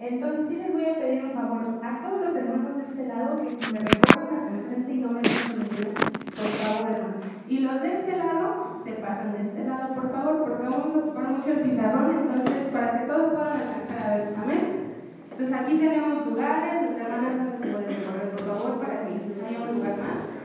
Entonces 0.00 0.46
sí 0.48 0.56
les 0.56 0.72
voy 0.72 0.84
a 0.84 0.94
pedir 0.94 1.24
un 1.24 1.32
favor 1.32 1.80
a 1.82 2.02
todos 2.02 2.26
los 2.26 2.36
hermanos 2.36 2.76
de 2.76 2.82
este 2.84 3.06
lado 3.08 3.34
que 3.34 3.42
me 3.44 3.80
recojan 3.80 4.38
hasta 4.38 4.54
el 4.54 4.64
frente 4.68 4.92
y 4.92 4.98
no 4.98 5.08
me 5.10 5.20
dejen 5.20 5.58
por 5.58 6.46
favor 6.46 6.92
hermano. 6.92 7.14
Y 7.48 7.58
los 7.60 7.82
de 7.82 7.92
este 7.98 8.16
lado 8.16 8.80
se 8.84 8.92
pasan 8.92 9.32
de 9.32 9.42
este 9.42 9.64
lado 9.64 9.94
por 9.94 10.12
favor 10.12 10.38
porque 10.44 10.68
vamos 10.68 10.94
a 10.94 10.98
ocupar 10.98 11.28
mucho 11.30 11.50
el 11.50 11.60
pizarrón 11.62 12.10
entonces 12.10 12.68
para 12.72 12.92
que 13.00 13.06
todos 13.06 13.32
puedan 13.34 13.60
alcanzar 13.60 13.98
a 14.06 14.16
ver. 14.16 14.34
Amén. 14.40 14.94
Entonces 15.32 15.56
aquí 15.56 15.78
tenemos 15.78 16.26
lugares, 16.26 16.74
las 16.82 17.00
hermanas 17.00 17.56
pueden 17.58 18.02
correr 18.04 18.30
por 18.30 18.40
favor 18.46 18.80
para 18.80 19.04
que 19.04 19.10
haya 19.10 19.60
un 19.68 19.74
lugar 19.78 19.98
más. 19.98 20.38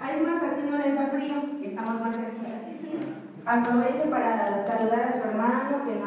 Hay 0.00 0.20
más, 0.20 0.42
así 0.42 0.62
no 0.70 0.78
les 0.78 0.94
da 0.94 1.06
frío, 1.08 1.34
estamos 1.62 2.00
más 2.00 2.16
aquí. 2.18 2.28
Aproveche 3.44 4.08
para 4.10 4.66
saludar 4.66 5.00
a 5.02 5.20
su 5.20 5.28
hermano 5.28 5.84
que 5.84 5.94
no 5.96 6.06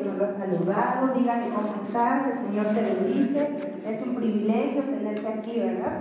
que 0.00 0.08
no 0.08 0.16
lo 0.16 0.24
ha 0.24 0.34
saludado. 0.38 1.08
Dígale 1.14 1.46
cómo 1.54 1.82
estás, 1.84 2.26
el 2.26 2.46
Señor 2.46 2.66
te 2.74 2.82
bendice. 2.82 3.40
Es 3.86 4.06
un 4.06 4.14
privilegio 4.14 4.82
tenerte 4.82 5.28
aquí, 5.28 5.60
¿verdad? 5.60 6.00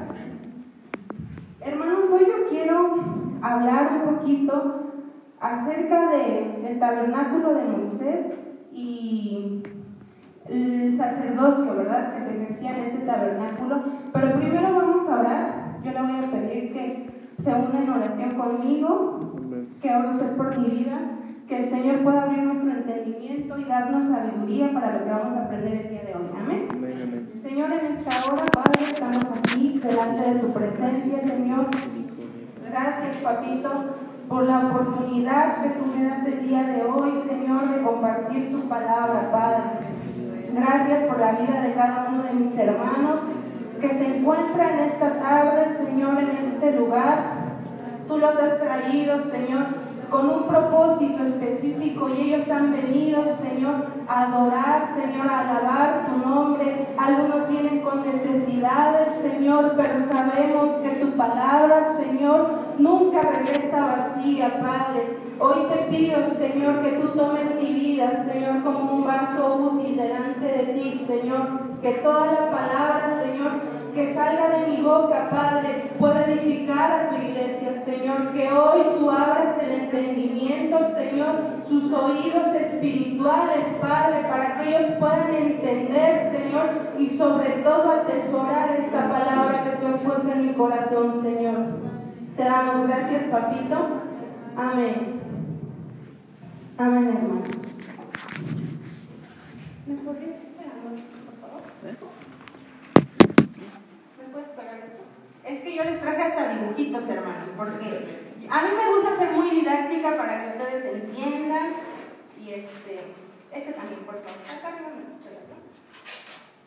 Hermanos, 1.62 2.05
hoy 2.12 2.21
yo 2.21 2.49
quiero 2.49 2.95
hablar 3.41 3.91
un 3.93 4.16
poquito 4.16 4.54
acerca 5.40 6.12
del 6.12 6.80
tabernáculo 6.80 7.54
de 7.54 7.63
Moisés 7.66 8.26
y 8.73 9.62
el 10.48 10.98
sacerdocio, 10.98 11.76
¿verdad? 11.76 12.13
Que 12.15 12.24
se 12.24 12.41
ejercía 12.41 12.77
en 12.77 12.84
este 12.85 13.05
tabernáculo. 13.05 13.84
Pero 14.12 14.34
primero 14.34 14.74
vamos 14.74 15.09
a 15.09 15.20
orar. 15.20 15.79
Yo 15.84 15.91
le 15.91 16.02
voy 16.02 16.15
a 16.15 16.31
pedir 16.31 16.74
que 16.74 17.09
se 17.41 17.49
una 17.49 17.81
en 17.81 17.90
oración 17.90 18.31
conmigo, 18.31 19.20
que 19.82 19.96
ore 19.96 20.10
usted 20.10 20.35
por 20.35 20.60
mi 20.60 20.70
vida, 20.70 20.99
que 21.48 21.63
el 21.63 21.70
Señor 21.70 21.99
pueda 22.04 22.24
abrir 22.24 22.44
nuestro 22.44 22.72
entendimiento 22.72 23.58
y 23.58 23.63
darnos 23.63 24.04
sabiduría 24.12 24.74
para 24.74 24.94
lo 24.94 25.04
que 25.05 25.10
vamos 25.10 25.38
a 25.38 25.46
aprender 25.46 25.74
el 25.74 25.90
día 25.90 26.02
de 26.04 26.16
hoy. 26.16 26.30
Amén. 26.38 27.30
Señor, 27.41 27.71
en 27.74 27.98
esta 27.98 28.32
hora, 28.32 28.46
Padre, 28.54 28.84
estamos 28.84 29.24
aquí 29.40 29.80
delante 29.80 30.34
de 30.34 30.40
tu 30.40 30.54
presencia, 30.54 31.26
Señor. 31.26 31.68
Gracias, 32.70 33.18
Papito, 33.24 33.70
por 34.27 34.46
la 34.46 34.68
oportunidad 34.68 35.62
que 35.63 35.70
tú 35.70 35.86
me 35.96 36.08
das 36.08 36.26
el 36.27 36.48
día 36.48 36.64
de 36.64 36.84
hoy, 36.84 37.24
Señor, 37.27 37.70
de 37.70 37.82
compartir 37.82 38.52
tu 38.52 38.68
palabra, 38.68 39.30
Padre. 39.32 39.64
Gracias 40.54 41.08
por 41.08 41.20
la 41.20 41.32
vida 41.34 41.62
de 41.62 41.74
cada 41.74 42.10
uno 42.10 42.24
de 42.24 42.34
mis 42.34 42.58
hermanos 42.58 43.20
que 43.80 43.90
se 43.90 44.18
encuentra 44.18 44.74
en 44.74 44.80
esta 44.80 45.20
tarde, 45.20 45.77
Señor, 45.84 46.20
en 46.20 46.30
este 46.30 46.77
lugar. 46.77 47.38
Tú 48.10 48.18
los 48.18 48.35
has 48.40 48.57
traído, 48.60 49.20
Señor, 49.29 49.68
con 50.10 50.29
un 50.32 50.48
propósito 50.48 51.24
específico 51.26 52.10
y 52.10 52.34
ellos 52.34 52.49
han 52.49 52.71
venido, 52.71 53.21
Señor, 53.40 53.85
a 54.07 54.24
adorar, 54.24 54.96
Señor, 54.96 55.27
a 55.27 55.41
alabar 55.41 56.07
tu 56.07 56.27
nombre. 56.27 56.87
Algunos 56.98 57.48
vienen 57.48 57.82
con 57.82 58.02
necesidades, 58.04 59.10
Señor, 59.21 59.76
pero 59.77 60.07
sabemos 60.12 60.77
que 60.77 60.96
tu 60.96 61.12
palabra, 61.15 61.93
Señor, 61.93 62.49
nunca 62.80 63.21
regresa 63.21 63.85
vacía, 63.85 64.59
Padre. 64.59 65.19
Hoy 65.38 65.68
te 65.72 65.96
pido, 65.96 66.18
Señor, 66.35 66.81
que 66.81 66.90
tú 66.94 67.09
tomes 67.09 67.62
mi 67.62 67.74
vida, 67.74 68.25
Señor, 68.25 68.63
como 68.63 68.91
un 68.91 69.06
vaso 69.06 69.56
útil 69.56 69.96
delante 69.96 70.46
de 70.46 70.74
ti, 70.74 71.06
Señor. 71.06 71.59
Que 71.84 71.91
toda 72.02 72.25
la 72.25 72.50
palabra, 72.50 73.22
Señor, 73.24 73.69
que 73.94 74.14
salga 74.14 74.50
de 74.50 74.68
mi 74.68 74.81
boca, 74.81 75.30
Padre, 75.30 75.91
pueda 75.97 76.25
edificar 76.25 76.91
a 76.91 77.09
tu 77.09 77.16
iglesia, 77.16 77.84
Señor. 77.86 78.31
Que 78.34 78.52
hoy 78.52 78.81
tú 78.97 79.09
abras 79.09 79.56
el 79.62 79.72
entendimiento, 79.72 80.80
Señor, 80.96 81.36
sus 81.68 81.91
oídos 81.91 82.56
espirituales, 82.56 83.66
Padre, 83.81 84.28
para 84.30 84.58
que 84.58 84.69
ellos 84.69 84.91
puedan 85.00 85.34
entender, 85.34 86.31
Señor, 86.31 86.69
y 86.97 87.09
sobre 87.18 87.50
todo 87.64 87.91
atesorar 87.91 88.75
esta 88.80 89.09
palabra 89.09 89.64
que 89.64 89.78
tú 89.78 89.88
has 89.88 90.35
en 90.35 90.47
mi 90.47 90.53
corazón, 90.53 91.22
Señor. 91.22 91.90
Te 92.35 92.44
damos 92.44 92.88
gracias, 92.88 93.24
papito. 93.24 93.75
Amén. 94.56 95.19
Amén, 96.78 97.09
hermano. 97.09 97.41
¿Me 99.85 99.96
por 99.96 100.16
favor? 101.41 101.62
¿Me 104.18 104.24
puedes 104.31 104.50
pegar 104.50 104.80
esto? 104.80 105.03
Es 105.50 105.62
que 105.62 105.76
yo 105.76 105.84
les 105.84 106.00
traje 106.00 106.22
hasta 106.22 106.54
dibujitos, 106.54 107.10
hermanos, 107.10 107.50
porque 107.58 108.20
a 108.48 108.62
mí 108.62 108.70
me 108.78 108.96
gusta 108.96 109.18
ser 109.18 109.32
muy 109.32 109.50
didáctica 109.50 110.16
para 110.16 110.44
que 110.44 110.58
ustedes 110.58 110.94
entiendan. 110.94 111.74
Y 112.40 112.52
este, 112.52 113.06
este 113.52 113.74
también, 113.74 114.02
por 114.02 114.22
favor. 114.22 114.38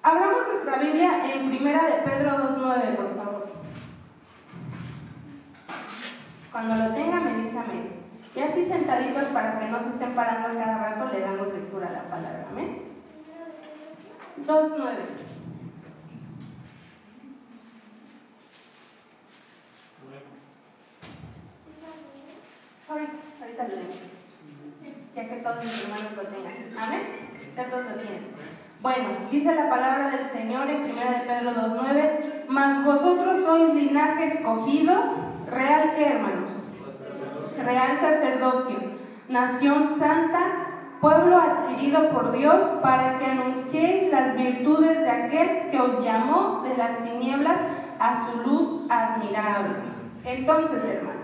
Acá 0.02 0.32
nuestra 0.62 0.78
Biblia 0.78 1.32
en 1.32 1.48
Primera 1.48 1.84
de 1.84 1.92
Pedro 2.02 2.30
2.9, 2.30 2.96
por 2.96 3.16
favor. 3.16 3.52
Cuando 6.50 6.74
lo 6.74 6.94
tenga, 6.94 7.20
me 7.20 7.34
dice 7.34 7.58
amén. 7.58 7.88
Y 8.34 8.40
así 8.40 8.66
sentaditos 8.66 9.24
para 9.26 9.60
que 9.60 9.68
no 9.68 9.80
se 9.80 9.90
estén 9.90 10.12
parando 10.16 10.58
cada 10.58 10.78
rato, 10.78 11.12
le 11.12 11.20
damos 11.20 11.54
lectura 11.54 11.86
a 11.86 11.92
la 11.92 12.02
palabra. 12.08 12.46
Amén. 12.50 12.82
2.9. 14.44 15.32
Ahorita, 22.92 23.12
ahorita 23.40 23.62
lo 23.68 23.74
leemos. 23.74 23.96
Ya 25.14 25.28
que 25.28 25.36
todos 25.36 25.64
mis 25.64 25.84
hermanos 25.84 26.12
lo 26.14 26.22
tengan. 26.24 26.78
Amén. 26.78 27.02
Ya 27.56 27.70
todos 27.70 27.84
lo 27.86 27.94
tienen. 27.94 28.22
Bueno, 28.82 29.10
dice 29.30 29.54
la 29.54 29.70
palabra 29.70 30.10
del 30.10 30.28
Señor 30.30 30.68
en 30.68 30.78
1 30.78 30.86
de 30.86 31.24
Pedro 31.28 31.50
2.9, 31.52 32.46
mas 32.48 32.84
vosotros 32.84 33.38
sois 33.46 33.74
linaje 33.74 34.38
escogido, 34.38 34.92
real 35.48 35.92
que 35.94 36.04
hermanos, 36.04 36.50
real 37.64 38.00
sacerdocio, 38.00 38.78
nación 39.28 40.00
santa, 40.00 40.40
pueblo 41.00 41.38
adquirido 41.38 42.10
por 42.10 42.32
Dios, 42.32 42.60
para 42.82 43.20
que 43.20 43.26
anunciéis 43.26 44.10
las 44.10 44.34
virtudes 44.36 44.98
de 44.98 45.10
aquel 45.10 45.70
que 45.70 45.80
os 45.80 46.04
llamó 46.04 46.62
de 46.64 46.76
las 46.76 47.04
tinieblas 47.04 47.58
a 48.00 48.26
su 48.26 48.50
luz 48.50 48.90
admirable. 48.90 49.76
Entonces, 50.24 50.82
hermanos, 50.82 51.22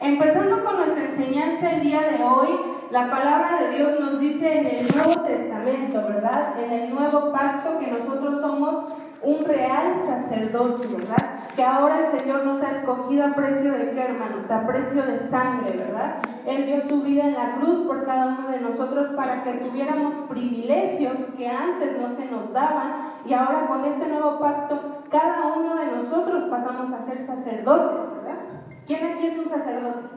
empezando 0.00 0.64
con 0.64 0.76
nuestra 0.78 1.04
enseñanza 1.04 1.70
el 1.70 1.82
día 1.82 2.00
de 2.00 2.24
hoy, 2.24 2.73
la 2.90 3.10
palabra 3.10 3.60
de 3.60 3.76
Dios 3.76 4.00
nos 4.00 4.20
dice 4.20 4.60
en 4.60 4.66
el 4.66 4.86
Nuevo 4.94 5.22
Testamento, 5.22 6.02
¿verdad? 6.06 6.54
En 6.58 6.72
el 6.72 6.94
nuevo 6.94 7.32
pacto 7.32 7.78
que 7.78 7.88
nosotros 7.88 8.40
somos 8.40 8.94
un 9.22 9.44
real 9.44 10.02
sacerdocio, 10.06 10.98
¿verdad? 10.98 11.40
Que 11.56 11.64
ahora 11.64 12.06
el 12.06 12.18
Señor 12.18 12.44
nos 12.44 12.62
ha 12.62 12.72
escogido 12.72 13.26
a 13.26 13.34
precio 13.34 13.72
de 13.72 13.90
qué, 13.90 14.00
hermanos? 14.00 14.50
A 14.50 14.66
precio 14.66 15.02
de 15.02 15.28
sangre, 15.28 15.76
¿verdad? 15.76 16.16
Él 16.46 16.66
dio 16.66 16.88
su 16.88 17.02
vida 17.02 17.24
en 17.24 17.34
la 17.34 17.56
cruz 17.56 17.86
por 17.86 18.02
cada 18.04 18.26
uno 18.26 18.48
de 18.48 18.60
nosotros 18.60 19.08
para 19.16 19.42
que 19.42 19.52
tuviéramos 19.52 20.28
privilegios 20.28 21.14
que 21.36 21.48
antes 21.48 21.98
no 21.98 22.14
se 22.16 22.26
nos 22.26 22.52
daban 22.52 23.14
y 23.24 23.32
ahora 23.32 23.66
con 23.66 23.84
este 23.84 24.06
nuevo 24.06 24.38
pacto 24.38 25.02
cada 25.10 25.46
uno 25.46 25.76
de 25.76 25.86
nosotros 25.86 26.44
pasamos 26.50 26.92
a 26.92 27.06
ser 27.06 27.26
sacerdotes, 27.26 28.14
¿verdad? 28.16 28.38
¿Quién 28.86 29.04
aquí 29.04 29.26
es 29.26 29.38
un 29.38 29.48
sacerdote? 29.48 30.08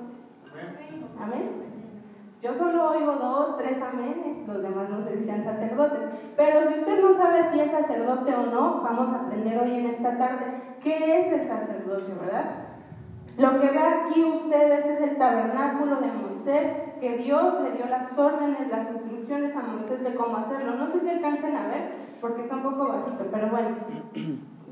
Amén. 1.19 1.66
Yo 2.41 2.53
solo 2.53 2.91
oigo 2.91 3.13
dos, 3.13 3.57
tres 3.57 3.81
amenes, 3.81 4.47
los 4.47 4.61
demás 4.61 4.89
no 4.89 5.03
se 5.03 5.15
dicen 5.15 5.43
sacerdotes. 5.43 6.01
Pero 6.35 6.67
si 6.67 6.79
usted 6.79 7.01
no 7.01 7.15
sabe 7.15 7.49
si 7.51 7.59
es 7.59 7.71
sacerdote 7.71 8.33
o 8.35 8.45
no, 8.45 8.81
vamos 8.83 9.13
a 9.13 9.25
aprender 9.25 9.57
hoy 9.57 9.71
en 9.71 9.85
esta 9.87 10.17
tarde 10.17 10.45
qué 10.83 11.19
es 11.19 11.33
el 11.33 11.47
sacerdocio, 11.47 12.15
¿verdad? 12.21 12.67
Lo 13.37 13.59
que 13.59 13.69
ve 13.69 13.79
aquí 13.79 14.23
ustedes 14.23 14.85
es 14.85 15.01
el 15.01 15.17
tabernáculo 15.17 15.97
de 15.97 16.07
Moisés, 16.07 16.71
que 16.99 17.17
Dios 17.17 17.61
le 17.63 17.71
dio 17.71 17.85
las 17.87 18.17
órdenes, 18.17 18.67
las 18.69 18.89
instrucciones 18.91 19.55
a 19.55 19.61
Moisés 19.61 20.03
de 20.03 20.15
cómo 20.15 20.37
hacerlo. 20.37 20.75
No 20.75 20.91
sé 20.91 21.01
si 21.01 21.09
alcancen 21.09 21.55
a 21.55 21.67
ver, 21.67 21.91
porque 22.21 22.43
está 22.43 22.55
un 22.55 22.63
poco 22.63 22.87
bajito, 22.87 23.25
pero 23.31 23.49
bueno. 23.49 23.69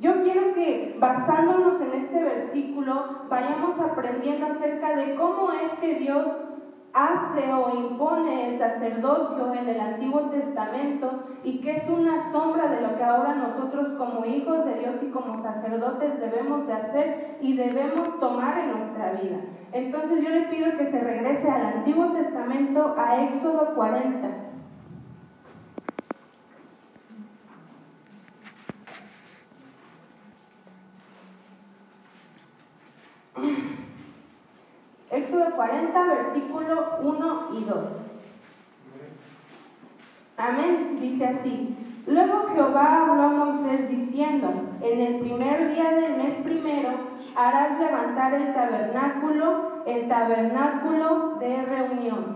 Yo 0.01 0.21
quiero 0.23 0.53
que 0.53 0.97
basándonos 0.99 1.79
en 1.81 1.93
este 1.93 2.23
versículo 2.23 3.25
vayamos 3.29 3.79
aprendiendo 3.79 4.47
acerca 4.47 4.95
de 4.95 5.15
cómo 5.15 5.51
es 5.51 5.71
que 5.79 5.95
Dios 5.95 6.25
hace 6.95 7.51
o 7.51 7.75
impone 7.75 8.47
el 8.47 8.57
sacerdocio 8.57 9.53
en 9.53 9.67
el 9.67 9.81
Antiguo 9.81 10.29
Testamento 10.29 11.25
y 11.43 11.59
que 11.59 11.75
es 11.75 11.89
una 11.89 12.31
sombra 12.31 12.69
de 12.69 12.79
lo 12.79 12.95
que 12.95 13.03
ahora 13.03 13.35
nosotros 13.35 13.97
como 13.97 14.23
hijos 14.23 14.63
de 14.63 14.75
Dios 14.75 14.95
y 15.03 15.11
como 15.11 15.37
sacerdotes 15.43 16.17
debemos 16.21 16.65
de 16.65 16.73
hacer 16.73 17.37
y 17.41 17.57
debemos 17.57 18.17
tomar 18.21 18.57
en 18.59 18.79
nuestra 18.79 19.11
vida. 19.11 19.41
Entonces 19.73 20.23
yo 20.23 20.29
le 20.29 20.43
pido 20.43 20.71
que 20.77 20.89
se 20.89 20.99
regrese 21.01 21.51
al 21.51 21.65
Antiguo 21.65 22.13
Testamento 22.13 22.95
a 22.97 23.23
Éxodo 23.23 23.75
40. 23.75 24.29
Éxodo 35.15 35.55
40, 35.55 36.07
versículo 36.07 36.97
1 37.01 37.47
y 37.53 37.63
2. 37.63 37.77
Amén, 40.37 40.97
dice 40.99 41.25
así. 41.25 41.77
Luego 42.05 42.47
Jehová 42.53 43.01
habló 43.01 43.23
a 43.23 43.29
Moisés 43.29 43.89
diciendo, 43.89 44.51
en 44.81 44.99
el 44.99 45.21
primer 45.21 45.73
día 45.73 45.91
del 45.91 46.17
mes 46.17 46.33
primero 46.43 46.89
harás 47.35 47.79
levantar 47.79 48.33
el 48.33 48.53
tabernáculo, 48.53 49.83
el 49.85 50.09
tabernáculo 50.09 51.37
de 51.39 51.61
reunión. 51.61 52.35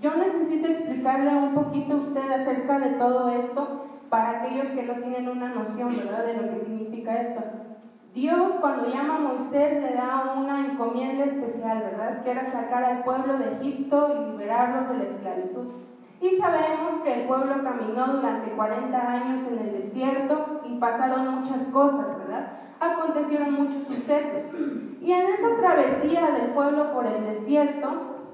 Yo 0.00 0.16
necesito 0.16 0.68
explicarle 0.68 1.36
un 1.36 1.54
poquito 1.54 1.92
a 1.92 1.96
usted 1.96 2.30
acerca 2.30 2.78
de 2.78 2.90
todo 2.92 3.28
esto 3.30 3.84
para 4.08 4.38
aquellos 4.40 4.68
que 4.68 4.84
no 4.84 4.94
tienen 4.94 5.28
una 5.28 5.48
noción, 5.48 5.90
¿verdad?, 5.94 6.24
de 6.24 6.34
lo 6.34 6.50
que 6.50 6.64
significa 6.64 7.20
esto. 7.20 7.57
Dios 8.18 8.54
cuando 8.60 8.88
llama 8.88 9.14
a 9.14 9.20
Moisés 9.20 9.80
le 9.80 9.94
da 9.94 10.34
una 10.36 10.66
encomienda 10.66 11.24
especial, 11.24 11.84
¿verdad? 11.88 12.24
Que 12.24 12.32
era 12.32 12.50
sacar 12.50 12.82
al 12.82 13.04
pueblo 13.04 13.38
de 13.38 13.52
Egipto 13.52 14.08
y 14.12 14.32
liberarlos 14.32 14.88
de 14.88 14.96
la 14.96 15.04
esclavitud. 15.04 15.66
Y 16.20 16.36
sabemos 16.36 17.02
que 17.04 17.14
el 17.14 17.28
pueblo 17.28 17.62
caminó 17.62 18.14
durante 18.14 18.50
40 18.50 19.12
años 19.12 19.40
en 19.46 19.58
el 19.60 19.72
desierto 19.84 20.62
y 20.64 20.78
pasaron 20.80 21.36
muchas 21.36 21.62
cosas, 21.72 22.18
¿verdad? 22.18 22.58
Acontecieron 22.80 23.52
muchos 23.54 23.84
sucesos. 23.84 24.50
Y 25.00 25.12
en 25.12 25.28
esta 25.28 25.56
travesía 25.56 26.32
del 26.32 26.50
pueblo 26.54 26.92
por 26.92 27.06
el 27.06 27.24
desierto, 27.24 27.88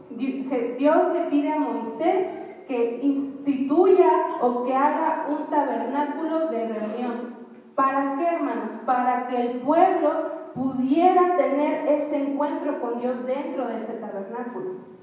Dios 0.08 1.12
le 1.12 1.26
pide 1.28 1.52
a 1.52 1.58
Moisés 1.58 2.28
que 2.66 3.00
instituya 3.02 4.38
o 4.40 4.64
que 4.64 4.74
haga 4.74 5.26
un 5.28 5.50
tabernáculo 5.50 6.48
de 6.48 6.68
reunión. 6.68 7.33
¿Para 7.74 8.16
qué, 8.16 8.26
hermanos? 8.26 8.70
Para 8.86 9.26
que 9.26 9.40
el 9.40 9.60
pueblo 9.60 10.34
pudiera 10.54 11.36
tener 11.36 11.88
ese 11.88 12.16
encuentro 12.16 12.80
con 12.80 13.00
Dios 13.00 13.24
dentro 13.26 13.66
de 13.66 13.78
este 13.78 13.94
tabernáculo. 13.94 14.94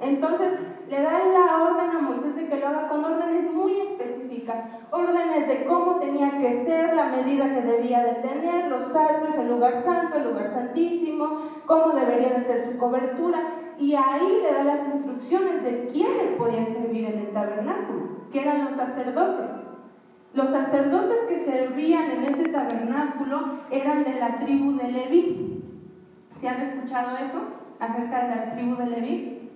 Entonces 0.00 0.58
le 0.90 1.02
da 1.02 1.12
la 1.12 1.62
orden 1.62 1.90
a 1.90 2.00
Moisés 2.00 2.36
de 2.36 2.48
que 2.48 2.56
lo 2.56 2.68
haga 2.68 2.88
con 2.88 3.04
órdenes 3.04 3.50
muy 3.52 3.80
específicas, 3.80 4.56
órdenes 4.90 5.48
de 5.48 5.64
cómo 5.66 5.98
tenía 5.98 6.38
que 6.38 6.64
ser, 6.64 6.94
la 6.94 7.06
medida 7.06 7.54
que 7.54 7.62
debía 7.62 8.04
de 8.04 8.14
tener, 8.14 8.68
los 8.68 8.94
altos, 8.94 9.34
el 9.38 9.48
lugar 9.48 9.82
santo, 9.84 10.16
el 10.16 10.24
lugar 10.24 10.52
santísimo, 10.52 11.42
cómo 11.66 11.94
debería 11.94 12.34
de 12.34 12.44
ser 12.44 12.72
su 12.72 12.78
cobertura. 12.78 13.38
Y 13.78 13.94
ahí 13.94 14.42
le 14.42 14.52
da 14.52 14.64
las 14.64 14.86
instrucciones 14.88 15.62
de 15.62 15.86
quiénes 15.86 16.36
podían 16.36 16.66
servir 16.66 17.06
en 17.06 17.18
el 17.20 17.32
tabernáculo, 17.32 18.30
que 18.30 18.42
eran 18.42 18.64
los 18.66 18.74
sacerdotes. 18.74 19.63
Los 20.34 20.50
sacerdotes 20.50 21.18
que 21.28 21.44
servían 21.44 22.10
en 22.10 22.24
ese 22.24 22.50
tabernáculo 22.50 23.60
eran 23.70 24.02
de 24.02 24.18
la 24.18 24.34
tribu 24.36 24.76
de 24.76 24.90
Leví. 24.90 25.62
¿Se 26.40 26.48
han 26.48 26.60
escuchado 26.60 27.16
eso 27.18 27.40
acerca 27.78 28.24
de 28.24 28.34
la 28.34 28.54
tribu 28.54 28.74
de 28.74 28.86
Leví? 28.86 29.50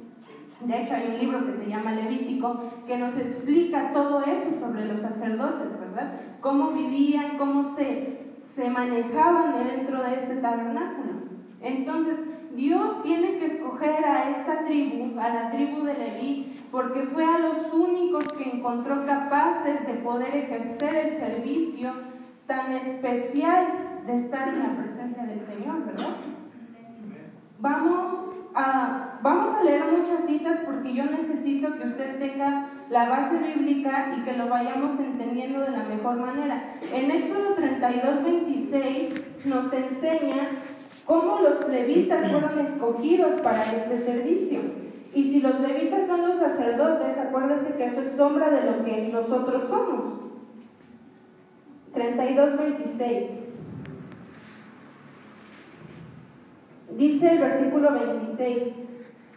De 0.61 0.83
hecho, 0.83 0.95
hay 0.95 1.09
un 1.13 1.19
libro 1.19 1.47
que 1.47 1.65
se 1.65 1.71
llama 1.71 1.93
Levítico 1.93 2.63
que 2.87 2.97
nos 2.97 3.17
explica 3.17 3.93
todo 3.93 4.23
eso 4.23 4.61
sobre 4.61 4.85
los 4.87 5.01
sacerdotes, 5.01 5.81
¿verdad? 5.81 6.13
Cómo 6.41 6.71
vivían, 6.71 7.39
cómo 7.39 7.75
se, 7.75 8.19
se 8.55 8.71
manejaban 8.71 9.55
dentro 9.65 10.03
de 10.03 10.15
este 10.15 10.37
tabernáculo. 10.37 11.13
Entonces, 11.61 12.21
Dios 12.55 13.03
tiene 13.03 13.39
que 13.39 13.47
escoger 13.47 14.05
a 14.05 14.31
esta 14.31 14.65
tribu, 14.65 15.19
a 15.19 15.29
la 15.29 15.51
tribu 15.51 15.83
de 15.83 15.95
Leví, 15.95 16.58
porque 16.71 17.03
fue 17.13 17.25
a 17.25 17.39
los 17.39 17.73
únicos 17.73 18.25
que 18.37 18.57
encontró 18.57 19.05
capaces 19.07 19.87
de 19.87 19.95
poder 19.95 20.35
ejercer 20.37 20.95
el 20.95 21.19
servicio 21.19 21.93
tan 22.47 22.73
especial 22.73 23.67
de 24.07 24.17
estar 24.19 24.49
en 24.49 24.59
la 24.61 24.77
presencia 24.77 25.23
del 25.25 25.41
Señor, 25.47 25.85
¿verdad? 25.85 26.17
Vamos 27.59 28.35
a, 28.55 29.19
vamos 29.23 29.57
a 29.57 29.65
leer 29.65 29.85
muchas 29.87 30.27
citas 30.27 30.61
porque 30.65 30.95
yo 30.95 31.05
necesito 31.05 31.77
que 31.77 31.89
usted 31.89 32.19
tenga 32.19 32.71
la 32.91 33.09
base 33.09 33.37
bíblica 33.39 34.15
y 34.17 34.23
que 34.23 34.37
lo 34.37 34.49
vayamos 34.49 34.99
entendiendo 34.99 35.61
de 35.61 35.71
la 35.71 35.85
mejor 35.85 36.17
manera. 36.17 36.75
En 36.93 37.11
Éxodo 37.11 37.55
32, 37.55 38.25
26 38.25 39.47
nos 39.47 39.73
enseña 39.73 40.49
cómo 41.05 41.41
los 41.41 41.69
levitas 41.69 42.31
fueron 42.31 42.59
escogidos 42.59 43.41
para 43.43 43.63
este 43.63 43.99
servicio. 43.99 44.88
Y 45.19 45.33
si 45.33 45.41
los 45.41 45.59
levitas 45.59 46.07
son 46.07 46.29
los 46.29 46.39
sacerdotes, 46.39 47.19
acuérdense 47.19 47.75
que 47.75 47.87
eso 47.87 48.03
es 48.03 48.13
sombra 48.13 48.51
de 48.51 48.71
lo 48.71 48.85
que 48.85 49.11
nosotros 49.13 49.65
somos. 49.69 50.15
32, 51.93 52.57
26. 52.57 53.31
Dice 56.97 57.33
el 57.33 57.39
versículo 57.41 57.91
26, 57.91 58.75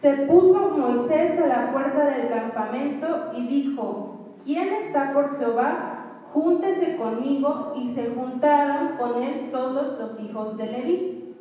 se 0.00 0.12
puso 0.28 0.70
Moisés 0.70 1.40
a 1.40 1.46
la 1.48 1.72
puerta 1.72 2.04
del 2.10 2.28
campamento 2.28 3.32
y 3.36 3.48
dijo, 3.48 4.36
¿quién 4.44 4.68
está 4.68 5.12
por 5.12 5.36
Jehová? 5.40 6.20
Júntese 6.32 6.96
conmigo 6.96 7.72
y 7.76 7.92
se 7.92 8.14
juntaron 8.14 8.98
con 8.98 9.20
él 9.20 9.48
todos 9.50 9.98
los 9.98 10.20
hijos 10.20 10.56
de 10.56 10.66
Leví. 10.66 11.34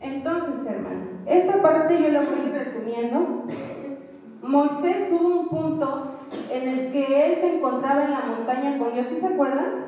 Entonces, 0.00 0.66
hermano, 0.66 1.06
esta 1.26 1.62
parte 1.62 2.02
yo 2.02 2.08
la 2.08 2.22
voy 2.22 2.50
resumiendo. 2.50 3.44
Moisés 4.42 5.08
hubo 5.10 5.40
un 5.40 5.48
punto 5.48 6.12
en 6.50 6.68
el 6.68 6.92
que 6.92 7.26
él 7.26 7.40
se 7.40 7.56
encontraba 7.56 8.04
en 8.04 8.10
la 8.12 8.26
montaña 8.26 8.78
con 8.78 8.92
Dios. 8.92 9.06
¿Sí 9.08 9.20
se 9.20 9.26
acuerdan? 9.26 9.86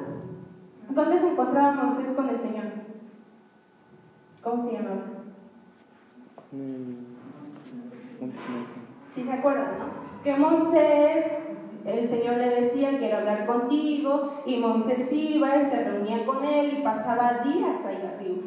¿Dónde 0.89 1.19
se 1.19 1.29
encontraba 1.31 1.73
Moisés 1.73 2.15
con 2.17 2.29
el 2.29 2.41
Señor? 2.41 2.65
¿Cómo 4.43 4.67
se 4.67 4.73
llamaba? 4.73 5.03
¿Sí 9.15 9.23
se 9.23 9.33
acuerdan, 9.33 9.79
no? 9.79 9.85
Que 10.25 10.37
Moisés, 10.37 11.27
el 11.85 12.09
Señor 12.11 12.37
le 12.39 12.61
decía, 12.61 12.99
quiero 12.99 13.19
hablar 13.19 13.47
contigo, 13.47 14.43
y 14.45 14.59
Moisés 14.59 15.13
iba 15.13 15.57
y 15.57 15.71
se 15.71 15.85
reunía 15.85 16.27
con 16.27 16.45
él 16.45 16.79
y 16.79 16.83
pasaba 16.83 17.43
días 17.45 17.85
ahí 17.87 18.03
arriba. 18.15 18.43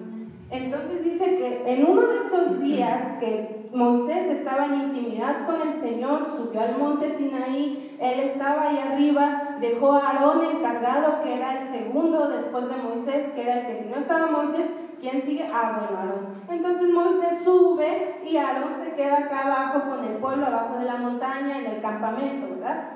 Entonces 0.50 1.04
dice 1.04 1.26
que 1.38 1.74
en 1.74 1.90
uno 1.90 2.02
de 2.02 2.18
esos 2.18 2.60
días 2.62 3.18
que 3.20 3.63
Moisés 3.74 4.30
estaba 4.30 4.68
en 4.68 4.82
intimidad 4.82 5.48
con 5.48 5.60
el 5.60 5.82
Señor, 5.82 6.28
subió 6.38 6.62
al 6.62 6.78
monte 6.78 7.18
Sinaí, 7.18 7.98
él 8.00 8.20
estaba 8.20 8.70
ahí 8.70 8.78
arriba, 8.78 9.58
dejó 9.62 9.94
a 9.94 10.10
Aarón 10.10 10.46
encargado, 10.46 11.24
que 11.24 11.34
era 11.34 11.58
el 11.58 11.72
segundo 11.72 12.28
después 12.28 12.70
de 12.70 12.76
Moisés, 12.78 13.34
que 13.34 13.44
era 13.44 13.62
el 13.62 13.66
que 13.66 13.84
si 13.84 13.90
no 13.90 13.98
estaba 13.98 14.28
Moisés, 14.28 14.70
¿quién 15.02 15.24
sigue? 15.24 15.50
Ah, 15.52 15.80
bueno, 15.80 15.98
Aarón. 15.98 16.44
Entonces 16.50 16.94
Moisés 16.94 17.44
sube 17.44 18.20
y 18.24 18.38
Aarón 18.38 18.76
se 18.84 18.94
queda 18.94 19.26
acá 19.26 19.46
abajo 19.46 19.90
con 19.90 20.06
el 20.06 20.18
pueblo, 20.18 20.46
abajo 20.46 20.78
de 20.78 20.86
la 20.86 20.98
montaña, 20.98 21.58
en 21.58 21.66
el 21.66 21.82
campamento, 21.82 22.50
¿verdad? 22.50 22.90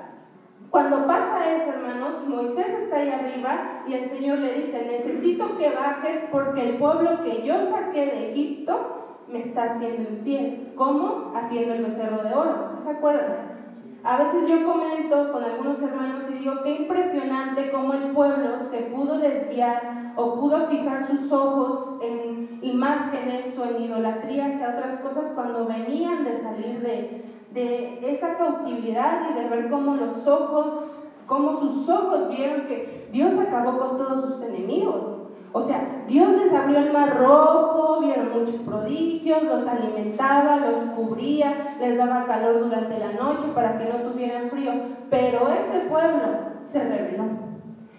Cuando 0.70 1.08
pasa 1.08 1.56
eso, 1.56 1.72
hermanos, 1.72 2.24
Moisés 2.28 2.68
está 2.84 2.98
ahí 2.98 3.10
arriba 3.10 3.82
y 3.84 3.94
el 3.94 4.10
Señor 4.10 4.38
le 4.38 4.52
dice, 4.52 4.86
necesito 4.86 5.56
que 5.56 5.70
bajes 5.70 6.28
porque 6.30 6.68
el 6.68 6.78
pueblo 6.78 7.22
que 7.24 7.42
yo 7.42 7.68
saqué 7.68 8.06
de 8.06 8.30
Egipto 8.30 8.97
me 9.30 9.40
está 9.40 9.74
haciendo 9.74 10.10
infiel. 10.10 10.72
¿Cómo? 10.76 11.32
Haciendo 11.34 11.74
el 11.74 11.84
becerro 11.84 12.22
de 12.22 12.34
oro. 12.34 12.70
¿Se 12.84 12.90
acuerdan? 12.90 13.58
A 14.04 14.16
veces 14.16 14.48
yo 14.48 14.64
comento 14.64 15.32
con 15.32 15.42
algunos 15.42 15.82
hermanos 15.82 16.22
y 16.30 16.34
digo, 16.38 16.62
qué 16.62 16.82
impresionante 16.82 17.70
cómo 17.70 17.94
el 17.94 18.12
pueblo 18.12 18.64
se 18.70 18.82
pudo 18.82 19.18
desviar 19.18 20.12
o 20.16 20.36
pudo 20.36 20.68
fijar 20.68 21.06
sus 21.08 21.30
ojos 21.32 22.00
en 22.02 22.58
imágenes 22.62 23.58
o 23.58 23.64
en 23.64 23.82
idolatría 23.82 24.46
hacia 24.46 24.70
otras 24.70 25.00
cosas 25.00 25.32
cuando 25.34 25.66
venían 25.66 26.24
de 26.24 26.40
salir 26.40 26.80
de, 26.80 27.24
de 27.52 28.10
esa 28.12 28.36
cautividad 28.36 29.30
y 29.30 29.34
de 29.34 29.48
ver 29.48 29.68
cómo 29.68 29.96
los 29.96 30.26
ojos, 30.26 30.92
cómo 31.26 31.58
sus 31.58 31.88
ojos 31.88 32.28
vieron 32.30 32.66
que 32.66 33.08
Dios 33.12 33.34
acabó 33.38 33.78
con 33.78 33.98
todos 33.98 34.24
sus 34.26 34.42
enemigos. 34.42 35.27
O 35.52 35.62
sea, 35.62 36.04
Dios 36.06 36.28
les 36.32 36.52
abrió 36.52 36.78
el 36.78 36.92
mar 36.92 37.18
rojo, 37.18 38.00
vieron 38.00 38.38
muchos 38.38 38.56
prodigios, 38.56 39.42
los 39.44 39.66
alimentaba, 39.66 40.56
los 40.56 40.80
cubría, 40.94 41.76
les 41.80 41.96
daba 41.96 42.26
calor 42.26 42.60
durante 42.64 42.98
la 42.98 43.12
noche 43.12 43.46
para 43.54 43.78
que 43.78 43.84
no 43.86 44.10
tuvieran 44.10 44.50
frío. 44.50 44.72
Pero 45.08 45.48
este 45.48 45.88
pueblo 45.88 46.22
se 46.70 46.80
rebeló. 46.80 47.24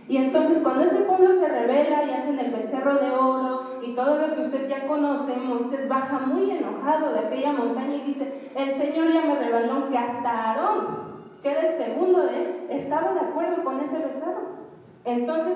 Y 0.08 0.18
entonces 0.18 0.58
cuando 0.64 0.86
ese 0.86 1.02
pueblo 1.02 1.40
se 1.40 1.48
revela 1.48 2.04
y 2.04 2.12
hacen 2.12 2.40
el 2.40 2.52
becerro 2.52 2.96
de 2.96 3.12
oro 3.12 3.80
y 3.84 3.94
todo 3.94 4.18
lo 4.18 4.36
que 4.36 4.42
usted 4.42 4.68
ya 4.68 4.88
conoce, 4.88 5.36
Moisés 5.36 5.88
baja 5.88 6.20
muy 6.20 6.50
enojado 6.50 7.14
de 7.14 7.20
aquella 7.20 7.54
montaña 7.54 7.96
y 7.96 8.02
dice, 8.02 8.50
el 8.56 8.76
Señor 8.78 9.12
ya 9.12 9.22
me 9.22 9.36
reveló 9.36 9.90
que 9.90 9.98
hasta 9.98 10.30
Aarón, 10.30 11.10
que 11.44 11.52
era 11.52 11.62
el 11.62 11.78
segundo 11.78 12.24
de 12.24 12.42
él, 12.42 12.56
estaba 12.70 13.14
de 13.14 13.20
acuerdo 13.20 13.64
con 13.64 13.80
ese 13.80 13.98
becerro. 13.98 14.60
Entonces, 15.06 15.56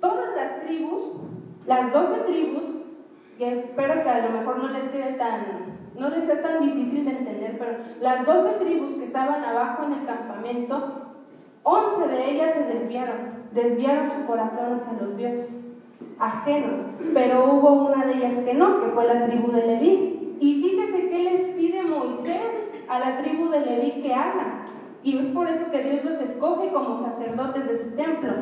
todas 0.00 0.34
las 0.36 0.60
tribus, 0.64 1.02
las 1.66 1.92
doce 1.92 2.20
tribus, 2.26 2.62
y 3.38 3.44
espero 3.44 4.02
que 4.02 4.08
a 4.08 4.26
lo 4.26 4.38
mejor 4.38 4.58
no 4.58 4.68
les 4.68 4.88
quede 4.90 5.12
tan, 5.12 5.40
no 5.98 6.08
les 6.10 6.24
sea 6.24 6.42
tan 6.42 6.60
difícil 6.60 7.04
de 7.04 7.18
entender, 7.18 7.56
pero 7.58 7.72
las 8.00 8.26
doce 8.26 8.64
tribus 8.64 8.94
que 8.94 9.04
estaban 9.04 9.44
abajo 9.44 9.84
en 9.84 9.92
el 9.94 10.06
campamento, 10.06 10.92
once 11.62 12.08
de 12.08 12.30
ellas 12.30 12.54
se 12.54 12.78
desviaron, 12.78 13.16
desviaron 13.52 14.10
su 14.10 14.26
corazón 14.26 14.80
hacia 14.80 15.06
los 15.06 15.16
dioses 15.16 15.58
ajenos, 16.18 16.80
pero 17.14 17.54
hubo 17.54 17.84
una 17.84 18.06
de 18.06 18.14
ellas 18.14 18.44
que 18.44 18.54
no, 18.54 18.80
que 18.80 18.88
fue 18.88 19.06
la 19.06 19.26
tribu 19.26 19.52
de 19.52 19.66
Leví. 19.66 20.36
Y 20.40 20.62
fíjese 20.62 21.08
que 21.08 21.22
les 21.22 21.40
pide 21.54 21.82
Moisés 21.82 22.84
a 22.88 22.98
la 22.98 23.18
tribu 23.18 23.48
de 23.50 23.60
Leví 23.60 24.02
que 24.02 24.14
haga. 24.14 24.64
Y 25.02 25.16
es 25.16 25.26
por 25.32 25.48
eso 25.48 25.70
que 25.70 25.82
Dios 25.82 26.04
los 26.04 26.20
escoge 26.20 26.70
como 26.72 27.00
sacerdotes 27.00 27.66
de 27.66 27.78
su 27.84 27.90
templo. 27.96 28.32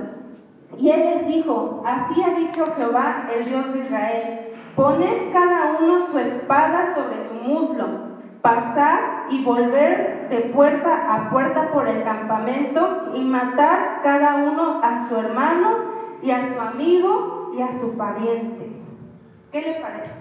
Y 0.79 0.91
él 0.91 1.01
les 1.05 1.27
dijo, 1.27 1.83
así 1.87 2.23
ha 2.23 2.31
dicho 2.35 2.65
Jehová, 2.77 3.29
el 3.35 3.45
Dios 3.45 3.73
de 3.73 3.79
Israel, 3.81 4.39
poned 4.75 5.33
cada 5.33 5.79
uno 5.81 6.09
su 6.11 6.19
espada 6.19 6.95
sobre 6.95 7.29
su 7.29 7.35
muslo, 7.35 7.87
pasar 8.43 9.27
y 9.31 9.43
volver 9.43 10.29
de 10.29 10.39
puerta 10.55 11.15
a 11.15 11.31
puerta 11.31 11.73
por 11.73 11.89
el 11.89 12.03
campamento 12.05 13.13
y 13.15 13.21
matar 13.21 14.01
cada 14.03 14.37
uno 14.37 14.81
a 14.83 15.09
su 15.09 15.17
hermano 15.17 15.97
y 16.23 16.31
a 16.31 16.53
su 16.53 16.61
amigo 16.61 17.53
y 17.57 17.63
a 17.63 17.81
su 17.81 17.97
pariente. 17.97 18.71
¿Qué 19.53 19.63
le 19.63 19.75
parece? 19.81 20.13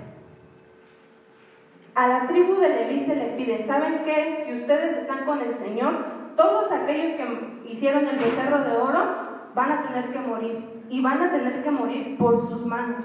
A 1.95 2.07
la 2.07 2.27
tribu 2.27 2.55
de 2.55 2.69
Leví 2.69 3.05
se 3.05 3.15
le 3.15 3.25
pide, 3.37 3.65
¿saben 3.67 4.03
qué? 4.05 4.43
Si 4.45 4.53
ustedes 4.53 4.97
están 4.97 5.25
con 5.25 5.39
el 5.39 5.57
Señor, 5.59 5.93
todos 6.35 6.71
aquellos 6.71 7.15
que 7.15 7.71
hicieron 7.71 8.07
el 8.07 8.17
becerro 8.17 8.63
de 8.63 8.77
oro 8.77 9.34
van 9.55 9.71
a 9.71 9.83
tener 9.83 10.11
que 10.11 10.19
morir 10.19 10.83
y 10.89 11.01
van 11.01 11.21
a 11.23 11.31
tener 11.31 11.63
que 11.63 11.71
morir 11.71 12.17
por 12.17 12.47
sus 12.47 12.65
manos. 12.65 13.03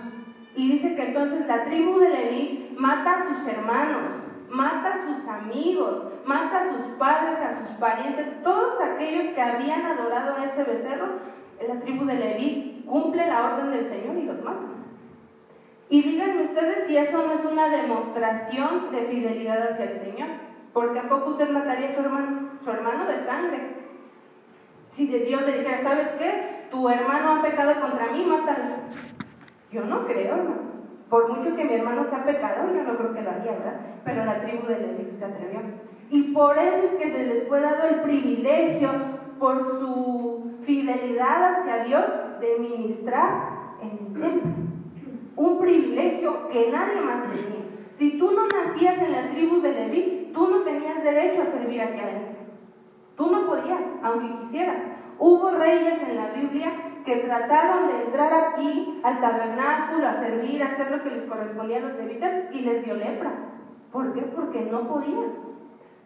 Y 0.55 0.73
dice 0.73 0.97
que 0.97 1.09
entonces 1.09 1.47
la 1.47 1.65
tribu 1.65 1.99
de 2.01 2.11
Leví 2.11 2.77
mata 2.77 3.21
a 3.21 3.23
sus 3.23 3.47
hermanos, 3.47 4.03
mata 4.51 4.95
a 4.95 5.07
sus 5.07 5.29
amigos, 5.29 6.03
mata 6.27 6.61
a 6.61 6.71
sus 6.71 6.97
padres, 6.99 7.39
a 7.39 7.59
sus 7.61 7.77
parientes, 7.79 8.43
todos 8.43 8.81
aquellos 8.81 9.33
que 9.33 9.41
habían 9.41 9.87
adorado 9.87 10.37
a 10.37 10.45
ese 10.45 10.65
becerro, 10.65 11.07
la 11.67 11.81
tribu 11.81 12.05
de 12.05 12.17
Leví 12.17 12.85
cumple 12.87 13.27
la 13.27 13.53
orden 13.53 13.71
del 13.71 13.89
Señor 13.89 14.17
y 14.17 14.27
los 14.27 14.43
mata. 14.43 14.67
Y 15.89 16.03
díganme 16.03 16.45
ustedes 16.45 16.87
si 16.87 16.97
eso 16.97 17.27
no 17.27 17.35
es 17.35 17.45
una 17.45 17.69
demostración 17.69 18.91
de 18.93 19.03
fidelidad 19.03 19.73
hacia 19.73 19.85
el 19.87 20.01
Señor, 20.01 20.29
porque 20.73 20.99
a 20.99 21.09
poco 21.09 21.31
usted 21.31 21.51
mataría 21.51 21.91
a 21.91 21.95
su 21.95 22.01
hermano, 22.01 22.51
su 22.65 22.71
hermano 22.71 23.07
de 23.07 23.25
sangre, 23.25 23.80
si 24.93 25.07
Dios 25.07 25.43
le 25.43 25.59
dijera, 25.59 25.83
¿sabes 25.83 26.09
qué? 26.19 26.67
Tu 26.71 26.89
hermano 26.89 27.37
ha 27.37 27.43
pecado 27.43 27.73
contra 27.81 28.13
mí, 28.13 28.25
mátalo. 28.25 28.65
Yo 29.73 29.85
no 29.85 30.07
creo, 30.07 30.37
¿no? 30.37 30.71
Por 31.09 31.29
mucho 31.29 31.57
que 31.57 31.65
mi 31.65 31.75
hermano 31.75 32.09
sea 32.09 32.25
pecador, 32.25 32.75
yo 32.75 32.83
no 32.85 32.97
creo 32.97 33.13
que 33.13 33.23
lo 33.23 33.31
haría, 33.31 33.53
¿verdad? 33.53 33.81
Pero 34.05 34.25
la 34.25 34.41
tribu 34.43 34.67
de 34.67 34.79
Leví 34.79 35.17
se 35.19 35.25
atrevió. 35.25 35.61
Y 36.11 36.33
por 36.33 36.59
eso 36.59 36.87
es 36.87 36.99
que 36.99 37.11
se 37.11 37.27
les 37.27 37.49
fue 37.49 37.61
dado 37.61 37.89
el 37.89 38.01
privilegio, 38.03 38.91
por 39.41 39.59
su 39.81 40.53
fidelidad 40.65 41.55
hacia 41.55 41.85
Dios, 41.85 42.05
de 42.41 42.59
ministrar 42.59 43.49
en 43.83 43.91
el 43.91 44.21
templo. 44.21 44.51
Un 45.37 45.59
privilegio 45.59 46.49
que 46.51 46.71
nadie 46.71 47.01
más 47.01 47.29
tenía. 47.29 47.61
Si 47.99 48.19
tú 48.19 48.31
no 48.33 48.47
nacías 48.49 48.99
en 48.99 49.13
la 49.13 49.31
tribu 49.31 49.61
de 49.61 49.73
Leví, 49.73 50.31
tú 50.33 50.49
no 50.49 50.61
tenías 50.61 51.03
derecho 51.03 51.43
a 51.43 51.47
servir 51.47 51.81
aquí 51.81 52.01
adentro. 52.01 52.30
Tú 53.21 53.31
no 53.31 53.45
podías, 53.45 53.83
aunque 54.03 54.35
quisieras. 54.39 54.77
Hubo 55.19 55.51
reyes 55.51 56.03
en 56.09 56.17
la 56.17 56.29
Biblia 56.29 56.71
que 57.05 57.17
trataron 57.17 57.89
de 57.89 58.05
entrar 58.05 58.33
aquí 58.33 58.99
al 59.03 59.21
tabernáculo, 59.21 60.09
a 60.09 60.21
servir, 60.21 60.63
a 60.63 60.69
hacer 60.69 60.91
lo 60.91 61.03
que 61.03 61.11
les 61.11 61.29
correspondía 61.29 61.77
a 61.77 61.81
los 61.81 61.97
levitas 61.97 62.33
y 62.51 62.61
les 62.61 62.83
dio 62.83 62.95
lepra. 62.95 63.31
¿Por 63.93 64.15
qué? 64.15 64.23
Porque 64.23 64.63
no 64.63 64.89
podían. 64.89 65.35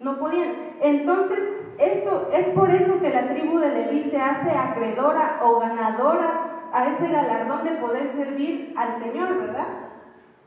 No 0.00 0.18
podían. 0.18 0.48
Entonces, 0.80 1.38
esto 1.78 2.30
es 2.32 2.48
por 2.48 2.68
eso 2.70 3.00
que 3.00 3.10
la 3.10 3.28
tribu 3.28 3.60
de 3.60 3.68
Leví 3.68 4.10
se 4.10 4.20
hace 4.20 4.50
acreedora 4.50 5.38
o 5.44 5.60
ganadora 5.60 6.70
a 6.72 6.88
ese 6.88 7.12
galardón 7.12 7.62
de 7.62 7.76
poder 7.76 8.10
servir 8.16 8.74
al 8.76 9.00
Señor, 9.00 9.38
¿verdad? 9.38 9.68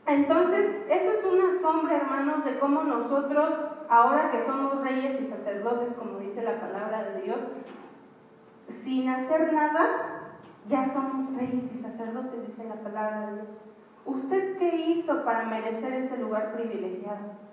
Entonces, 0.06 0.66
eso 0.90 1.10
es 1.12 1.24
una 1.24 1.62
sombra, 1.62 1.96
hermanos, 1.96 2.44
de 2.44 2.58
cómo 2.58 2.82
nosotros, 2.82 3.54
ahora 3.88 4.30
que 4.30 4.44
somos 4.44 4.82
reyes 4.82 5.18
y 5.18 5.28
sacerdotes, 5.28 5.94
como 5.98 6.17
la 6.42 6.60
palabra 6.60 7.04
de 7.04 7.22
Dios, 7.22 7.38
sin 8.84 9.08
hacer 9.08 9.52
nada, 9.52 9.88
ya 10.68 10.92
somos 10.92 11.34
reyes 11.36 11.64
y 11.74 11.82
sacerdotes, 11.82 12.46
dice 12.46 12.68
la 12.68 12.76
palabra 12.76 13.26
de 13.26 13.34
Dios. 13.36 13.48
¿Usted 14.04 14.58
qué 14.58 14.76
hizo 14.76 15.24
para 15.24 15.44
merecer 15.44 15.92
ese 15.92 16.16
lugar 16.18 16.52
privilegiado? 16.52 17.48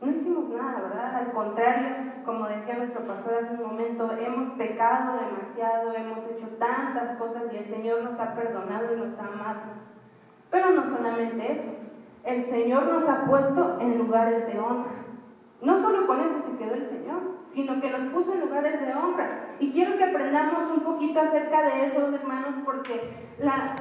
No 0.00 0.10
hicimos 0.10 0.48
nada, 0.50 0.80
¿verdad? 0.80 1.16
Al 1.16 1.32
contrario, 1.32 1.88
como 2.24 2.46
decía 2.46 2.76
nuestro 2.76 3.02
pastor 3.06 3.34
hace 3.42 3.54
un 3.54 3.68
momento, 3.68 4.12
hemos 4.12 4.52
pecado 4.52 5.18
demasiado, 5.18 5.92
hemos 5.94 6.18
hecho 6.30 6.46
tantas 6.58 7.16
cosas 7.16 7.44
y 7.52 7.56
el 7.56 7.66
Señor 7.68 8.02
nos 8.02 8.20
ha 8.20 8.34
perdonado 8.34 8.94
y 8.94 9.00
nos 9.00 9.18
ha 9.18 9.26
amado. 9.26 9.60
Pero 10.50 10.70
no 10.70 10.84
solamente 10.84 11.52
eso, 11.52 11.72
el 12.24 12.48
Señor 12.48 12.84
nos 12.86 13.08
ha 13.08 13.24
puesto 13.24 13.78
en 13.80 13.98
lugares 13.98 14.46
de 14.46 14.58
honra. 14.58 14.92
No 15.62 15.80
solo 15.80 16.06
con 16.06 16.20
eso 16.20 16.42
se 16.46 16.56
quedó 16.58 16.74
el 16.74 16.88
Señor, 16.88 17.37
sino 17.58 17.80
que 17.80 17.90
nos 17.90 18.12
puso 18.12 18.34
en 18.34 18.40
lugares 18.40 18.80
de 18.80 18.94
honra. 18.94 19.56
Y 19.58 19.72
quiero 19.72 19.96
que 19.96 20.04
aprendamos 20.04 20.70
un 20.76 20.84
poquito 20.84 21.18
acerca 21.18 21.62
de 21.64 21.86
eso, 21.86 22.14
hermanos, 22.14 22.54
porque 22.64 23.10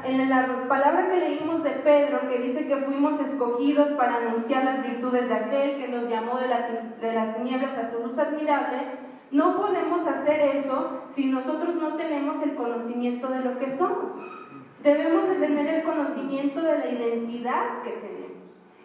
en 0.03 0.29
la 0.29 0.65
palabra 0.67 1.11
que 1.11 1.19
leímos 1.19 1.63
de 1.63 1.69
Pedro, 1.69 2.27
que 2.27 2.39
dice 2.39 2.67
que 2.67 2.77
fuimos 2.77 3.19
escogidos 3.19 3.89
para 3.89 4.15
anunciar 4.15 4.63
las 4.63 4.81
virtudes 4.81 5.29
de 5.29 5.35
aquel 5.35 5.77
que 5.77 5.89
nos 5.89 6.09
llamó 6.09 6.39
de, 6.39 6.47
de 6.47 7.13
las 7.13 7.37
tinieblas 7.37 7.77
a 7.77 7.91
su 7.91 7.99
luz 7.99 8.17
admirable, 8.17 8.77
no 9.29 9.57
podemos 9.57 10.07
hacer 10.07 10.57
eso 10.57 11.03
si 11.13 11.25
nosotros 11.25 11.75
no 11.75 11.95
tenemos 11.97 12.41
el 12.41 12.55
conocimiento 12.55 13.27
de 13.27 13.41
lo 13.41 13.59
que 13.59 13.77
somos. 13.77 14.13
Debemos 14.81 15.29
de 15.29 15.35
tener 15.35 15.67
el 15.67 15.83
conocimiento 15.83 16.61
de 16.63 16.79
la 16.79 16.89
identidad 16.89 17.83
que 17.83 17.91
tenemos. 17.91 18.36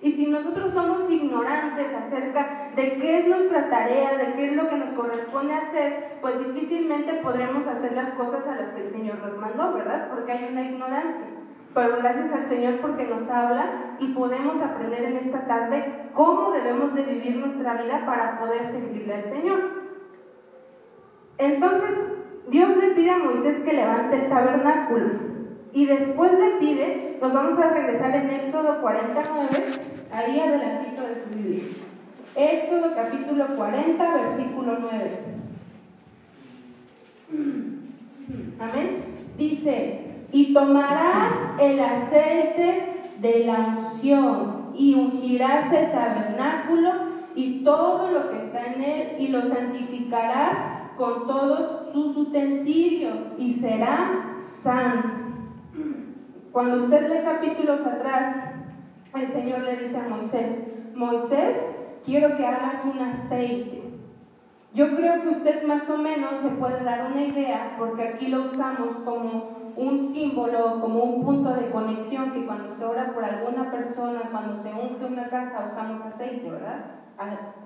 Y 0.02 0.12
si 0.12 0.26
nosotros 0.26 0.74
somos 0.74 1.08
ignorantes 1.08 1.94
acerca 1.94 2.70
de 2.74 2.98
qué 2.98 3.18
es 3.20 3.28
nuestra 3.28 3.70
tarea, 3.70 4.16
de 4.18 4.34
qué 4.34 4.46
es 4.46 4.56
lo 4.56 4.68
que 4.68 4.76
nos 4.76 4.94
corresponde 4.94 5.54
hacer, 5.54 6.18
pues 6.20 6.38
difícilmente 6.40 7.14
podremos 7.22 7.64
hacer 7.68 7.92
las 7.92 8.10
cosas 8.14 8.44
a 8.48 8.56
las 8.56 8.74
que 8.74 8.88
el 8.88 8.92
Señor 8.92 9.18
nos 9.18 9.38
mandó, 9.38 9.74
¿verdad? 9.74 10.08
Porque 10.10 10.32
hay 10.32 10.48
una 10.50 10.64
ignorancia. 10.64 11.26
Pero 11.72 11.96
gracias 11.98 12.32
al 12.32 12.48
Señor 12.48 12.80
porque 12.80 13.04
nos 13.04 13.30
habla 13.30 13.96
y 14.00 14.08
podemos 14.08 14.60
aprender 14.60 15.04
en 15.04 15.16
esta 15.18 15.46
tarde 15.46 16.10
cómo 16.14 16.50
debemos 16.50 16.94
de 16.94 17.02
vivir 17.02 17.36
nuestra 17.36 17.80
vida 17.80 18.04
para 18.04 18.40
poder 18.40 18.72
servirle 18.72 19.14
al 19.14 19.24
Señor. 19.24 19.60
Entonces, 21.38 21.98
Dios 22.48 22.76
le 22.76 22.90
pide 22.90 23.10
a 23.10 23.18
Moisés 23.18 23.64
que 23.64 23.72
levante 23.72 24.16
el 24.16 24.28
tabernáculo. 24.28 25.06
Y 25.72 25.86
después 25.86 26.32
le 26.38 26.50
pide, 26.58 27.11
nos 27.22 27.32
vamos 27.32 27.56
a 27.60 27.68
regresar 27.68 28.16
en 28.16 28.30
Éxodo 28.30 28.80
49, 28.80 29.48
ahí 30.12 30.40
adelantito 30.40 31.02
de 31.02 31.22
su 31.22 31.38
Biblia. 31.38 31.62
Éxodo 32.34 32.96
capítulo 32.96 33.46
40, 33.54 34.14
versículo 34.14 34.78
9. 34.80 35.10
Amén. 38.58 39.04
Dice, 39.38 40.00
y 40.32 40.52
tomarás 40.52 41.60
el 41.60 41.78
aceite 41.78 42.88
de 43.20 43.44
la 43.44 43.78
unción 43.78 44.72
y 44.74 44.94
ungirás 44.94 45.72
el 45.72 45.92
tabernáculo 45.92 46.90
y 47.36 47.62
todo 47.62 48.10
lo 48.10 48.30
que 48.32 48.46
está 48.46 48.66
en 48.66 48.82
él 48.82 49.16
y 49.20 49.28
lo 49.28 49.42
santificarás 49.42 50.96
con 50.96 51.28
todos 51.28 51.92
sus 51.92 52.16
utensilios 52.16 53.14
y 53.38 53.60
será 53.60 54.38
santo. 54.64 55.21
Cuando 56.52 56.84
usted 56.84 57.08
lee 57.08 57.24
capítulos 57.24 57.80
atrás, 57.80 58.36
el 59.14 59.32
Señor 59.32 59.60
le 59.60 59.76
dice 59.76 59.96
a 59.96 60.08
Moisés, 60.08 60.58
Moisés, 60.94 61.56
quiero 62.04 62.36
que 62.36 62.46
hagas 62.46 62.84
un 62.84 63.00
aceite. 63.00 63.82
Yo 64.74 64.94
creo 64.94 65.22
que 65.22 65.28
usted 65.30 65.66
más 65.66 65.88
o 65.88 65.96
menos 65.96 66.40
se 66.42 66.50
puede 66.50 66.84
dar 66.84 67.10
una 67.10 67.22
idea, 67.22 67.74
porque 67.78 68.06
aquí 68.06 68.28
lo 68.28 68.50
usamos 68.50 68.98
como 69.04 69.72
un 69.76 70.12
símbolo, 70.12 70.80
como 70.80 71.02
un 71.04 71.24
punto 71.24 71.54
de 71.54 71.70
conexión, 71.70 72.32
que 72.32 72.44
cuando 72.44 72.74
se 72.74 72.84
ora 72.84 73.12
por 73.14 73.24
alguna 73.24 73.70
persona, 73.70 74.28
cuando 74.30 74.62
se 74.62 74.68
unge 74.68 75.06
una 75.06 75.28
casa, 75.30 75.70
usamos 75.72 76.04
aceite, 76.04 76.50
¿verdad? 76.50 76.84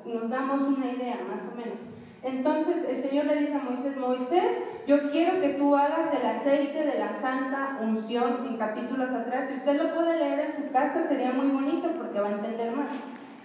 Nos 0.05 0.31
damos 0.31 0.61
una 0.63 0.87
idea, 0.93 1.17
más 1.29 1.43
o 1.53 1.57
menos. 1.57 1.96
Entonces 2.27 2.77
el 2.89 3.09
Señor 3.09 3.27
le 3.27 3.37
dice 3.37 3.55
a 3.55 3.59
Moisés, 3.59 3.97
Moisés, 3.97 4.59
yo 4.85 5.11
quiero 5.13 5.41
que 5.41 5.51
tú 5.51 5.77
hagas 5.77 6.13
el 6.13 6.27
aceite 6.27 6.85
de 6.85 6.99
la 6.99 7.15
santa 7.15 7.79
unción 7.81 8.45
en 8.49 8.57
capítulos 8.57 9.11
atrás. 9.11 9.47
Si 9.49 9.55
usted 9.55 9.81
lo 9.81 9.95
puede 9.95 10.19
leer 10.19 10.41
en 10.41 10.65
su 10.65 10.73
casa 10.73 11.07
sería 11.07 11.31
muy 11.31 11.47
bonito 11.47 11.89
porque 11.97 12.19
va 12.19 12.29
a 12.29 12.33
entender 12.33 12.75
más. 12.75 12.89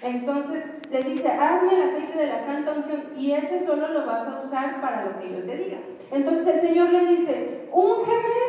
Entonces 0.02 0.64
le 0.90 1.00
dice, 1.04 1.28
hazme 1.28 1.76
el 1.76 1.90
aceite 1.90 2.18
de 2.18 2.28
la 2.28 2.44
santa 2.44 2.74
unción 2.74 3.04
y 3.16 3.34
ese 3.34 3.64
solo 3.68 3.88
lo 3.88 4.08
vas 4.08 4.28
a 4.28 4.42
usar 4.48 4.82
para 4.82 5.06
lo 5.06 5.20
que 5.20 5.30
yo 5.30 5.44
te 5.44 5.58
diga. 5.58 5.78
Entonces 6.12 6.56
el 6.56 6.62
Señor 6.62 6.90
le 6.90 7.06
dice, 7.06 7.70
úngeme 7.72 8.42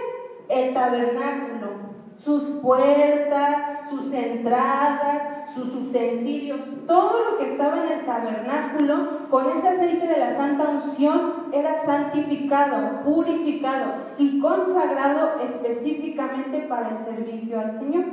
el 0.49 0.73
tabernáculo, 0.73 1.93
sus 2.25 2.43
puertas, 2.63 3.91
sus 3.91 4.11
entradas, 4.15 5.42
sus 5.55 5.75
utensilios, 5.75 6.61
todo 6.87 7.31
lo 7.31 7.39
que 7.39 7.53
estaba 7.53 7.85
en 7.85 7.93
el 7.93 8.07
tabernáculo, 8.07 9.29
con 9.31 9.59
ese 9.59 9.69
aceite 9.69 10.07
de 10.07 10.19
la 10.19 10.37
santa 10.37 10.69
unción, 10.69 11.33
era 11.53 11.85
santificado, 11.85 13.03
purificado 13.05 13.93
y 14.19 14.41
consagrado 14.41 15.41
específicamente 15.43 16.61
para 16.69 16.91
el 16.91 17.05
servicio 17.05 17.61
al 17.61 17.79
Señor. 17.79 18.05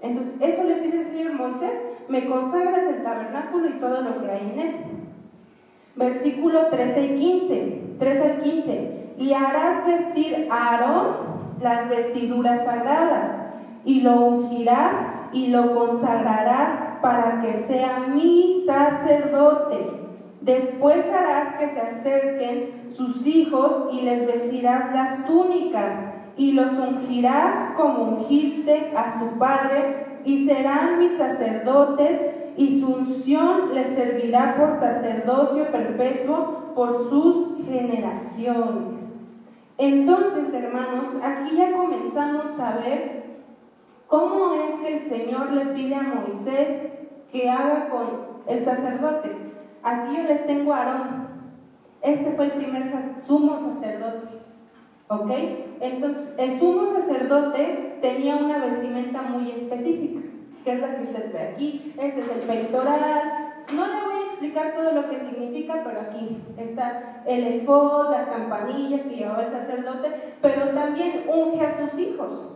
Entonces, 0.00 0.34
eso 0.40 0.64
le 0.64 0.76
pide 0.76 1.02
el 1.02 1.08
Señor 1.08 1.32
Moisés, 1.34 1.82
me 2.08 2.26
consagras 2.26 2.82
el 2.84 3.02
tabernáculo 3.02 3.68
y 3.68 3.80
todo 3.80 4.00
lo 4.00 4.20
que 4.20 4.30
hay 4.30 4.52
en 4.54 4.60
él. 4.60 4.74
Versículo 5.96 6.66
13 6.66 7.00
y 7.00 7.18
15, 7.18 7.82
13 7.98 8.22
al 8.22 8.42
15, 8.42 9.14
y 9.18 9.32
harás 9.32 9.86
vestir 9.86 10.48
a 10.50 10.74
Aarón 10.74 11.06
las 11.60 11.88
vestiduras 11.88 12.64
sagradas, 12.64 13.38
y 13.84 14.00
lo 14.02 14.20
ungirás 14.20 15.17
y 15.32 15.48
lo 15.48 15.74
consagrarás 15.74 17.00
para 17.00 17.40
que 17.42 17.64
sea 17.66 18.06
mi 18.14 18.64
sacerdote. 18.66 19.90
Después 20.40 21.04
harás 21.12 21.56
que 21.56 21.68
se 21.68 21.80
acerquen 21.80 22.92
sus 22.96 23.26
hijos 23.26 23.92
y 23.92 24.02
les 24.02 24.26
vestirás 24.26 24.94
las 24.94 25.26
túnicas 25.26 25.92
y 26.36 26.52
los 26.52 26.72
ungirás 26.72 27.72
como 27.76 28.04
ungiste 28.04 28.92
a 28.96 29.18
su 29.18 29.38
padre 29.38 30.20
y 30.24 30.46
serán 30.46 30.98
mis 31.00 31.18
sacerdotes 31.18 32.20
y 32.56 32.80
su 32.80 32.92
unción 32.92 33.74
les 33.74 33.94
servirá 33.94 34.56
por 34.56 34.80
sacerdocio 34.80 35.70
perpetuo 35.70 36.72
por 36.74 37.08
sus 37.10 37.66
generaciones. 37.66 38.98
Entonces, 39.76 40.52
hermanos, 40.52 41.06
aquí 41.22 41.56
ya 41.56 41.72
comenzamos 41.72 42.58
a 42.58 42.78
ver 42.78 43.18
¿Cómo 44.08 44.37
el 44.98 45.08
Señor 45.08 45.52
le 45.52 45.66
pide 45.66 45.94
a 45.94 46.02
Moisés 46.02 46.92
que 47.30 47.50
haga 47.50 47.88
con 47.88 48.06
el 48.46 48.64
sacerdote? 48.64 49.30
Aquí 49.82 50.16
yo 50.16 50.22
les 50.24 50.46
tengo 50.46 50.72
a 50.72 50.78
Aarón. 50.78 51.28
Este 52.02 52.32
fue 52.32 52.46
el 52.46 52.52
primer 52.52 52.92
sumo 53.26 53.74
sacerdote. 53.74 54.38
¿Ok? 55.08 55.30
Entonces, 55.80 56.28
el 56.36 56.58
sumo 56.58 56.92
sacerdote 56.92 57.98
tenía 58.00 58.36
una 58.36 58.58
vestimenta 58.58 59.22
muy 59.22 59.50
específica, 59.50 60.20
que 60.64 60.72
es 60.72 60.80
la 60.80 60.96
que 60.96 61.04
usted 61.04 61.32
ve 61.32 61.40
aquí. 61.40 61.94
Este 61.98 62.20
es 62.20 62.28
el 62.28 62.40
pectoral. 62.40 63.54
No 63.74 63.86
le 63.86 64.04
voy 64.04 64.14
a 64.14 64.26
explicar 64.26 64.74
todo 64.74 64.92
lo 64.92 65.08
que 65.08 65.18
significa, 65.18 65.82
pero 65.84 66.00
aquí 66.00 66.38
está 66.56 67.22
el 67.26 67.46
efod, 67.46 68.10
las 68.10 68.28
campanillas 68.28 69.02
que 69.02 69.16
llevaba 69.16 69.44
el 69.44 69.52
sacerdote, 69.52 70.08
pero 70.40 70.68
también 70.70 71.24
unge 71.28 71.66
a 71.66 71.78
sus 71.78 71.98
hijos. 71.98 72.48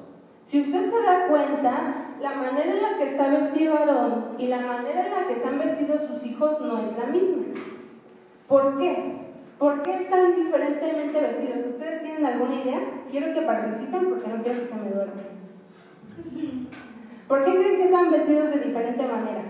Si 0.49 0.61
usted 0.61 0.91
se 0.91 1.03
da 1.03 1.29
cuenta, 1.29 2.12
la 2.23 2.35
manera 2.37 2.73
en 2.73 2.83
la 2.83 2.99
que 2.99 3.11
está 3.11 3.29
vestido 3.29 3.77
Aarón 3.77 4.37
y 4.39 4.47
la 4.47 4.61
manera 4.61 5.07
en 5.07 5.13
la 5.13 5.27
que 5.27 5.35
están 5.35 5.59
vestidos 5.59 6.03
sus 6.07 6.25
hijos 6.25 6.61
no 6.61 6.79
es 6.79 6.97
la 6.97 7.07
misma. 7.07 7.43
¿Por 8.47 8.79
qué? 8.79 9.23
¿Por 9.59 9.83
qué 9.83 10.03
están 10.03 10.37
diferentemente 10.37 11.21
vestidos? 11.21 11.67
¿Ustedes 11.73 12.03
tienen 12.03 12.25
alguna 12.25 12.55
idea? 12.55 12.81
Quiero 13.11 13.35
que 13.35 13.43
participen 13.43 14.09
porque 14.09 14.29
no 14.29 14.43
quiero 14.43 14.61
que 14.61 14.69
se 14.69 14.75
me 14.75 14.91
duerman. 14.91 15.33
¿Por 17.27 17.45
qué 17.45 17.51
creen 17.57 17.77
que 17.77 17.85
están 17.85 18.11
vestidos 18.11 18.51
de 18.51 18.61
diferente 18.61 19.07
manera? 19.07 19.43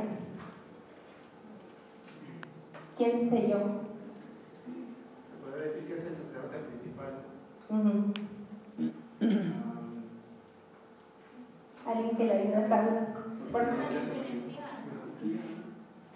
¿Quién 2.97 3.21
dice 3.21 3.49
yo? 3.49 3.59
Se 5.25 5.37
puede 5.43 5.67
decir 5.67 5.87
que 5.87 5.95
es 5.95 6.07
el 6.07 6.17
sacerdote 6.17 6.59
principal. 6.59 7.12
alguien 11.87 12.17
que 12.17 12.25
le 12.25 12.33
ayude 12.33 12.57
a 12.57 12.69
saber. 12.69 13.07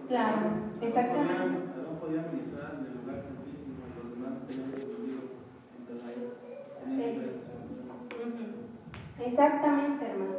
Claro, 0.09 0.37
exactamente. 0.81 1.67
Escondido 4.75 5.27
Exactamente, 9.19 10.07
hermanos. 10.07 10.37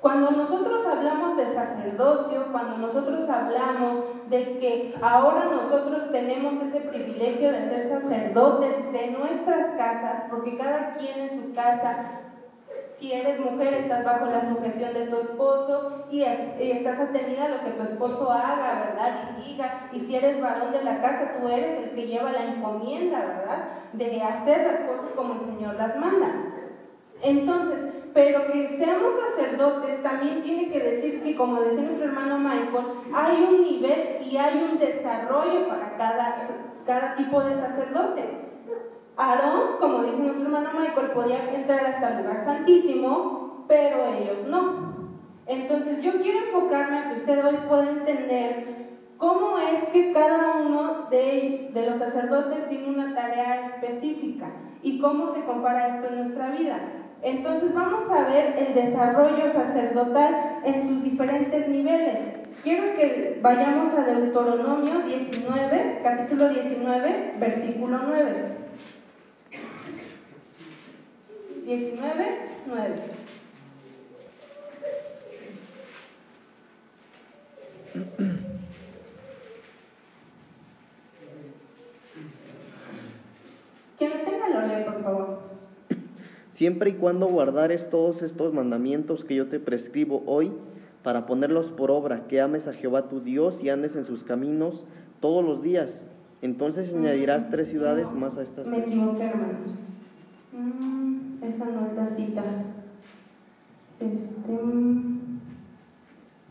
Cuando 0.00 0.30
nosotros 0.32 0.86
hablamos 0.86 1.36
de 1.36 1.54
sacerdocio, 1.54 2.52
cuando 2.52 2.76
nosotros 2.78 3.28
hablamos 3.28 4.04
de 4.28 4.58
que 4.58 4.94
ahora 5.00 5.46
nosotros 5.46 6.10
tenemos 6.12 6.62
ese 6.62 6.80
privilegio 6.80 7.52
de 7.52 7.68
ser 7.68 7.88
sacerdotes 7.88 8.92
de 8.92 9.10
nuestras 9.12 9.74
casas, 9.76 10.24
porque 10.30 10.58
cada 10.58 10.94
quien 10.94 11.20
en 11.20 11.42
su 11.42 11.54
casa 11.54 12.20
si 13.04 13.12
eres 13.12 13.38
mujer, 13.38 13.74
estás 13.74 14.02
bajo 14.02 14.24
la 14.24 14.48
sujeción 14.48 14.94
de 14.94 15.06
tu 15.08 15.16
esposo 15.18 16.06
y, 16.10 16.22
estás 16.22 16.98
atenida 17.00 17.44
a 17.44 17.48
lo 17.50 17.62
que 17.62 17.72
tu 17.72 17.82
esposo 17.82 18.32
haga, 18.32 18.86
¿verdad? 18.86 19.36
Y 19.36 19.50
diga. 19.50 19.90
Y 19.92 20.00
si 20.00 20.16
eres 20.16 20.40
varón 20.40 20.72
de 20.72 20.82
la 20.82 21.02
casa, 21.02 21.34
tú 21.38 21.46
eres 21.46 21.84
el 21.84 21.90
que 21.90 22.06
lleva 22.06 22.32
la 22.32 22.44
encomienda, 22.44 23.18
¿verdad? 23.18 23.64
De 23.92 24.22
hacer 24.22 24.66
las 24.66 24.90
cosas 24.90 25.12
como 25.14 25.34
el 25.34 25.40
Señor 25.40 25.74
las 25.74 25.98
manda. 25.98 26.32
Entonces, 27.20 27.78
pero 28.14 28.50
que 28.50 28.78
seamos 28.78 29.12
sacerdotes 29.36 30.02
también 30.02 30.42
tiene 30.42 30.70
que 30.70 30.80
decir 30.80 31.22
que, 31.22 31.36
como 31.36 31.60
decía 31.60 31.82
nuestro 31.82 32.06
hermano 32.06 32.38
Michael, 32.38 32.86
hay 33.14 33.42
un 33.42 33.62
nivel 33.64 34.22
y 34.24 34.38
hay 34.38 34.66
un 34.70 34.78
desarrollo 34.78 35.68
para 35.68 35.98
cada, 35.98 36.48
cada 36.86 37.16
tipo 37.16 37.42
de 37.42 37.54
sacerdote. 37.54 38.43
Aarón, 39.16 39.78
como 39.78 40.02
dice 40.02 40.18
nuestro 40.18 40.44
hermano 40.44 40.70
Michael, 40.78 41.10
podía 41.12 41.54
entrar 41.54 41.86
hasta 41.86 42.08
el 42.08 42.18
lugar 42.18 42.44
santísimo, 42.44 43.64
pero 43.68 44.06
ellos 44.06 44.48
no. 44.48 44.94
Entonces 45.46 46.02
yo 46.02 46.20
quiero 46.20 46.46
enfocarme 46.46 46.98
a 46.98 47.08
que 47.10 47.20
usted 47.20 47.44
hoy 47.44 47.56
pueda 47.68 47.90
entender 47.90 48.74
cómo 49.18 49.58
es 49.58 49.88
que 49.90 50.12
cada 50.12 50.56
uno 50.62 51.06
de, 51.10 51.70
de 51.72 51.90
los 51.90 51.98
sacerdotes 51.98 52.68
tiene 52.68 52.88
una 52.88 53.14
tarea 53.14 53.66
específica 53.66 54.50
y 54.82 54.98
cómo 54.98 55.32
se 55.32 55.44
compara 55.44 55.96
esto 55.96 56.08
en 56.08 56.22
nuestra 56.22 56.50
vida. 56.50 56.80
Entonces 57.22 57.72
vamos 57.72 58.10
a 58.10 58.24
ver 58.24 58.54
el 58.58 58.74
desarrollo 58.74 59.52
sacerdotal 59.52 60.60
en 60.64 60.88
sus 60.88 61.04
diferentes 61.04 61.68
niveles. 61.68 62.18
Quiero 62.62 62.94
que 62.96 63.38
vayamos 63.40 63.94
a 63.94 64.02
Deuteronomio 64.04 65.00
19, 65.00 66.00
capítulo 66.02 66.48
19, 66.48 67.32
versículo 67.38 67.98
9. 68.06 68.63
19, 71.64 72.24
9. 72.66 72.94
Que 83.98 84.08
no 84.08 84.14
tenga 84.16 84.48
lo 84.48 84.66
lee, 84.66 84.84
por 84.84 85.02
favor. 85.02 85.38
Siempre 86.50 86.90
y 86.90 86.94
cuando 86.94 87.26
guardares 87.26 87.88
todos 87.90 88.22
estos 88.22 88.52
mandamientos 88.52 89.24
que 89.24 89.36
yo 89.36 89.46
te 89.46 89.60
prescribo 89.60 90.22
hoy, 90.26 90.52
para 91.02 91.26
ponerlos 91.26 91.70
por 91.70 91.90
obra, 91.90 92.26
que 92.28 92.40
ames 92.40 92.66
a 92.66 92.72
Jehová 92.72 93.08
tu 93.08 93.20
Dios 93.20 93.62
y 93.62 93.70
andes 93.70 93.94
en 93.94 94.04
sus 94.04 94.24
caminos 94.24 94.84
todos 95.20 95.44
los 95.44 95.62
días. 95.62 96.02
Entonces 96.42 96.92
añadirás 96.92 97.50
tres 97.50 97.68
ciudades 97.68 98.10
más 98.12 98.36
a 98.36 98.42
estas 98.42 98.66
Me 98.66 98.78
equivoqué, 98.78 99.24
hermano. 99.24 99.58
Mm. 100.54 101.42
Esa 101.42 101.64
no 101.64 101.86
es 101.86 101.94
la 101.94 102.16
cita. 102.16 102.42
Este, 103.98 104.52
mm, 104.52 105.40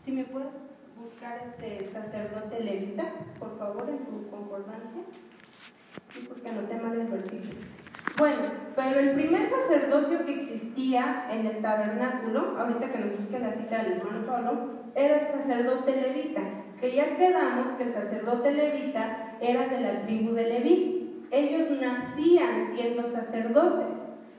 si 0.04 0.12
me 0.12 0.24
puedes 0.24 0.48
buscar 1.02 1.40
este 1.52 1.86
sacerdote 1.86 2.60
levita, 2.60 3.04
por 3.38 3.58
favor, 3.58 3.88
en 3.88 3.98
tu 4.04 4.28
concordancia. 4.30 5.02
Sí, 6.10 6.26
porque 6.28 6.48
anoté 6.48 6.76
mal 6.76 7.00
el 7.00 7.06
versículo. 7.06 7.60
Bueno, 8.18 8.42
pero 8.76 9.00
el 9.00 9.12
primer 9.12 9.48
sacerdocio 9.48 10.24
que 10.24 10.42
existía 10.42 11.26
en 11.30 11.46
el 11.46 11.62
tabernáculo, 11.62 12.56
ahorita 12.58 12.92
que 12.92 12.98
nos 12.98 13.18
busque 13.18 13.38
la 13.38 13.54
cita 13.54 13.82
del 13.82 13.92
hermano 13.94 14.70
era 14.94 15.20
el 15.20 15.26
sacerdote 15.28 15.96
levita, 15.96 16.42
que 16.80 16.94
ya 16.94 17.16
quedamos 17.16 17.76
que 17.76 17.84
el 17.84 17.94
sacerdote 17.94 18.52
levita 18.52 19.36
era 19.40 19.66
de 19.68 19.80
la 19.80 20.02
tribu 20.02 20.32
de 20.34 20.48
Leví. 20.48 21.03
Ellos 21.34 21.68
nacían 21.80 22.70
siendo 22.72 23.10
sacerdotes. 23.10 23.88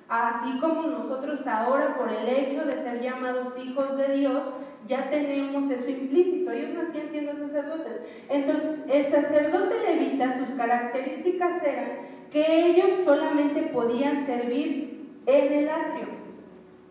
Así 0.07 0.59
como 0.59 0.83
nosotros 0.83 1.45
ahora, 1.45 1.97
por 1.97 2.09
el 2.09 2.27
hecho 2.27 2.63
de 2.63 2.71
ser 2.71 3.01
llamados 3.01 3.53
hijos 3.61 3.97
de 3.97 4.17
Dios, 4.17 4.41
ya 4.87 5.09
tenemos 5.09 5.69
eso 5.71 5.89
implícito, 5.89 6.51
ellos 6.51 6.75
nacían 6.75 7.09
siendo 7.09 7.33
sacerdotes. 7.33 8.01
Entonces, 8.29 8.79
el 8.87 9.11
sacerdote 9.11 9.75
levita, 9.87 10.37
sus 10.37 10.55
características 10.55 11.63
eran 11.63 11.89
que 12.31 12.67
ellos 12.67 13.03
solamente 13.03 13.63
podían 13.73 14.25
servir 14.25 15.09
en 15.25 15.53
el 15.53 15.69
atrio. 15.69 16.07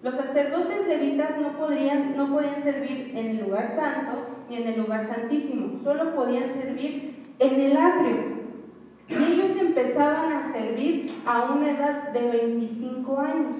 Los 0.02 0.16
sacerdotes 0.16 0.86
levitas 0.86 1.30
no, 1.40 1.52
no 1.52 2.34
podían 2.36 2.62
servir 2.62 3.12
en 3.16 3.26
el 3.26 3.40
lugar 3.44 3.74
santo 3.74 4.26
ni 4.50 4.56
en 4.56 4.68
el 4.68 4.80
lugar 4.80 5.06
santísimo, 5.06 5.80
solo 5.82 6.14
podían 6.14 6.52
servir 6.52 7.24
en 7.38 7.60
el 7.60 7.76
atrio. 7.76 8.34
Y 9.08 9.14
ellos 9.14 9.53
empezaban 9.74 10.32
a 10.32 10.52
servir 10.52 11.12
a 11.26 11.52
una 11.52 11.72
edad 11.72 12.12
de 12.12 12.28
25 12.28 13.20
años. 13.20 13.56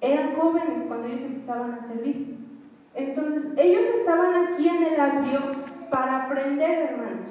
Eran 0.00 0.34
jóvenes 0.36 0.84
cuando 0.88 1.06
ellos 1.06 1.22
empezaban 1.22 1.72
a 1.74 1.86
servir. 1.86 2.36
Entonces, 2.94 3.52
ellos 3.56 3.82
estaban 4.00 4.46
aquí 4.46 4.68
en 4.68 4.82
el 4.84 5.00
atrio 5.00 5.40
para 5.90 6.24
aprender, 6.24 6.90
hermanos. 6.90 7.30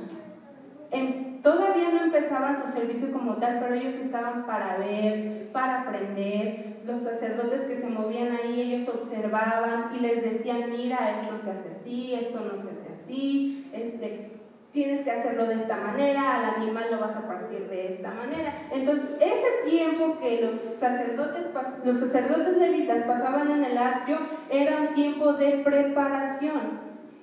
todavía 1.42 1.90
no 1.92 2.04
empezaban 2.06 2.64
su 2.64 2.72
servicio 2.72 3.12
como 3.12 3.36
tal, 3.36 3.60
pero 3.60 3.76
ellos 3.76 3.96
estaban 3.96 4.46
para 4.46 4.78
ver, 4.78 5.50
para 5.52 5.82
aprender. 5.82 6.74
Los 6.86 7.02
sacerdotes 7.04 7.62
que 7.62 7.78
se 7.78 7.88
movían 7.88 8.36
ahí, 8.36 8.62
ellos 8.62 8.90
observaban 8.90 9.96
y 9.96 10.00
les 10.00 10.22
decían, 10.22 10.70
mira, 10.70 11.22
esto 11.22 11.38
se 11.44 11.52
hace 11.52 11.70
así, 11.80 12.14
esto 12.14 12.40
no 12.40 12.62
se 12.62 12.70
hace 12.70 13.04
así, 13.04 13.70
este, 13.74 14.33
tienes 14.74 15.02
que 15.02 15.12
hacerlo 15.12 15.46
de 15.46 15.54
esta 15.54 15.78
manera, 15.78 16.36
al 16.36 16.56
animal 16.56 16.86
lo 16.92 17.00
vas 17.00 17.16
a 17.16 17.28
partir 17.28 17.68
de 17.70 17.94
esta 17.94 18.12
manera. 18.12 18.54
Entonces, 18.72 19.06
ese 19.22 19.70
tiempo 19.70 20.18
que 20.20 20.42
los 20.42 20.80
sacerdotes, 20.80 21.46
los 21.84 22.00
sacerdotes 22.00 22.58
levitas 22.58 23.06
pasaban 23.06 23.52
en 23.52 23.64
el 23.64 23.78
atrio 23.78 24.18
era 24.50 24.82
un 24.82 24.96
tiempo 24.96 25.34
de 25.34 25.62
preparación. 25.64 26.82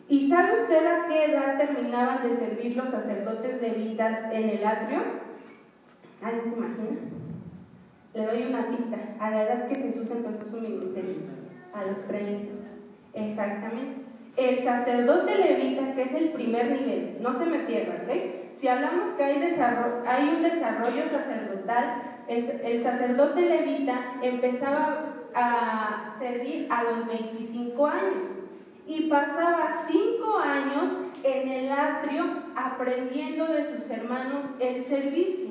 ¿Y 0.09 0.29
sabe 0.29 0.63
usted 0.63 0.87
a 0.87 1.09
qué 1.09 1.33
edad 1.33 1.59
terminaban 1.59 2.23
de 2.23 2.37
servir 2.37 2.77
los 2.77 2.89
sacerdotes 2.89 3.61
levitas 3.61 4.33
en 4.33 4.51
el 4.51 4.65
atrio? 4.65 4.99
¿Alguien 6.23 6.45
se 6.45 6.57
imagina? 6.57 6.99
Le 8.15 8.27
doy 8.27 8.43
una 8.49 8.69
pista. 8.69 8.97
A 9.19 9.31
la 9.31 9.43
edad 9.43 9.69
que 9.69 9.81
Jesús 9.81 10.09
empezó 10.11 10.51
su 10.51 10.61
ministerio, 10.61 11.17
a 11.75 11.85
los 11.85 12.07
30. 12.07 12.53
Exactamente 13.13 14.10
el 14.37 14.65
sacerdote 14.65 15.35
levita, 15.37 15.95
que 15.95 16.03
es 16.03 16.15
el 16.15 16.31
primer 16.31 16.71
nivel, 16.71 17.17
no 17.21 17.39
se 17.39 17.47
me 17.47 17.61
pierda, 17.61 17.95
¿ok? 18.03 18.11
Si 18.61 18.69
hablamos 18.69 19.15
que 19.17 19.25
hay, 19.25 19.43
hay 20.07 20.29
un 20.37 20.43
desarrollo 20.43 21.11
sacerdotal, 21.11 22.03
el 22.29 22.83
sacerdote 22.83 23.41
levita 23.41 24.15
empezaba 24.23 25.05
a 25.35 26.15
servir 26.19 26.67
a 26.71 26.83
los 26.85 27.07
25 27.07 27.87
años 27.87 28.41
y 28.87 29.09
pasaba 29.09 29.85
5 29.89 30.39
años 30.39 30.93
en 31.23 31.49
el 31.49 31.73
atrio 31.73 32.25
aprendiendo 32.57 33.47
de 33.47 33.65
sus 33.65 33.91
hermanos 33.91 34.45
el 34.59 34.85
servicio. 34.87 35.51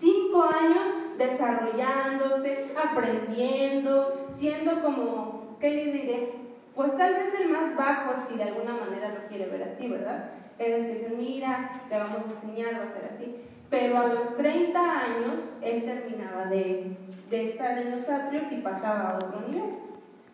5 0.00 0.42
años 0.42 1.18
desarrollándose, 1.18 2.72
aprendiendo, 2.74 4.28
siendo 4.38 4.82
como, 4.82 5.56
¿qué 5.60 5.70
les 5.70 5.92
diré? 5.92 6.39
Pues 6.80 6.96
tal 6.96 7.12
vez 7.12 7.34
el 7.38 7.50
más 7.50 7.76
bajo, 7.76 8.26
si 8.26 8.38
de 8.38 8.44
alguna 8.44 8.72
manera 8.72 9.10
lo 9.10 9.28
quiere 9.28 9.50
ver 9.50 9.64
así, 9.64 9.86
¿verdad? 9.86 10.30
Era 10.58 10.78
el 10.78 10.86
que 10.86 10.94
dice, 10.94 11.14
mira, 11.14 11.82
te 11.90 11.94
vamos 11.98 12.20
a 12.24 12.46
enseñar, 12.46 12.72
va 12.72 12.88
a 12.88 12.94
ser 12.94 13.10
así. 13.14 13.36
Pero 13.68 13.98
a 13.98 14.06
los 14.06 14.34
30 14.38 14.80
años, 14.80 15.34
él 15.60 15.84
terminaba 15.84 16.46
de, 16.46 16.96
de 17.28 17.50
estar 17.50 17.76
en 17.76 17.90
los 17.90 18.08
atrios 18.08 18.44
y 18.50 18.62
pasaba 18.62 19.10
a 19.10 19.16
otro 19.16 19.46
nivel. 19.46 19.74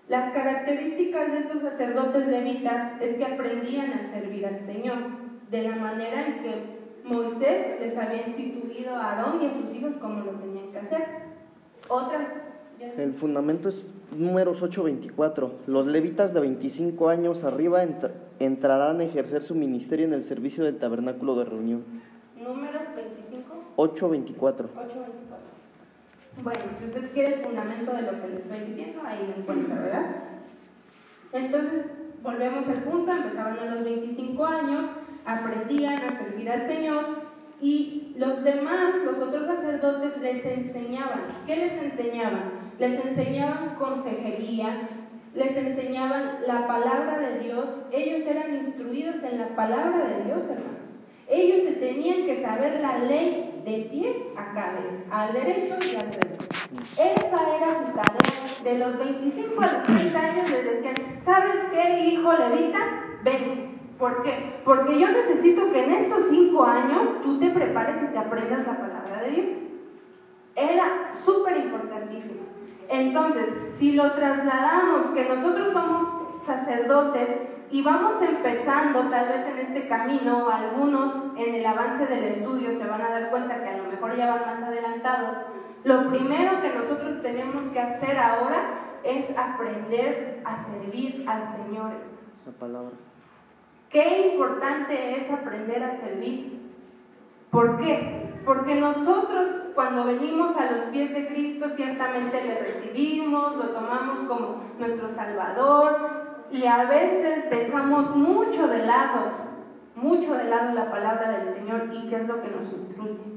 Las 0.06 0.32
características 0.32 1.32
de 1.32 1.38
estos 1.38 1.62
sacerdotes 1.62 2.28
levitas 2.28 2.92
es 3.02 3.16
que 3.16 3.24
aprendían 3.24 3.92
a 3.92 4.12
servir 4.12 4.46
al 4.46 4.64
Señor, 4.66 4.98
de 5.50 5.62
la 5.62 5.74
manera 5.74 6.26
en 6.28 6.42
que 6.44 6.62
Moisés 7.02 7.80
les 7.80 7.98
había 7.98 8.24
instituido 8.24 8.94
a 8.94 9.14
Aarón 9.14 9.42
y 9.42 9.46
a 9.46 9.52
sus 9.52 9.74
hijos 9.74 9.94
como 10.00 10.20
lo 10.20 10.30
tenían 10.38 10.70
que 10.70 10.78
hacer. 10.78 11.06
Otra 11.88 12.46
el 12.78 13.14
fundamento 13.14 13.70
es 13.70 13.86
números 14.12 14.62
8:24. 14.62 15.52
Los 15.66 15.86
levitas 15.86 16.32
de 16.34 16.40
25 16.40 17.08
años 17.08 17.44
arriba 17.44 17.84
entrarán 18.38 19.00
a 19.00 19.04
ejercer 19.04 19.42
su 19.42 19.54
ministerio 19.54 20.06
en 20.06 20.12
el 20.12 20.22
servicio 20.22 20.64
del 20.64 20.78
tabernáculo 20.78 21.36
de 21.36 21.44
reunión. 21.44 21.84
¿Números 22.36 22.82
25? 22.94 23.54
8:24. 23.76 24.68
8:24. 24.74 25.46
Bueno, 26.42 26.60
si 26.78 26.84
usted 26.84 27.12
quiere 27.12 27.36
el 27.36 27.44
fundamento 27.44 27.92
de 27.92 28.02
lo 28.02 28.20
que 28.20 28.28
le 28.28 28.36
estoy 28.36 28.60
diciendo, 28.68 29.00
ahí 29.06 29.26
lo 29.26 29.42
encuentra, 29.42 29.74
¿verdad? 29.74 30.16
Entonces, 31.32 31.86
volvemos 32.22 32.68
al 32.68 32.82
punto, 32.82 33.12
empezaban 33.12 33.58
a 33.58 33.74
los 33.74 33.84
25 33.84 34.46
años, 34.46 34.84
aprendían 35.24 35.98
a 35.98 36.18
servir 36.18 36.50
al 36.50 36.66
Señor 36.66 37.04
y 37.60 38.14
los 38.18 38.44
demás, 38.44 38.96
los 39.04 39.16
otros 39.16 39.46
sacerdotes, 39.46 40.20
les 40.20 40.44
enseñaban. 40.44 41.22
¿Qué 41.46 41.56
les 41.56 41.82
enseñaban? 41.82 42.55
Les 42.78 43.04
enseñaban 43.04 43.76
consejería, 43.78 44.88
les 45.34 45.56
enseñaban 45.56 46.38
la 46.46 46.66
palabra 46.66 47.18
de 47.18 47.40
Dios, 47.40 47.64
ellos 47.92 48.20
eran 48.26 48.54
instruidos 48.54 49.16
en 49.22 49.38
la 49.38 49.48
palabra 49.54 50.06
de 50.06 50.24
Dios, 50.24 50.38
hermano. 50.44 50.86
Ellos 51.28 51.68
se 51.68 51.80
tenían 51.80 52.24
que 52.24 52.42
saber 52.42 52.80
la 52.80 52.98
ley 52.98 53.62
de 53.64 53.88
pie 53.90 54.28
a 54.36 54.54
cabeza, 54.54 55.02
al 55.10 55.32
derecho 55.32 55.74
y 55.92 55.96
al 55.96 56.10
derecho. 56.10 56.46
Esa 56.92 57.56
era 57.56 57.68
su 57.68 57.92
tarea. 57.92 58.36
De 58.62 58.78
los 58.78 58.98
25 58.98 59.60
a 59.60 59.62
los 59.62 59.82
30 59.82 60.18
años 60.18 60.50
les 60.50 60.64
decían, 60.64 60.94
¿sabes 61.24 61.56
qué, 61.72 62.06
hijo 62.06 62.32
levita? 62.32 62.78
Ven. 63.24 63.76
¿Por 63.98 64.22
qué? 64.22 64.60
Porque 64.64 64.98
yo 64.98 65.08
necesito 65.08 65.72
que 65.72 65.84
en 65.84 65.92
estos 65.92 66.26
cinco 66.30 66.64
años 66.64 67.22
tú 67.22 67.38
te 67.40 67.50
prepares 67.50 67.96
y 68.04 68.12
te 68.12 68.18
aprendas 68.18 68.66
la 68.66 68.78
palabra 68.78 69.22
de 69.22 69.30
Dios. 69.30 69.46
Era 70.54 71.14
súper 71.24 71.56
importantísimo. 71.56 72.55
Entonces, 72.88 73.48
si 73.78 73.92
lo 73.92 74.12
trasladamos, 74.12 75.12
que 75.14 75.28
nosotros 75.28 75.72
somos 75.72 76.08
sacerdotes 76.46 77.28
y 77.70 77.82
vamos 77.82 78.22
empezando 78.22 79.00
tal 79.10 79.28
vez 79.28 79.46
en 79.46 79.58
este 79.58 79.88
camino, 79.88 80.48
algunos 80.48 81.36
en 81.36 81.56
el 81.56 81.66
avance 81.66 82.06
del 82.06 82.24
estudio 82.24 82.78
se 82.78 82.86
van 82.86 83.00
a 83.00 83.10
dar 83.10 83.30
cuenta 83.30 83.62
que 83.62 83.68
a 83.68 83.76
lo 83.78 83.90
mejor 83.90 84.16
ya 84.16 84.26
van 84.26 84.46
más 84.46 84.62
adelantados, 84.68 85.36
lo 85.84 86.08
primero 86.10 86.62
que 86.62 86.74
nosotros 86.74 87.22
tenemos 87.22 87.72
que 87.72 87.80
hacer 87.80 88.18
ahora 88.18 88.58
es 89.02 89.26
aprender 89.36 90.42
a 90.44 90.64
servir 90.66 91.24
al 91.28 91.56
Señor. 91.56 91.92
La 92.44 92.52
palabra. 92.52 92.90
Qué 93.90 94.32
importante 94.32 95.20
es 95.20 95.30
aprender 95.30 95.82
a 95.82 96.00
servir. 96.00 96.60
¿Por 97.50 97.78
qué? 97.78 98.40
Porque 98.44 98.74
nosotros 98.74 99.65
cuando 99.76 100.04
venimos 100.04 100.56
a 100.56 100.72
los 100.72 100.80
pies 100.90 101.12
de 101.12 101.28
Cristo 101.28 101.66
ciertamente 101.76 102.42
le 102.42 102.60
recibimos, 102.60 103.56
lo 103.56 103.64
tomamos 103.68 104.20
como 104.26 104.62
nuestro 104.78 105.14
Salvador 105.14 106.46
y 106.50 106.64
a 106.64 106.84
veces 106.84 107.50
dejamos 107.50 108.16
mucho 108.16 108.68
de 108.68 108.86
lado, 108.86 109.32
mucho 109.94 110.32
de 110.34 110.44
lado 110.44 110.72
la 110.72 110.90
palabra 110.90 111.38
del 111.38 111.54
Señor 111.56 111.90
y 111.92 112.08
qué 112.08 112.16
es 112.16 112.26
lo 112.26 112.40
que 112.42 112.48
nos 112.48 112.72
instruye. 112.72 113.36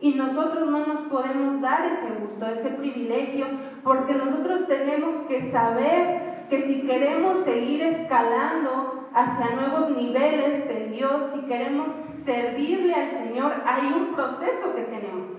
Y 0.00 0.14
nosotros 0.14 0.68
no 0.68 0.84
nos 0.84 1.00
podemos 1.02 1.60
dar 1.60 1.84
ese 1.84 2.08
gusto, 2.22 2.46
ese 2.46 2.70
privilegio, 2.70 3.46
porque 3.84 4.14
nosotros 4.14 4.66
tenemos 4.66 5.26
que 5.28 5.52
saber 5.52 6.46
que 6.50 6.62
si 6.66 6.86
queremos 6.86 7.44
seguir 7.44 7.82
escalando 7.82 9.08
hacia 9.14 9.54
nuevos 9.54 9.96
niveles 9.96 10.68
en 10.68 10.92
Dios, 10.92 11.30
si 11.34 11.40
queremos 11.42 11.86
servirle 12.24 12.94
al 12.94 13.10
Señor, 13.10 13.52
hay 13.64 13.92
un 13.92 14.14
proceso 14.14 14.74
que 14.74 14.82
tenemos. 14.82 15.37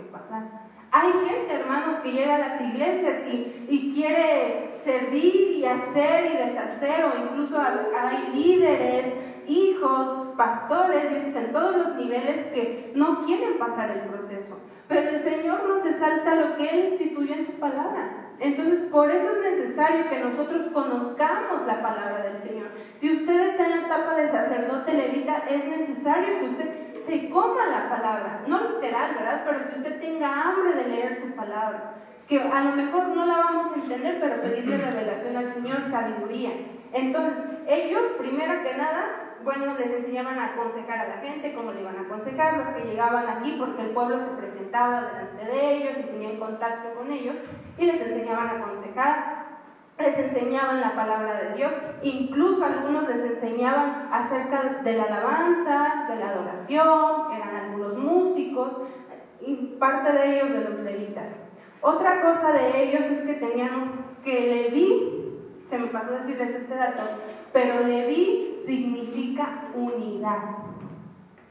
Hay 0.92 1.12
gente, 1.28 1.54
hermanos, 1.54 2.00
que 2.02 2.12
llega 2.12 2.36
a 2.36 2.40
las 2.40 2.62
iglesias 2.62 3.28
y, 3.32 3.66
y 3.70 3.94
quiere 3.94 4.80
servir 4.84 5.58
y 5.58 5.66
hacer 5.66 6.32
y 6.32 6.38
deshacer, 6.38 7.06
o 7.06 7.24
incluso 7.26 7.58
hay 7.60 8.34
líderes, 8.34 9.14
hijos, 9.48 10.30
pastores, 10.36 11.10
dices, 11.10 11.36
en 11.36 11.52
todos 11.52 11.76
los 11.76 11.96
niveles 11.96 12.48
que 12.54 12.92
no 12.96 13.26
quieren 13.26 13.58
pasar 13.58 13.92
el 13.92 14.10
proceso. 14.10 14.58
Pero 14.88 15.10
el 15.10 15.24
Señor 15.24 15.68
no 15.68 15.84
se 15.84 16.00
salta 16.00 16.36
lo 16.36 16.58
que 16.58 16.70
Él 16.70 16.94
instituyó 16.94 17.36
en 17.36 17.46
su 17.46 17.54
palabra. 17.54 18.30
Entonces, 18.40 18.80
por 18.90 19.12
eso 19.12 19.30
es 19.32 19.58
necesario 19.58 20.10
que 20.10 20.20
nosotros 20.20 20.68
conozcamos 20.74 21.68
la 21.68 21.82
palabra 21.82 22.24
del 22.24 22.42
Señor. 22.42 22.68
Si 23.00 23.14
usted 23.14 23.50
está 23.50 23.66
en 23.66 23.72
la 23.72 23.86
etapa 23.86 24.16
de 24.16 24.32
sacerdote 24.32 24.94
levita, 24.94 25.44
es 25.50 25.66
necesario 25.66 26.40
que 26.40 26.46
usted 26.46 26.89
se 27.10 27.30
coma 27.30 27.66
la 27.66 27.90
palabra, 27.90 28.42
no 28.46 28.70
literal, 28.70 29.16
¿verdad? 29.16 29.42
Pero 29.46 29.68
que 29.68 29.78
usted 29.78 30.00
tenga 30.00 30.44
hambre 30.44 30.76
de 30.76 30.90
leer 30.90 31.22
su 31.22 31.36
palabra. 31.36 31.96
Que 32.28 32.40
a 32.40 32.62
lo 32.62 32.72
mejor 32.76 33.08
no 33.08 33.26
la 33.26 33.38
vamos 33.38 33.74
a 33.74 33.82
entender, 33.82 34.18
pero 34.22 34.42
pedirle 34.42 34.78
revelación 34.92 35.36
al 35.36 35.54
Señor, 35.56 35.90
sabiduría. 35.90 36.52
Entonces, 36.94 37.46
ellos, 37.68 38.02
primero 38.20 38.62
que 38.62 38.78
nada, 38.78 39.36
bueno, 39.44 39.74
les 39.80 39.92
enseñaban 39.92 40.38
a 40.38 40.54
aconsejar 40.54 41.00
a 41.00 41.16
la 41.16 41.22
gente, 41.22 41.54
cómo 41.54 41.72
le 41.72 41.82
iban 41.82 41.98
a 41.98 42.02
aconsejar, 42.02 42.58
los 42.58 42.68
que 42.76 42.90
llegaban 42.90 43.28
aquí, 43.28 43.56
porque 43.58 43.82
el 43.82 43.90
pueblo 43.90 44.20
se 44.20 44.42
presentaba 44.42 45.02
delante 45.02 45.46
de 45.46 45.74
ellos 45.74 45.94
y 46.00 46.04
tenían 46.04 46.38
contacto 46.38 46.94
con 46.94 47.12
ellos, 47.12 47.36
y 47.78 47.86
les 47.86 48.02
enseñaban 48.02 48.48
a 48.48 48.52
aconsejar. 48.60 49.49
Les 50.00 50.18
enseñaban 50.18 50.80
la 50.80 50.96
palabra 50.96 51.42
de 51.42 51.56
Dios, 51.56 51.72
incluso 52.02 52.64
algunos 52.64 53.08
les 53.08 53.20
enseñaban 53.20 54.10
acerca 54.12 54.82
de 54.84 54.94
la 54.94 55.04
alabanza, 55.04 56.06
de 56.10 56.16
la 56.16 56.30
adoración, 56.30 57.34
eran 57.36 57.56
algunos 57.56 57.98
músicos, 57.98 58.70
y 59.42 59.76
parte 59.80 60.12
de 60.12 60.36
ellos 60.36 60.50
de 60.54 60.70
los 60.70 60.80
levitas. 60.80 61.28
Otra 61.82 62.22
cosa 62.22 62.52
de 62.54 62.84
ellos 62.84 63.02
es 63.02 63.22
que 63.26 63.34
tenían 63.36 64.06
que 64.24 64.42
Leví, 64.42 65.34
se 65.70 65.78
me 65.78 65.88
pasó 65.88 66.12
decirles 66.12 66.50
este 66.50 66.76
dato, 66.76 67.04
pero 67.54 67.86
Leví 67.86 68.64
significa 68.66 69.64
unidad. 69.74 70.69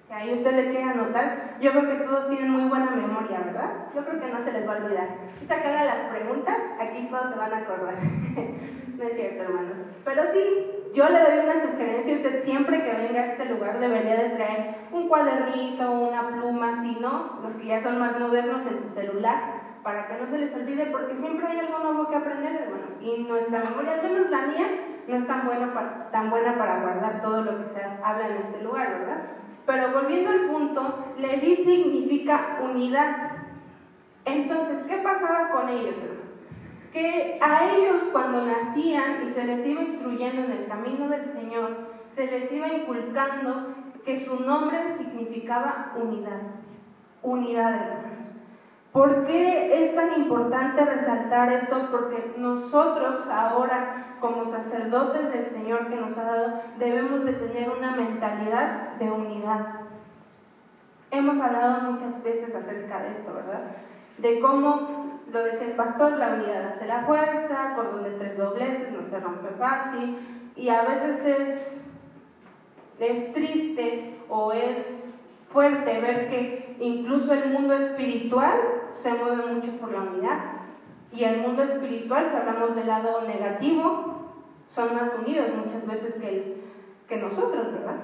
Si 0.09 0.15
ahí 0.15 0.33
usted 0.39 0.57
le 0.57 0.71
quiere 0.71 0.85
anotar, 0.85 1.59
yo 1.61 1.71
creo 1.71 1.87
que 1.87 2.05
todos 2.05 2.31
tienen 2.31 2.51
muy 2.51 2.67
buena 2.71 2.91
memoria, 2.93 3.41
¿verdad? 3.45 3.71
Yo 3.95 4.03
creo 4.07 4.19
que 4.19 4.33
no 4.33 4.43
se 4.43 4.53
les 4.53 4.67
va 4.67 4.73
a 4.73 4.77
olvidar. 4.79 5.09
Que 5.47 5.53
haga 5.53 5.85
las 5.85 6.11
preguntas, 6.11 6.57
aquí 6.81 7.09
todos 7.11 7.31
se 7.31 7.39
van 7.39 7.53
a 7.53 7.59
acordar. 7.59 7.95
no 8.97 9.05
es 9.05 9.15
cierto, 9.15 9.43
hermanos. 9.43 9.77
Pero 10.07 10.23
sí, 10.33 10.71
yo 10.95 11.07
le 11.11 11.21
doy 11.21 11.45
una 11.45 11.63
sugerencia, 11.63 12.17
usted 12.17 12.45
siempre 12.45 12.83
que 12.83 12.95
venga 12.95 13.21
a 13.21 13.27
este 13.27 13.45
lugar 13.53 13.79
debería 13.79 14.17
de 14.17 14.31
traer 14.31 14.77
un 14.93 15.09
cuadernito, 15.09 15.93
una 15.93 16.29
pluma, 16.29 16.83
si 16.83 16.99
no, 17.01 17.41
los 17.43 17.53
que 17.57 17.67
ya 17.67 17.83
son 17.83 17.99
más 17.99 18.19
modernos 18.19 18.63
en 18.67 18.79
su 18.79 18.95
celular, 18.95 19.37
para 19.83 20.09
que 20.09 20.15
no 20.23 20.31
se 20.31 20.39
les 20.39 20.55
olvide, 20.55 20.87
porque 20.87 21.17
siempre 21.17 21.47
hay 21.47 21.59
algo 21.59 21.81
nuevo 21.81 22.09
que 22.09 22.17
aprender, 22.17 22.63
hermanos. 22.63 22.97
Y 23.03 23.25
nuestra 23.29 23.61
memoria, 23.61 23.93
al 23.93 24.03
menos 24.03 24.31
la 24.31 24.47
mía, 24.47 24.67
no 25.07 25.17
es 25.17 25.27
tan 25.27 25.45
buena 25.45 25.75
para, 25.75 26.11
tan 26.11 26.31
buena 26.31 26.57
para 26.57 26.81
guardar 26.81 27.21
todo 27.21 27.43
lo 27.43 27.59
que 27.59 27.75
se 27.75 27.85
habla 28.03 28.29
en 28.29 28.37
este 28.37 28.63
lugar, 28.63 29.01
¿verdad? 29.01 29.39
Pero 29.69 29.93
volviendo 29.93 30.31
al 30.31 30.47
punto, 30.47 31.13
Leví 31.19 31.57
significa 31.57 32.59
unidad. 32.65 33.33
Entonces, 34.25 34.79
¿qué 34.89 34.97
pasaba 35.03 35.51
con 35.51 35.69
ellos? 35.69 35.95
Que 36.91 37.39
a 37.43 37.75
ellos 37.75 38.05
cuando 38.11 38.47
nacían 38.47 39.29
y 39.29 39.35
se 39.35 39.45
les 39.45 39.67
iba 39.67 39.83
instruyendo 39.83 40.45
en 40.45 40.53
el 40.53 40.69
camino 40.69 41.11
del 41.11 41.35
Señor, 41.35 41.77
se 42.15 42.25
les 42.25 42.51
iba 42.51 42.69
inculcando 42.69 43.75
que 44.07 44.25
su 44.25 44.41
nombre 44.41 44.97
significaba 44.97 45.93
unidad. 45.97 46.41
Unidad, 47.23 47.75
hermanos. 47.75 48.18
¿Por 48.93 49.27
qué 49.27 49.85
es 49.85 49.95
tan 49.95 50.21
importante 50.21 50.85
resaltar 50.85 51.53
esto? 51.53 51.89
Porque 51.91 52.35
nosotros 52.39 53.27
ahora, 53.31 54.17
como 54.21 54.51
sacerdotes 54.51 55.31
del 55.31 55.51
Señor 55.51 55.89
que 55.89 55.97
nos 55.97 56.17
ha 56.17 56.23
dado, 56.23 56.63
debemos 56.79 57.25
de 57.25 57.35
tener 57.35 57.69
una 57.71 57.95
mentalidad 57.95 58.95
de 58.99 59.11
unidad. 59.11 59.81
Hemos 61.11 61.41
hablado 61.41 61.93
muchas 61.93 62.23
veces 62.23 62.55
acerca 62.55 63.01
de 63.01 63.09
esto, 63.09 63.35
¿verdad? 63.35 63.61
De 64.19 64.41
cómo, 64.41 65.21
lo 65.31 65.43
decía 65.43 65.69
el 65.69 65.73
pastor, 65.73 66.13
la 66.13 66.35
unidad 66.35 66.75
hace 66.75 66.87
la 66.87 67.03
fuerza, 67.03 67.75
cordón 67.77 68.05
de 68.05 68.11
tres 68.13 68.39
dobleces 68.39 68.91
no 68.91 69.09
se 69.09 69.21
rompe 69.21 69.49
fácil, 69.59 70.19
y 70.57 70.71
a 70.71 70.83
veces 70.83 71.25
es, 71.25 71.83
es 72.99 73.33
triste 73.33 74.19
o 74.29 74.53
es 74.53 75.08
fuerte 75.53 76.01
ver 76.01 76.31
que 76.31 76.77
incluso 76.81 77.33
el 77.33 77.51
mundo 77.51 77.75
espiritual 77.75 78.57
se 79.03 79.13
mueve 79.13 79.55
mucho 79.55 79.73
por 79.79 79.93
la 79.93 80.03
unidad. 80.03 80.39
Y 81.13 81.25
el 81.25 81.41
mundo 81.41 81.63
espiritual, 81.63 82.29
si 82.31 82.37
hablamos 82.37 82.77
del 82.77 82.87
lado 82.87 83.23
negativo, 83.23 84.19
son 84.75 84.95
más 84.95 85.11
unidos 85.19 85.49
muchas 85.57 85.87
veces 85.87 86.15
que, 86.21 86.63
que 87.09 87.17
nosotros, 87.17 87.73
¿verdad? 87.73 87.97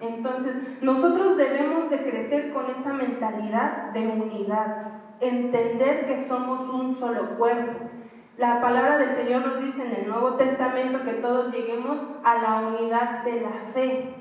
Entonces, 0.00 0.54
nosotros 0.82 1.36
debemos 1.36 1.90
de 1.90 1.98
crecer 1.98 2.52
con 2.52 2.66
esa 2.70 2.92
mentalidad 2.92 3.92
de 3.92 4.06
unidad, 4.08 5.00
entender 5.20 6.06
que 6.06 6.28
somos 6.28 6.68
un 6.68 6.98
solo 6.98 7.36
cuerpo. 7.38 7.90
La 8.36 8.60
palabra 8.60 8.98
del 8.98 9.16
Señor 9.16 9.46
nos 9.46 9.60
dice 9.62 9.82
en 9.82 10.02
el 10.02 10.08
Nuevo 10.08 10.34
Testamento 10.34 11.02
que 11.04 11.14
todos 11.14 11.52
lleguemos 11.52 11.98
a 12.22 12.34
la 12.36 12.68
unidad 12.68 13.24
de 13.24 13.40
la 13.40 13.72
fe, 13.72 14.14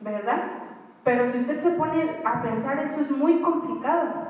¿verdad? 0.00 0.65
Pero 1.06 1.30
si 1.30 1.38
usted 1.38 1.62
se 1.62 1.70
pone 1.70 2.02
a 2.24 2.42
pensar, 2.42 2.90
eso 2.90 3.02
es 3.02 3.10
muy 3.12 3.40
complicado. 3.40 4.26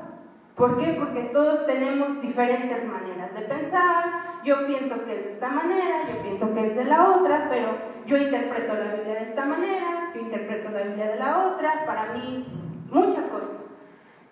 ¿Por 0.55 0.77
qué? 0.77 0.95
Porque 0.99 1.21
todos 1.33 1.65
tenemos 1.65 2.21
diferentes 2.21 2.85
maneras 2.85 3.33
de 3.33 3.41
pensar. 3.41 4.05
Yo 4.43 4.67
pienso 4.67 5.03
que 5.03 5.13
es 5.13 5.23
de 5.25 5.33
esta 5.33 5.49
manera, 5.49 6.03
yo 6.07 6.21
pienso 6.21 6.53
que 6.53 6.67
es 6.67 6.75
de 6.75 6.85
la 6.85 7.09
otra, 7.09 7.47
pero 7.49 7.69
yo 8.05 8.15
interpreto 8.17 8.75
la 8.75 8.93
Biblia 8.93 9.13
de 9.15 9.23
esta 9.23 9.45
manera, 9.45 10.11
yo 10.13 10.21
interpreto 10.21 10.69
la 10.69 10.83
Biblia 10.83 11.07
de 11.07 11.15
la 11.15 11.47
otra, 11.47 11.83
para 11.87 12.13
mí 12.13 12.45
muchas 12.91 13.25
cosas. 13.25 13.57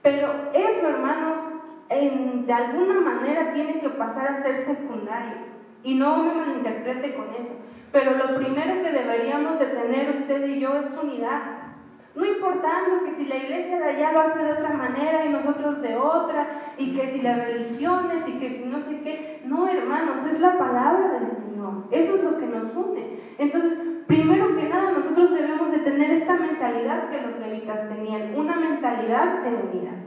Pero 0.03 0.51
eso, 0.53 0.87
hermanos, 0.87 1.37
de 1.89 2.53
alguna 2.53 3.01
manera 3.01 3.53
tiene 3.53 3.79
que 3.79 3.89
pasar 3.89 4.27
a 4.27 4.43
ser 4.43 4.65
secundario. 4.65 5.37
Y 5.83 5.95
no 5.95 6.17
me 6.17 6.35
malinterprete 6.35 7.15
con 7.15 7.25
eso. 7.29 7.55
Pero 7.91 8.11
lo 8.15 8.35
primero 8.35 8.83
que 8.83 8.91
deberíamos 8.91 9.57
de 9.57 9.65
tener 9.65 10.15
usted 10.19 10.47
y 10.47 10.59
yo 10.59 10.75
es 10.75 10.95
unidad. 10.95 11.64
No 12.15 12.25
importando 12.25 13.03
que 13.03 13.15
si 13.15 13.25
la 13.25 13.35
iglesia 13.35 13.77
de 13.77 13.89
allá 13.91 14.11
lo 14.13 14.21
hace 14.21 14.43
de 14.43 14.53
otra 14.53 14.77
manera 14.77 15.25
y 15.25 15.33
nosotros 15.33 15.81
de 15.81 15.95
otra, 15.97 16.47
y 16.77 16.95
que 16.95 17.11
si 17.11 17.21
las 17.21 17.45
religiones 17.45 18.23
y 18.27 18.39
que 18.39 18.49
si 18.57 18.65
no 18.65 18.79
sé 18.83 19.01
qué. 19.03 19.41
No, 19.45 19.67
hermanos, 19.67 20.25
es 20.31 20.39
la 20.39 20.57
palabra 20.57 21.19
del 21.19 21.27
Señor. 21.35 21.83
Eso 21.91 22.15
es 22.15 22.23
lo 22.23 22.37
que 22.37 22.47
nos 22.47 22.75
une. 22.75 23.19
Entonces, 23.37 23.79
primero 24.07 24.55
que 24.55 24.69
nada, 24.69 24.91
nosotros 24.91 25.33
debemos 25.33 25.71
de 25.71 25.79
tener 25.79 26.11
esta 26.11 26.37
mentalidad 26.37 27.09
que 27.09 27.21
los 27.21 27.37
levitas 27.37 27.89
tenían, 27.89 28.33
una 28.35 28.55
mentalidad 28.55 29.43
de 29.43 29.53
unidad. 29.53 29.97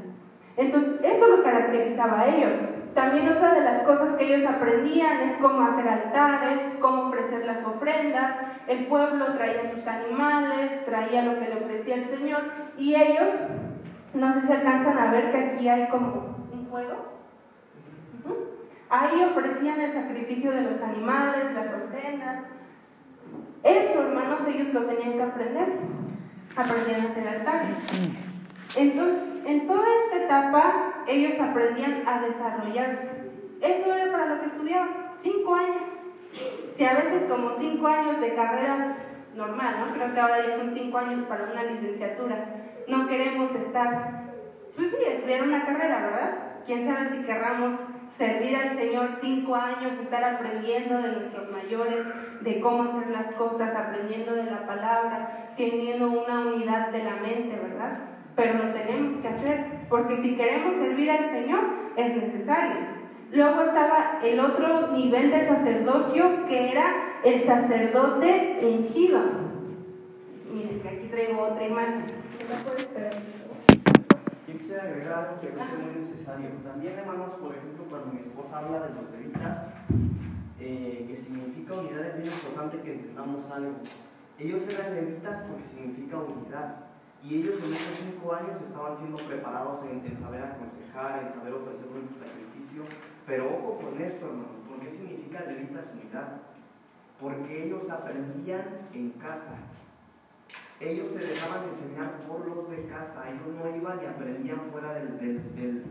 Entonces, 0.57 1.05
eso 1.05 1.27
lo 1.27 1.42
caracterizaba 1.42 2.21
a 2.21 2.29
ellos. 2.29 2.78
También 2.99 3.29
otra 3.29 3.55
de 3.55 3.61
las 3.61 3.83
cosas 3.85 4.17
que 4.17 4.25
ellos 4.25 4.51
aprendían 4.51 5.21
es 5.21 5.37
cómo 5.41 5.63
hacer 5.63 5.87
altares, 5.87 6.59
cómo 6.81 7.03
ofrecer 7.03 7.47
las 7.47 7.65
ofrendas. 7.65 8.35
El 8.67 8.87
pueblo 8.87 9.25
traía 9.37 9.73
sus 9.73 9.87
animales, 9.87 10.85
traía 10.85 11.23
lo 11.23 11.39
que 11.39 11.49
le 11.49 11.65
ofrecía 11.65 11.95
el 11.95 12.11
Señor 12.11 12.43
y 12.77 12.97
ellos, 12.97 13.35
no 14.15 14.35
sé 14.35 14.47
si 14.49 14.53
alcanzan 14.53 14.99
a 14.99 15.13
ver 15.13 15.31
que 15.31 15.39
aquí 15.39 15.69
hay 15.69 15.87
como 15.91 16.35
un 16.53 16.67
fuego. 16.69 16.97
Ahí 18.91 19.23
ofrecían 19.31 19.81
el 19.81 19.93
sacrificio 19.93 20.51
de 20.51 20.63
los 20.63 20.83
animales, 20.83 21.55
las 21.55 21.85
ofrendas. 21.85 22.47
Eso, 23.63 24.03
hermanos, 24.03 24.41
ellos 24.49 24.75
lo 24.75 24.87
tenían 24.87 25.13
que 25.13 25.23
aprender. 25.23 25.69
Aprendían 26.57 27.03
a 27.03 27.11
hacer 27.11 27.29
altares. 27.29 27.77
Entonces, 28.77 29.47
en 29.47 29.69
toda 29.69 29.87
esta 30.05 30.25
etapa, 30.25 30.88
ellos 31.09 31.40
aprendían 31.40 32.03
a 32.07 32.21
desarrollarse. 32.21 33.11
Eso 33.61 33.92
era 33.92 34.12
para 34.12 34.27
lo 34.27 34.40
que 34.40 34.47
estudiaban, 34.47 34.90
cinco 35.21 35.55
años. 35.55 35.83
Si 36.77 36.85
a 36.85 36.94
veces 36.94 37.23
como 37.29 37.57
cinco 37.59 37.87
años 37.88 38.21
de 38.21 38.35
carrera 38.35 38.97
normal, 39.35 39.75
¿no? 39.81 39.94
Creo 39.94 40.12
que 40.12 40.21
ahora 40.21 40.47
ya 40.47 40.57
son 40.57 40.75
cinco 40.75 40.99
años 40.99 41.25
para 41.29 41.44
una 41.51 41.64
licenciatura. 41.64 42.44
No 42.87 43.07
queremos 43.07 43.51
estar, 43.55 44.25
pues 44.77 44.90
sí, 44.90 44.97
estudiar 45.05 45.42
una 45.42 45.64
carrera, 45.64 46.01
¿verdad? 46.03 46.38
Quién 46.66 46.87
sabe 46.87 47.11
si 47.11 47.25
querramos 47.25 47.79
servir 48.16 48.57
al 48.57 48.77
Señor 48.77 49.18
cinco 49.21 49.55
años, 49.55 49.92
estar 50.03 50.25
aprendiendo 50.25 51.01
de 51.01 51.12
nuestros 51.12 51.51
mayores, 51.51 52.05
de 52.40 52.61
cómo 52.61 52.83
hacer 52.83 53.11
las 53.11 53.35
cosas, 53.35 53.75
aprendiendo 53.75 54.35
de 54.35 54.44
la 54.44 54.66
palabra, 54.66 55.53
teniendo 55.57 56.11
una 56.11 56.40
unidad 56.40 56.88
de 56.88 57.05
la 57.05 57.16
mente, 57.16 57.57
¿verdad? 57.57 58.18
Pero 58.38 58.55
lo 58.55 58.72
tenemos 58.72 59.20
que 59.20 59.27
hacer, 59.27 59.64
porque 59.88 60.22
si 60.22 60.37
queremos 60.37 60.77
servir 60.77 61.11
al 61.11 61.29
Señor 61.31 61.61
es 61.96 62.16
necesario. 62.16 62.87
Luego 63.33 63.62
estaba 63.62 64.20
el 64.22 64.38
otro 64.38 64.92
nivel 64.92 65.33
de 65.33 65.48
sacerdocio 65.48 66.46
que 66.46 66.70
era 66.70 67.18
el 67.24 67.44
sacerdote 67.44 68.61
ungido. 68.62 69.20
Miren, 70.55 70.81
que 70.81 70.88
aquí 70.88 71.09
traigo 71.09 71.42
otra 71.42 71.66
imagen. 71.66 72.05
Yo 74.46 74.59
quisiera 74.59 74.83
agregar 74.85 75.12
algo 75.12 75.40
que 75.40 75.48
creo 75.48 75.66
que 75.66 75.72
es 75.72 75.81
muy 75.81 76.01
necesario. 76.01 76.48
También, 76.62 76.96
hermanos, 76.96 77.31
por 77.42 77.57
ejemplo, 77.57 77.87
cuando 77.90 78.12
mi 78.12 78.20
esposa 78.20 78.59
habla 78.61 78.87
de 78.87 78.94
los 78.94 79.11
levitas, 79.11 79.74
eh, 80.61 81.05
que 81.09 81.16
significa 81.16 81.74
unidad, 81.74 82.07
es 82.07 82.14
bien 82.22 82.33
importante 82.33 82.79
que 82.83 82.92
entendamos 82.92 83.51
algo. 83.51 83.72
Ellos 84.38 84.62
eran 84.79 84.94
levitas 84.94 85.42
porque 85.42 85.66
significa 85.66 86.18
unidad. 86.18 86.88
Y 87.29 87.41
ellos 87.43 87.59
en 87.62 87.75
esos 87.75 87.99
cinco 87.99 88.33
años 88.33 88.57
estaban 88.62 88.97
siendo 88.97 89.19
preparados 89.19 89.81
en, 89.85 90.01
saber 90.17 90.43
aconsejar, 90.45 91.25
en 91.25 91.35
saber 91.35 91.53
ofrecer 91.53 91.87
un 91.93 92.09
sacrificio. 92.17 92.85
Pero 93.27 93.45
ojo 93.45 93.81
con 93.85 94.01
esto, 94.01 94.25
hermano, 94.25 94.64
¿por 94.67 94.81
qué 94.81 94.88
significa 94.88 95.45
levitas 95.45 95.93
unidad? 95.93 96.41
Porque 97.21 97.67
ellos 97.67 97.91
aprendían 97.91 98.88
en 98.95 99.11
casa. 99.21 99.61
Ellos 100.81 101.11
se 101.12 101.19
dejaban 101.19 101.69
enseñar 101.69 102.17
por 102.27 102.49
los 102.49 102.71
de 102.71 102.87
casa, 102.87 103.29
ellos 103.29 103.53
no 103.61 103.77
iban 103.77 104.01
y 104.03 104.07
aprendían 104.07 104.61
fuera 104.73 104.95
del, 104.95 105.19
del... 105.19 105.85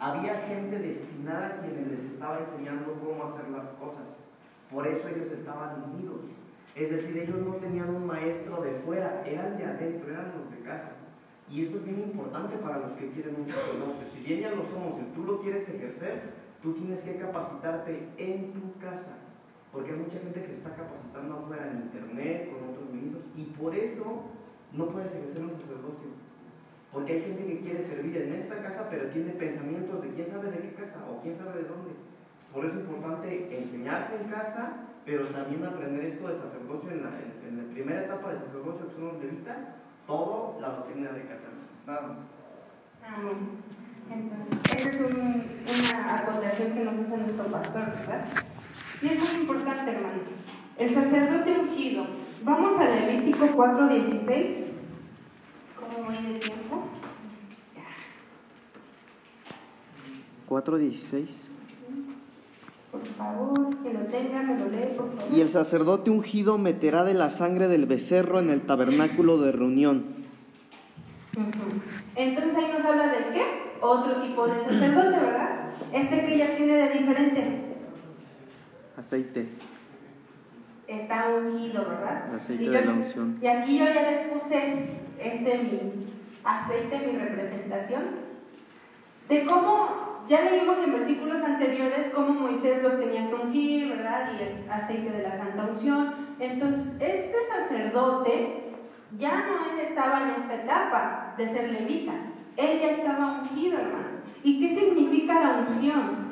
Había 0.00 0.40
gente 0.46 0.78
destinada 0.78 1.48
a 1.48 1.60
quienes 1.60 1.88
les 1.88 2.04
estaba 2.04 2.38
enseñando 2.38 2.94
cómo 3.04 3.24
hacer 3.24 3.50
las 3.50 3.68
cosas. 3.74 4.24
Por 4.70 4.86
eso 4.86 5.06
ellos 5.08 5.30
estaban 5.32 5.92
unidos. 5.92 6.22
Es 6.78 6.90
decir, 6.90 7.18
ellos 7.18 7.40
no 7.44 7.54
tenían 7.54 7.92
un 7.92 8.06
maestro 8.06 8.62
de 8.62 8.70
fuera, 8.86 9.24
eran 9.26 9.58
de 9.58 9.64
adentro, 9.64 10.10
eran 10.10 10.30
los 10.38 10.48
de 10.50 10.62
casa. 10.62 10.92
Y 11.50 11.64
esto 11.64 11.78
es 11.78 11.84
bien 11.84 11.98
importante 11.98 12.56
para 12.58 12.78
los 12.78 12.92
que 12.92 13.10
quieren 13.10 13.34
un 13.34 13.48
sacerdocio. 13.48 14.06
Si 14.14 14.20
bien 14.20 14.40
ya 14.42 14.50
lo 14.50 14.62
somos 14.70 15.00
y 15.02 15.12
tú 15.12 15.24
lo 15.24 15.40
quieres 15.40 15.68
ejercer, 15.68 16.22
tú 16.62 16.74
tienes 16.74 17.00
que 17.00 17.16
capacitarte 17.16 18.06
en 18.18 18.52
tu 18.52 18.78
casa. 18.78 19.18
Porque 19.72 19.90
hay 19.90 19.98
mucha 19.98 20.20
gente 20.20 20.40
que 20.40 20.48
se 20.48 20.58
está 20.58 20.76
capacitando 20.76 21.34
afuera 21.34 21.68
en 21.68 21.82
internet, 21.82 22.48
con 22.52 22.70
otros 22.70 22.90
ministros, 22.92 23.24
y 23.36 23.44
por 23.58 23.74
eso 23.74 24.22
no 24.72 24.86
puedes 24.86 25.12
ejercer 25.12 25.42
un 25.42 25.58
sacerdocio. 25.58 26.14
Porque 26.92 27.12
hay 27.12 27.22
gente 27.22 27.44
que 27.44 27.60
quiere 27.60 27.82
servir 27.82 28.16
en 28.18 28.34
esta 28.34 28.62
casa, 28.62 28.86
pero 28.88 29.08
tiene 29.08 29.32
pensamientos 29.32 30.00
de 30.00 30.10
quién 30.10 30.28
sabe 30.28 30.52
de 30.52 30.58
qué 30.58 30.72
casa 30.74 31.04
o 31.10 31.20
quién 31.22 31.36
sabe 31.36 31.62
de 31.62 31.68
dónde. 31.68 31.90
Por 32.52 32.64
eso 32.64 32.78
es 32.78 32.80
importante 32.80 33.58
enseñarse 33.58 34.14
en 34.14 34.30
casa, 34.30 34.88
pero 35.08 35.24
también 35.28 35.64
aprender 35.64 36.04
esto 36.04 36.28
de 36.28 36.36
sacerdocio 36.36 36.90
en 36.90 37.02
la, 37.02 37.08
en, 37.48 37.56
la 37.56 37.72
primera 37.72 38.04
etapa 38.04 38.30
de 38.30 38.40
sacerdocio, 38.40 38.88
que 38.88 38.94
son 38.94 39.04
los 39.06 39.22
levitas, 39.22 39.68
todo 40.06 40.58
la 40.60 40.68
doctrina 40.68 41.12
de 41.12 41.22
casa. 41.22 41.48
Nada 41.86 42.02
más. 42.02 42.18
Amén. 43.16 43.48
Entonces, 44.10 44.76
esa 44.76 44.88
es 44.90 45.00
un, 45.00 45.44
una 45.96 46.14
acotación 46.14 46.72
que 46.72 46.84
nos 46.84 46.94
hace 46.94 47.16
nuestro 47.16 47.44
pastor, 47.46 47.84
¿verdad? 47.86 48.28
Y 49.00 49.06
es 49.06 49.32
muy 49.32 49.40
importante, 49.40 49.90
hermano. 49.90 50.20
El 50.76 50.94
sacerdote 50.94 51.58
ungido. 51.58 52.06
Vamos 52.44 52.78
a 52.78 52.84
Levítico 52.84 53.46
4.16. 53.46 54.64
¿Cómo 55.80 56.04
voy 56.04 56.32
de 56.34 56.38
tiempo? 56.38 56.84
4.16. 60.50 61.57
Por 62.98 63.08
favor, 63.14 63.82
que 63.82 63.92
lo 63.92 64.00
tenga, 64.06 64.42
me 64.42 64.58
lo 64.58 64.68
lee, 64.68 64.88
por 64.96 65.10
favor. 65.12 65.36
Y 65.36 65.40
el 65.40 65.48
sacerdote 65.48 66.10
ungido 66.10 66.58
meterá 66.58 67.04
de 67.04 67.14
la 67.14 67.30
sangre 67.30 67.68
del 67.68 67.86
becerro 67.86 68.40
en 68.40 68.50
el 68.50 68.62
tabernáculo 68.62 69.38
de 69.38 69.52
reunión. 69.52 70.04
Entonces 72.16 72.56
ahí 72.56 72.72
nos 72.72 72.84
habla 72.84 73.06
de 73.08 73.32
qué? 73.32 73.42
Otro 73.80 74.20
tipo 74.22 74.46
de 74.46 74.60
sacerdote, 74.64 75.20
¿verdad? 75.20 75.70
Este 75.92 76.26
que 76.26 76.38
ya 76.38 76.56
tiene 76.56 76.74
de 76.74 76.90
diferente. 76.90 77.64
Aceite. 78.96 79.48
Está 80.88 81.28
ungido, 81.28 81.84
¿verdad? 81.88 82.34
Aceite 82.34 82.70
de 82.70 82.84
la 82.84 82.92
unción. 82.92 83.38
Y 83.40 83.46
aquí 83.46 83.78
yo 83.78 83.84
ya 83.84 84.10
les 84.10 84.28
puse 84.28 84.88
este 85.18 85.58
mi 85.58 86.06
aceite, 86.42 87.06
mi 87.06 87.18
representación, 87.18 88.02
de 89.28 89.44
cómo 89.44 90.07
ya 90.28 90.42
leímos 90.42 90.78
en 90.84 90.92
versículos 90.92 91.42
anteriores 91.42 92.12
cómo 92.14 92.34
Moisés 92.34 92.82
los 92.82 93.00
tenía 93.00 93.28
que 93.28 93.34
ungir, 93.34 93.88
¿verdad? 93.88 94.30
Y 94.38 94.42
el 94.42 94.70
aceite 94.70 95.10
de 95.10 95.22
la 95.22 95.38
santa 95.38 95.70
unción. 95.72 96.14
Entonces, 96.38 96.84
este 97.00 97.36
sacerdote 97.48 98.74
ya 99.18 99.46
no 99.46 99.80
estaba 99.80 100.22
en 100.22 100.42
esta 100.42 100.54
etapa 100.54 101.34
de 101.38 101.52
ser 101.52 101.70
levita, 101.70 102.12
él 102.56 102.80
ya 102.80 102.90
estaba 102.90 103.40
ungido, 103.40 103.78
hermano. 103.78 104.18
¿Y 104.42 104.60
qué 104.60 104.74
significa 104.78 105.40
la 105.40 105.66
unción? 105.66 106.28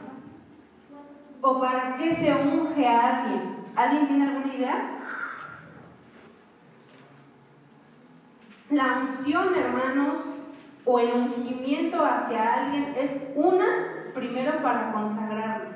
¿O 1.41 1.61
para 1.61 1.97
qué 1.97 2.15
se 2.17 2.33
unge 2.35 2.87
a 2.87 3.17
alguien? 3.17 3.57
¿Alguien 3.75 4.07
tiene 4.09 4.29
alguna 4.29 4.55
idea? 4.55 4.91
La 8.71 8.99
unción, 8.99 9.55
hermanos, 9.55 10.36
o 10.87 11.01
el 11.01 11.13
ungimiento 11.13 12.03
hacia 12.05 12.55
alguien 12.55 12.95
es 12.97 13.11
una, 13.35 13.67
primero 14.15 14.63
para 14.63 14.93
consagrarlo. 14.93 15.67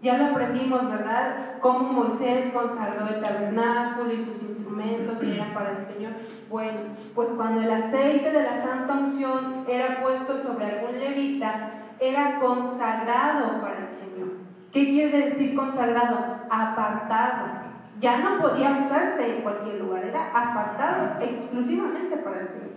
Ya 0.00 0.18
lo 0.18 0.26
aprendimos, 0.26 0.90
¿verdad? 0.90 1.58
Cómo 1.60 1.92
Moisés 1.92 2.52
consagró 2.52 3.06
el 3.08 3.22
tabernáculo 3.22 4.12
y 4.12 4.24
sus 4.24 4.42
instrumentos 4.42 5.22
eran 5.22 5.54
para 5.54 5.70
el 5.70 5.86
Señor. 5.86 6.12
Bueno, 6.50 6.78
pues 7.14 7.28
cuando 7.36 7.62
el 7.62 7.70
aceite 7.70 8.32
de 8.32 8.42
la 8.42 8.62
santa 8.62 8.92
unción 8.94 9.64
era 9.68 10.02
puesto 10.02 10.42
sobre 10.42 10.66
algún 10.66 10.98
levita, 10.98 11.70
era 12.00 12.38
consagrado 12.38 13.60
para 13.60 13.78
el 13.78 13.88
Señor. 14.00 14.28
¿Qué 14.72 14.84
quiere 14.86 15.30
decir 15.30 15.54
consagrado? 15.54 16.18
Apartado. 16.50 17.64
Ya 18.00 18.18
no 18.18 18.42
podía 18.42 18.84
usarse 18.84 19.36
en 19.36 19.42
cualquier 19.42 19.80
lugar, 19.80 20.04
era 20.04 20.28
apartado 20.28 21.20
exclusivamente 21.20 22.16
para 22.18 22.40
el 22.40 22.48
Señor. 22.48 22.73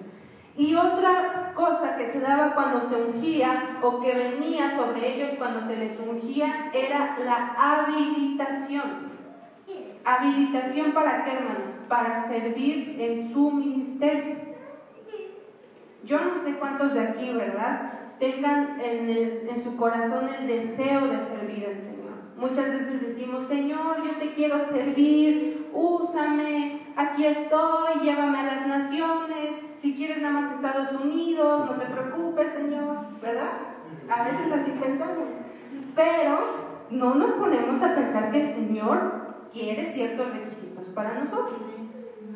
Y 0.57 0.73
otra 0.73 1.53
cosa 1.53 1.95
que 1.97 2.11
se 2.11 2.19
daba 2.19 2.55
cuando 2.55 2.89
se 2.89 2.95
ungía 2.95 3.77
o 3.81 4.01
que 4.01 4.11
venía 4.11 4.75
sobre 4.75 5.15
ellos 5.15 5.37
cuando 5.37 5.61
se 5.67 5.77
les 5.77 5.99
ungía 5.99 6.71
era 6.73 7.15
la 7.23 7.53
habilitación. 7.55 9.07
¿Habilitación 10.03 10.93
para 10.93 11.23
qué, 11.23 11.33
hermanos? 11.33 11.61
Para 11.87 12.27
servir 12.27 12.95
en 12.99 13.31
su 13.31 13.51
ministerio. 13.51 14.35
Yo 16.03 16.19
no 16.21 16.43
sé 16.43 16.53
cuántos 16.57 16.93
de 16.93 17.01
aquí, 17.01 17.33
¿verdad? 17.33 17.91
Tengan 18.17 18.79
en, 18.81 19.09
en 19.09 19.63
su 19.63 19.75
corazón 19.77 20.29
el 20.39 20.47
deseo 20.47 21.01
de 21.01 21.17
servir 21.27 21.65
al 21.67 21.75
Señor. 21.75 21.97
Muchas 22.37 22.71
veces 22.71 23.01
decimos, 23.01 23.47
Señor, 23.47 24.03
yo 24.03 24.11
te 24.17 24.33
quiero 24.33 24.69
servir, 24.69 25.69
úsame, 25.73 26.81
aquí 26.95 27.25
estoy, 27.25 27.99
llévame 28.01 28.39
a 28.39 28.43
las 28.43 28.67
naciones, 28.67 29.66
si 29.81 29.95
quieres 29.95 30.21
nada 30.21 30.41
más 30.41 30.55
Estados 30.55 31.01
Unidos, 31.01 31.69
no 31.69 31.75
te 31.75 31.85
preocupes, 31.85 32.53
Señor, 32.53 32.97
¿verdad? 33.21 33.49
A 34.09 34.23
veces 34.23 34.51
así 34.51 34.71
pensamos. 34.71 35.27
Pero 35.95 36.39
no 36.89 37.15
nos 37.15 37.31
ponemos 37.31 37.81
a 37.81 37.95
pensar 37.95 38.31
que 38.31 38.41
el 38.41 38.55
Señor 38.55 38.99
quiere 39.51 39.93
ciertos 39.93 40.31
requisitos 40.31 40.85
para 40.93 41.19
nosotros. 41.19 41.59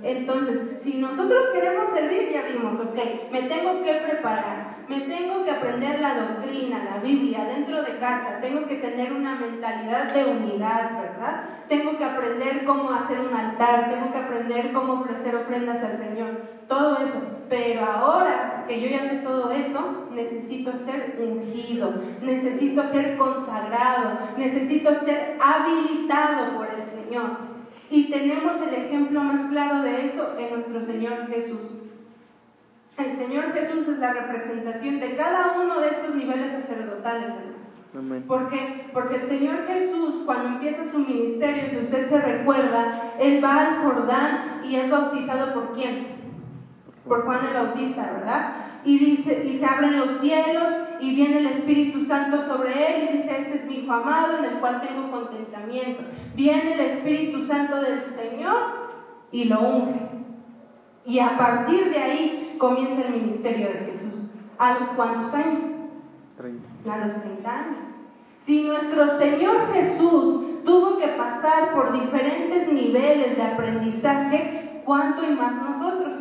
Entonces, 0.03 0.79
si 0.83 0.95
nosotros 0.95 1.39
queremos 1.53 1.93
servir, 1.93 2.29
ya 2.31 2.43
vimos, 2.43 2.79
ok, 2.79 3.31
me 3.31 3.43
tengo 3.43 3.83
que 3.83 3.93
preparar, 3.93 4.85
me 4.87 5.01
tengo 5.01 5.43
que 5.45 5.51
aprender 5.51 5.99
la 5.99 6.15
doctrina, 6.15 6.83
la 6.83 6.97
Biblia 7.01 7.45
dentro 7.45 7.83
de 7.83 7.99
casa, 7.99 8.39
tengo 8.41 8.65
que 8.67 8.75
tener 8.75 9.13
una 9.13 9.35
mentalidad 9.35 10.11
de 10.11 10.25
unidad, 10.25 10.97
¿verdad? 10.97 11.43
Tengo 11.67 11.97
que 11.97 12.03
aprender 12.03 12.65
cómo 12.65 12.91
hacer 12.91 13.19
un 13.19 13.33
altar, 13.33 13.89
tengo 13.89 14.11
que 14.11 14.17
aprender 14.17 14.73
cómo 14.73 14.93
ofrecer 15.01 15.35
ofrendas 15.35 15.83
al 15.83 15.97
Señor, 15.99 16.29
todo 16.67 16.97
eso. 16.97 17.21
Pero 17.47 17.85
ahora 17.85 18.63
que 18.67 18.81
yo 18.81 18.87
ya 18.87 19.09
sé 19.09 19.17
todo 19.17 19.51
eso, 19.51 20.07
necesito 20.09 20.71
ser 20.85 21.17
ungido, 21.19 21.93
necesito 22.21 22.83
ser 22.89 23.17
consagrado, 23.17 24.19
necesito 24.37 24.95
ser 25.03 25.37
habilitado 25.39 26.57
por 26.57 26.67
el 26.67 26.83
Señor. 26.85 27.50
Y 27.91 28.09
tenemos 28.09 28.53
el 28.61 28.73
ejemplo 28.73 29.21
más 29.21 29.49
claro 29.49 29.81
de 29.81 30.07
eso 30.07 30.37
en 30.39 30.49
nuestro 30.53 30.81
Señor 30.81 31.27
Jesús. 31.27 31.59
El 32.97 33.17
Señor 33.17 33.51
Jesús 33.51 33.85
es 33.85 33.99
la 33.99 34.13
representación 34.13 35.01
de 35.01 35.17
cada 35.17 35.59
uno 35.61 35.81
de 35.81 35.89
estos 35.89 36.15
niveles 36.15 36.53
sacerdotales. 36.53 37.31
Amén. 37.93 38.23
¿Por 38.25 38.49
qué? 38.49 38.85
Porque 38.93 39.15
el 39.15 39.27
Señor 39.27 39.67
Jesús, 39.67 40.23
cuando 40.25 40.49
empieza 40.49 40.89
su 40.89 40.99
ministerio, 40.99 41.69
si 41.69 41.77
usted 41.79 42.09
se 42.09 42.21
recuerda, 42.21 43.13
Él 43.19 43.43
va 43.43 43.59
al 43.59 43.83
Jordán 43.83 44.61
y 44.63 44.77
es 44.77 44.89
bautizado 44.89 45.53
por 45.53 45.73
quién? 45.73 46.07
Por 47.05 47.25
Juan 47.25 47.45
el 47.45 47.53
Bautista, 47.53 48.09
¿verdad? 48.13 48.55
Y 48.83 48.97
dice, 48.97 49.45
y 49.47 49.57
se 49.59 49.65
abren 49.65 49.99
los 49.99 50.19
cielos 50.19 50.63
y 50.99 51.15
viene 51.15 51.39
el 51.39 51.47
Espíritu 51.47 52.05
Santo 52.05 52.45
sobre 52.47 52.71
él 52.71 53.03
y 53.03 53.17
dice, 53.17 53.39
este 53.39 53.57
es 53.57 53.65
mi 53.65 53.79
hijo 53.79 53.93
amado 53.93 54.37
en 54.37 54.45
el 54.45 54.59
cual 54.59 54.81
tengo 54.81 55.11
contentamiento. 55.11 56.03
Viene 56.35 56.73
el 56.73 56.79
Espíritu 56.79 57.45
Santo 57.45 57.81
del 57.81 58.03
Señor 58.15 58.57
y 59.31 59.45
lo 59.45 59.59
unge. 59.59 59.99
Y 61.05 61.19
a 61.19 61.37
partir 61.37 61.89
de 61.89 61.97
ahí 61.97 62.55
comienza 62.57 63.07
el 63.07 63.21
ministerio 63.21 63.67
de 63.67 63.91
Jesús. 63.91 64.13
¿A 64.57 64.79
los 64.79 64.89
cuántos 64.89 65.33
años? 65.33 65.63
30. 66.37 66.93
A 66.93 67.07
los 67.07 67.21
30 67.21 67.49
años. 67.49 67.77
Si 68.45 68.63
nuestro 68.63 69.17
Señor 69.17 69.73
Jesús 69.73 70.63
tuvo 70.63 70.97
que 70.97 71.07
pasar 71.07 71.73
por 71.73 71.91
diferentes 71.93 72.71
niveles 72.71 73.35
de 73.35 73.43
aprendizaje, 73.43 74.81
¿cuánto 74.85 75.23
y 75.23 75.35
más 75.35 75.53
nosotros? 75.53 76.13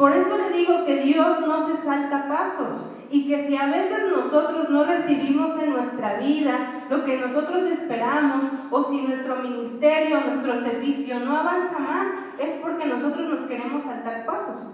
Por 0.00 0.12
eso 0.12 0.38
le 0.38 0.56
digo 0.56 0.86
que 0.86 1.02
Dios 1.02 1.46
no 1.46 1.66
se 1.66 1.76
salta 1.84 2.26
pasos 2.26 2.90
y 3.10 3.28
que 3.28 3.46
si 3.46 3.54
a 3.54 3.66
veces 3.66 4.10
nosotros 4.10 4.70
no 4.70 4.84
recibimos 4.84 5.62
en 5.62 5.72
nuestra 5.72 6.14
vida 6.14 6.86
lo 6.88 7.04
que 7.04 7.18
nosotros 7.18 7.64
esperamos 7.64 8.46
o 8.70 8.84
si 8.84 9.02
nuestro 9.02 9.42
ministerio, 9.42 10.22
nuestro 10.22 10.58
servicio 10.62 11.20
no 11.20 11.36
avanza 11.36 11.78
más, 11.78 12.06
es 12.38 12.48
porque 12.62 12.86
nosotros 12.86 13.28
nos 13.28 13.40
queremos 13.40 13.84
saltar 13.84 14.24
pasos. 14.24 14.72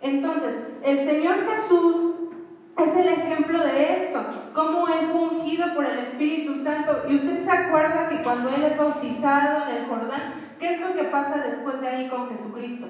Entonces, 0.00 0.54
el 0.82 1.04
Señor 1.04 1.36
Jesús 1.50 1.96
es 2.78 2.96
el 2.96 3.08
ejemplo 3.08 3.62
de 3.62 4.04
esto, 4.04 4.24
cómo 4.54 4.88
Él 4.88 5.08
fue 5.12 5.20
ungido 5.20 5.66
por 5.74 5.84
el 5.84 5.98
Espíritu 5.98 6.64
Santo. 6.64 7.02
Y 7.06 7.16
usted 7.16 7.44
se 7.44 7.50
acuerda 7.50 8.08
que 8.08 8.22
cuando 8.22 8.48
Él 8.48 8.62
es 8.62 8.78
bautizado 8.78 9.68
en 9.68 9.76
el 9.76 9.86
Jordán, 9.86 10.32
¿qué 10.58 10.76
es 10.76 10.80
lo 10.80 10.94
que 10.94 11.04
pasa 11.10 11.44
después 11.46 11.78
de 11.82 11.88
ahí 11.88 12.08
con 12.08 12.30
Jesucristo? 12.30 12.86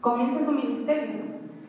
Comienza 0.00 0.44
su 0.44 0.52
ministerio. 0.52 1.24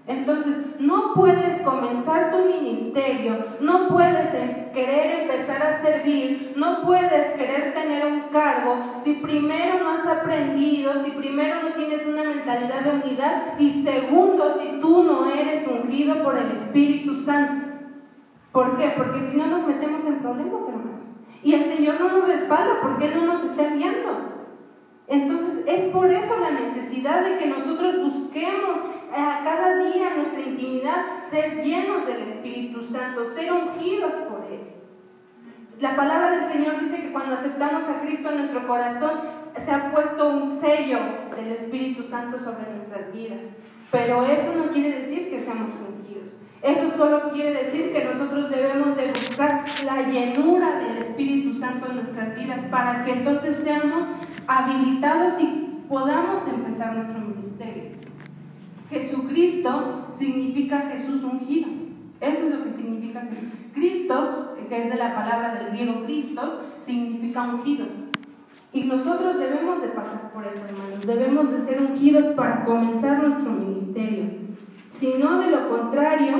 Entonces, 0.08 0.56
no 0.78 1.14
puedes 1.16 1.62
comenzar 1.64 2.30
tu 2.30 2.40
ministerio, 2.42 3.40
no 3.60 3.88
puedes 3.88 4.32
em- 4.34 4.52
querer 4.72 5.10
empezar 5.10 5.64
a 5.64 5.72
servir, 5.72 6.32
no 6.54 6.80
puedes 6.82 7.32
querer 7.32 7.74
tener 7.74 8.06
un 8.06 8.22
cargo 8.30 8.78
si 9.04 9.14
primero 9.14 9.80
no 9.80 9.90
has 9.90 10.06
aprendido, 10.06 10.96
si 10.96 11.10
primero 11.10 11.58
no 11.58 11.72
tienes 11.72 12.06
una 12.06 12.24
mentalidad 12.24 12.84
de 12.84 12.92
unidad 12.92 13.36
y 13.58 13.72
segundo 13.72 14.52
si 14.52 14.70
tú 14.70 15.02
no 15.02 15.26
eres 15.26 15.66
ungido 15.66 16.18
por 16.18 16.38
el 16.38 16.52
Espíritu 16.52 17.16
Santo. 17.16 17.65
¿Por 18.56 18.78
qué? 18.78 18.94
Porque 18.96 19.20
si 19.20 19.36
no 19.36 19.48
nos 19.48 19.68
metemos 19.68 20.06
en 20.06 20.20
problemas, 20.20 20.62
hermanos. 20.66 21.02
Y 21.44 21.56
el 21.56 21.66
Señor 21.76 22.00
no 22.00 22.08
nos 22.08 22.26
respalda 22.26 22.80
porque 22.82 23.08
Él 23.08 23.16
no 23.18 23.34
nos 23.34 23.44
está 23.44 23.68
enviando. 23.68 24.46
Entonces 25.08 25.66
es 25.68 25.92
por 25.92 26.10
eso 26.10 26.40
la 26.40 26.52
necesidad 26.52 27.26
de 27.26 27.38
que 27.38 27.48
nosotros 27.48 28.02
busquemos 28.02 28.78
a 29.14 29.42
cada 29.44 29.84
día 29.84 30.16
nuestra 30.16 30.40
intimidad 30.40 31.06
ser 31.30 31.66
llenos 31.66 32.08
del 32.08 32.30
Espíritu 32.30 32.82
Santo, 32.86 33.26
ser 33.26 33.52
ungidos 33.52 34.14
por 34.30 34.46
Él. 34.50 34.62
La 35.82 35.98
palabra 35.98 36.32
del 36.32 36.50
Señor 36.50 36.80
dice 36.80 37.02
que 37.02 37.12
cuando 37.12 37.36
aceptamos 37.36 37.84
a 37.90 38.00
Cristo 38.00 38.30
en 38.30 38.38
nuestro 38.38 38.66
corazón 38.66 39.20
se 39.66 39.70
ha 39.70 39.92
puesto 39.92 40.30
un 40.30 40.62
sello 40.62 41.00
del 41.36 41.48
Espíritu 41.48 42.04
Santo 42.04 42.40
sobre 42.40 42.74
nuestras 42.74 43.12
vidas. 43.12 43.40
Pero 43.92 44.24
eso 44.24 44.54
no 44.56 44.72
quiere 44.72 45.02
decir 45.02 45.30
que 45.30 45.42
seamos 45.42 45.72
ungidos. 45.72 46.06
Eso 46.62 46.98
solo 46.98 47.32
quiere 47.32 47.66
decir 47.66 47.94
que 47.94 48.06
nosotros 48.06 48.50
debemos 48.50 48.96
de 48.96 49.06
buscar 49.06 49.64
la 49.86 50.10
llenura 50.10 50.80
del 50.80 50.98
Espíritu 50.98 51.60
Santo 51.60 51.88
en 51.90 51.96
nuestras 51.98 52.36
vidas 52.36 52.64
para 52.72 53.04
que 53.06 53.14
entonces 53.14 53.58
seamos 53.64 54.08
habilitados 54.48 55.34
y 55.42 55.84
podamos 55.88 56.48
empezar 56.48 56.96
nuestro 56.96 57.20
ministerio. 57.20 57.84
Jesucristo 58.90 60.06
significa 60.18 60.92
Jesús 60.92 61.24
ungido. 61.24 61.70
Eso 62.22 62.48
es 62.48 62.56
lo 62.56 62.64
que 62.64 62.72
significa 62.72 63.22
Jesús. 63.22 63.50
Cristo, 63.74 64.56
que 64.70 64.84
es 64.84 64.90
de 64.92 64.98
la 64.98 65.14
palabra 65.14 65.56
del 65.56 65.72
griego 65.72 66.06
Cristo, 66.06 66.62
significa 66.86 67.44
ungido. 67.44 67.86
Y 68.72 68.84
nosotros 68.84 69.38
debemos 69.40 69.82
de 69.82 69.90
pasar 69.90 70.32
por 70.34 70.46
eso, 70.46 70.64
hermanos. 70.68 71.06
Debemos 71.06 71.52
de 71.52 71.66
ser 71.66 71.82
ungidos 71.82 72.36
para 72.36 72.66
comenzar 72.66 73.24
nuestro 73.24 73.52
ministerio. 73.52 74.45
Si 75.00 75.14
no, 75.16 75.40
de 75.40 75.52
lo 75.52 75.70
contrario, 75.70 76.38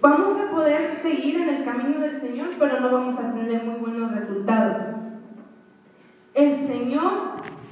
vamos 0.00 0.40
a 0.40 0.50
poder 0.50 0.98
seguir 1.02 1.40
en 1.40 1.48
el 1.48 1.64
camino 1.64 2.00
del 2.00 2.20
Señor, 2.20 2.48
pero 2.58 2.80
no 2.80 2.90
vamos 2.90 3.18
a 3.18 3.32
tener 3.32 3.62
muy 3.64 3.76
buenos 3.76 4.12
resultados. 4.12 4.76
El 6.34 6.66
Señor, 6.66 7.12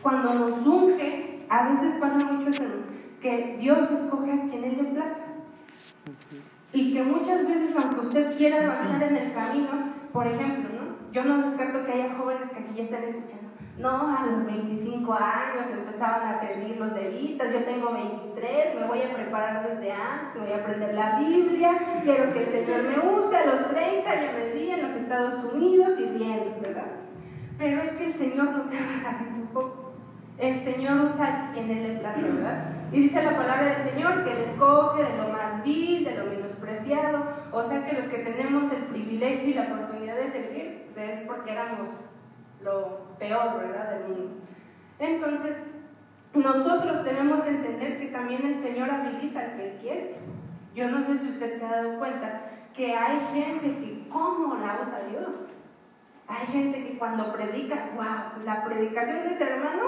cuando 0.02 0.34
nos 0.34 0.66
unge, 0.66 1.44
a 1.48 1.68
veces 1.68 1.96
pasa 2.00 2.26
mucho 2.26 2.62
que 3.20 3.56
Dios 3.60 3.78
escoge 3.90 4.32
a 4.32 4.48
quien 4.48 4.64
Él 4.64 4.76
le 4.76 4.84
place. 4.84 5.22
Y 6.72 6.94
que 6.94 7.02
muchas 7.02 7.46
veces, 7.46 7.76
aunque 7.76 8.06
usted 8.06 8.36
quiera 8.36 8.64
avanzar 8.64 9.02
en 9.02 9.16
el 9.16 9.32
camino, 9.34 9.68
por 10.12 10.26
ejemplo, 10.26 10.70
¿no? 10.70 11.12
yo 11.12 11.24
no 11.24 11.50
descarto 11.50 11.84
que 11.84 11.92
haya 11.92 12.14
jóvenes 12.16 12.50
que 12.50 12.58
aquí 12.58 12.74
ya 12.76 12.84
están 12.84 13.02
escuchando. 13.02 13.41
No, 13.78 13.88
a 13.88 14.26
los 14.26 14.44
25 14.44 15.12
años 15.14 15.66
empezaban 15.72 16.28
a 16.28 16.40
servir 16.40 16.76
los 16.76 16.94
deditos, 16.94 17.50
yo 17.50 17.64
tengo 17.64 17.92
23, 17.92 18.74
me 18.78 18.86
voy 18.86 19.00
a 19.00 19.14
preparar 19.14 19.66
desde 19.66 19.92
antes, 19.92 20.42
voy 20.42 20.52
a 20.52 20.56
aprender 20.56 20.94
la 20.94 21.18
Biblia, 21.18 22.00
quiero 22.02 22.32
que 22.34 22.44
el 22.44 22.66
Señor 22.66 22.82
me 22.82 22.98
use, 22.98 23.36
a 23.36 23.46
los 23.46 23.70
30 23.70 24.14
ya 24.14 24.32
me 24.32 24.52
vi 24.52 24.70
en 24.70 24.82
los 24.82 24.90
Estados 25.00 25.54
Unidos 25.54 25.98
y 25.98 26.18
bien, 26.18 26.54
¿verdad? 26.60 26.92
Pero 27.56 27.82
es 27.82 27.90
que 27.92 28.06
el 28.06 28.18
Señor 28.18 28.44
no 28.50 28.62
trabaja 28.64 29.24
un 29.34 29.46
poco. 29.46 29.92
El 30.38 30.64
Señor 30.64 31.12
usa 31.14 31.50
quien 31.54 31.70
Él 31.70 31.82
le 31.94 32.00
place, 32.00 32.22
¿verdad? 32.22 32.64
Y 32.90 33.00
dice 33.00 33.22
la 33.22 33.36
palabra 33.36 33.64
del 33.64 33.90
Señor 33.90 34.24
que 34.24 34.32
Él 34.32 34.38
escoge 34.50 35.02
de 35.02 35.16
lo 35.16 35.28
más 35.32 35.64
vil, 35.64 36.04
de 36.04 36.14
lo 36.14 36.24
menospreciado. 36.26 37.22
O 37.52 37.68
sea 37.68 37.84
que 37.84 37.96
los 37.96 38.06
que 38.06 38.18
tenemos 38.18 38.70
el 38.72 38.82
privilegio 38.84 39.48
y 39.48 39.54
la 39.54 39.62
oportunidad 39.62 40.16
de 40.16 40.32
servir, 40.32 40.90
pues 40.94 41.10
es 41.10 41.26
porque 41.26 41.52
éramos 41.52 41.88
lo 42.62 43.16
peor, 43.18 43.58
¿verdad?, 43.58 43.98
del 43.98 44.08
mundo. 44.08 44.34
Entonces, 44.98 45.56
nosotros 46.34 47.04
tenemos 47.04 47.42
que 47.42 47.50
entender 47.50 47.98
que 48.00 48.06
también 48.06 48.46
el 48.46 48.62
Señor 48.62 48.90
habilita 48.90 49.40
al 49.40 49.56
que 49.56 49.78
quiere. 49.80 50.16
Yo 50.74 50.88
no 50.88 51.06
sé 51.06 51.18
si 51.18 51.28
usted 51.30 51.58
se 51.58 51.64
ha 51.64 51.82
dado 51.82 51.98
cuenta 51.98 52.42
que 52.74 52.96
hay 52.96 53.20
gente 53.34 53.66
que, 53.78 54.08
¿cómo 54.08 54.54
la 54.54 54.80
usa 54.86 55.00
Dios? 55.10 55.36
Hay 56.28 56.46
gente 56.46 56.84
que 56.84 56.98
cuando 56.98 57.32
predica, 57.32 57.90
wow, 57.94 58.44
la 58.44 58.64
predicación 58.64 59.24
de 59.24 59.34
ese 59.34 59.44
hermano, 59.44 59.82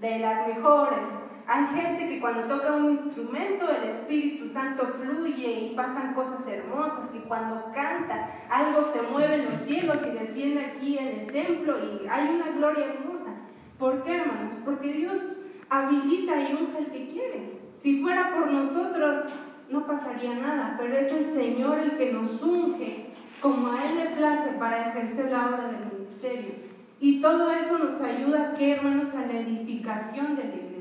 de 0.00 0.18
las 0.18 0.48
mejores. 0.48 0.98
Hay 1.46 1.66
gente 1.74 2.08
que 2.08 2.20
cuando 2.20 2.42
toca 2.42 2.72
un 2.72 2.92
instrumento 2.92 3.68
el 3.68 3.88
Espíritu 3.90 4.52
Santo 4.52 4.86
fluye 5.00 5.66
y 5.66 5.74
pasan 5.74 6.14
cosas 6.14 6.46
hermosas, 6.46 7.10
que 7.10 7.20
cuando 7.20 7.72
canta 7.74 8.30
algo 8.48 8.92
se 8.92 9.02
mueve 9.10 9.34
en 9.34 9.44
los 9.46 9.60
cielos 9.62 9.98
y 10.06 10.10
desciende 10.10 10.64
aquí 10.64 10.98
en 10.98 11.08
el 11.08 11.26
templo 11.26 11.76
y 11.78 12.06
hay 12.06 12.28
una 12.28 12.50
gloria 12.50 12.86
hermosa. 12.86 13.32
¿Por 13.78 14.04
qué, 14.04 14.18
hermanos? 14.18 14.54
Porque 14.64 14.92
Dios 14.92 15.20
habilita 15.68 16.40
y 16.40 16.54
unge 16.54 16.78
el 16.78 16.86
que 16.86 17.08
quiere. 17.08 17.58
Si 17.82 18.00
fuera 18.00 18.32
por 18.34 18.50
nosotros, 18.50 19.32
no 19.68 19.86
pasaría 19.86 20.34
nada, 20.34 20.76
pero 20.78 20.94
es 20.94 21.12
el 21.12 21.34
Señor 21.34 21.78
el 21.78 21.96
que 21.96 22.12
nos 22.12 22.40
unge 22.42 23.06
como 23.40 23.72
a 23.72 23.82
Él 23.82 23.96
le 23.96 24.16
place 24.16 24.50
para 24.58 24.90
ejercer 24.90 25.32
la 25.32 25.48
obra 25.48 25.66
del 25.68 25.98
ministerio. 25.98 26.54
Y 27.00 27.20
todo 27.20 27.50
eso 27.50 27.78
nos 27.78 28.00
ayuda, 28.00 28.54
¿qué, 28.56 28.74
hermanos, 28.74 29.12
a 29.14 29.26
la 29.26 29.40
edificación 29.40 30.36
de 30.36 30.44
la 30.44 30.54
iglesia, 30.54 30.62
¿verdad? 30.70 30.71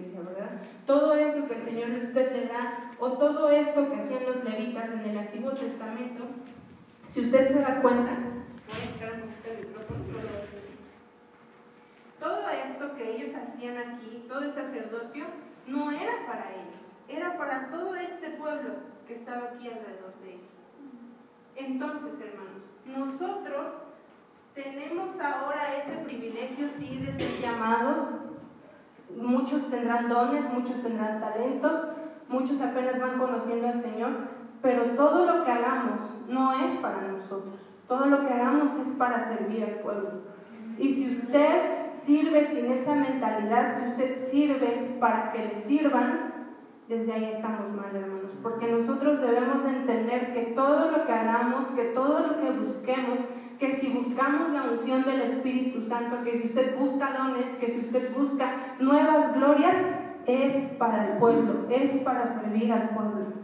Todo 0.86 1.14
eso 1.14 1.48
que 1.48 1.56
el 1.56 1.64
Señor 1.64 1.90
usted 1.90 2.34
le 2.34 2.48
da, 2.48 2.92
o 3.00 3.12
todo 3.14 3.50
esto 3.50 3.90
que 3.90 4.02
hacían 4.02 4.26
los 4.26 4.44
levitas 4.44 4.90
en 4.90 5.10
el 5.10 5.18
Antiguo 5.18 5.52
Testamento, 5.52 6.26
si 7.10 7.22
usted 7.22 7.50
se 7.50 7.60
da 7.60 7.82
cuenta, 7.82 8.18
todo 12.20 12.50
esto 12.50 12.96
que 12.96 13.16
ellos 13.16 13.36
hacían 13.36 13.78
aquí, 13.78 14.26
todo 14.28 14.42
el 14.42 14.54
sacerdocio, 14.54 15.26
no 15.68 15.92
era 15.92 16.26
para 16.26 16.52
ellos, 16.52 16.82
era 17.08 17.38
para 17.38 17.70
todo 17.70 17.96
este 17.96 18.30
pueblo 18.32 18.76
que 19.08 19.16
estaba 19.16 19.50
aquí 19.50 19.68
alrededor 19.68 20.14
de 20.24 20.30
ellos. 20.30 20.52
Entonces, 21.56 22.14
hermanos, 22.22 22.62
nosotros 22.86 23.68
tenemos 24.56 25.20
ahora 25.20 25.78
ese 25.78 26.04
privilegio, 26.04 26.70
sí, 26.80 26.98
de 26.98 27.14
ser 27.14 27.42
llamados. 27.42 28.21
Muchos 29.52 29.70
tendrán 29.70 30.08
dones, 30.08 30.44
muchos 30.54 30.82
tendrán 30.82 31.20
talentos, 31.20 31.72
muchos 32.30 32.62
apenas 32.62 33.02
van 33.02 33.20
conociendo 33.20 33.68
al 33.68 33.82
Señor, 33.82 34.12
pero 34.62 34.84
todo 34.92 35.26
lo 35.26 35.44
que 35.44 35.52
hagamos 35.52 36.00
no 36.30 36.54
es 36.54 36.78
para 36.78 37.02
nosotros. 37.02 37.60
Todo 37.86 38.06
lo 38.06 38.26
que 38.26 38.34
hagamos 38.34 38.88
es 38.88 38.94
para 38.96 39.28
servir 39.28 39.66
al 39.66 39.80
pueblo. 39.82 40.10
Y 40.78 40.94
si 40.94 41.18
usted 41.18 41.90
sirve 42.06 42.48
sin 42.48 42.72
esa 42.72 42.96
mentalidad, 42.96 43.78
si 43.78 43.90
usted 43.90 44.32
sirve 44.32 44.96
para 45.02 45.34
que 45.34 45.40
le 45.40 45.62
sirvan, 45.66 46.32
desde 46.88 47.12
ahí 47.12 47.34
estamos 47.36 47.76
mal, 47.76 47.94
hermanos, 47.94 48.32
porque 48.42 48.72
nosotros 48.72 49.20
debemos 49.20 49.66
entender 49.66 50.34
que 50.34 50.54
todo 50.56 50.92
lo 50.92 51.06
que 51.06 51.12
hagamos, 51.12 51.68
que 51.76 51.84
todo 51.94 52.20
lo 52.20 52.40
que 52.40 52.52
busquemos, 52.52 53.20
que 53.60 53.76
si 53.76 53.90
buscamos 53.90 54.54
la 54.54 54.64
unción 54.72 55.04
del 55.04 55.22
Espíritu 55.22 55.82
Santo, 55.88 56.24
que 56.24 56.40
si 56.40 56.48
usted 56.48 56.80
busca 56.80 57.12
dones, 57.18 57.54
que 57.60 57.70
si 57.70 57.80
usted 57.82 58.14
busca 58.16 58.71
nuevas 58.82 59.34
glorias, 59.36 59.76
es 60.26 60.74
para 60.78 61.08
el 61.08 61.18
pueblo, 61.18 61.68
es 61.70 62.02
para 62.04 62.42
servir 62.42 62.72
al 62.72 62.90
pueblo. 62.90 63.42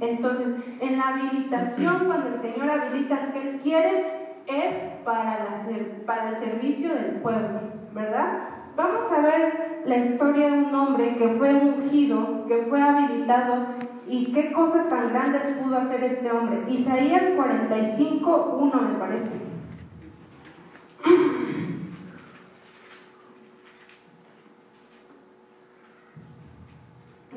Entonces, 0.00 0.48
en 0.80 0.98
la 0.98 1.08
habilitación, 1.08 2.06
cuando 2.06 2.28
el 2.28 2.40
Señor 2.40 2.70
habilita 2.70 3.16
al 3.16 3.32
que 3.32 3.48
Él 3.48 3.60
quiere, 3.62 4.04
es 4.46 4.74
para, 5.04 5.24
la, 5.24 5.66
para 6.06 6.30
el 6.30 6.38
servicio 6.38 6.94
del 6.94 7.20
pueblo, 7.22 7.60
¿verdad? 7.94 8.48
Vamos 8.76 9.12
a 9.12 9.20
ver 9.20 9.82
la 9.84 9.96
historia 9.96 10.50
de 10.50 10.58
un 10.60 10.74
hombre 10.74 11.16
que 11.16 11.28
fue 11.30 11.54
ungido, 11.54 12.46
que 12.46 12.66
fue 12.68 12.80
habilitado 12.80 13.66
y 14.06 14.32
qué 14.32 14.52
cosas 14.52 14.88
tan 14.88 15.10
grandes 15.10 15.52
pudo 15.54 15.78
hacer 15.78 16.02
este 16.04 16.30
hombre. 16.30 16.62
Isaías 16.68 17.34
45, 17.36 18.58
1 18.60 18.82
me 18.82 18.98
parece. 18.98 19.42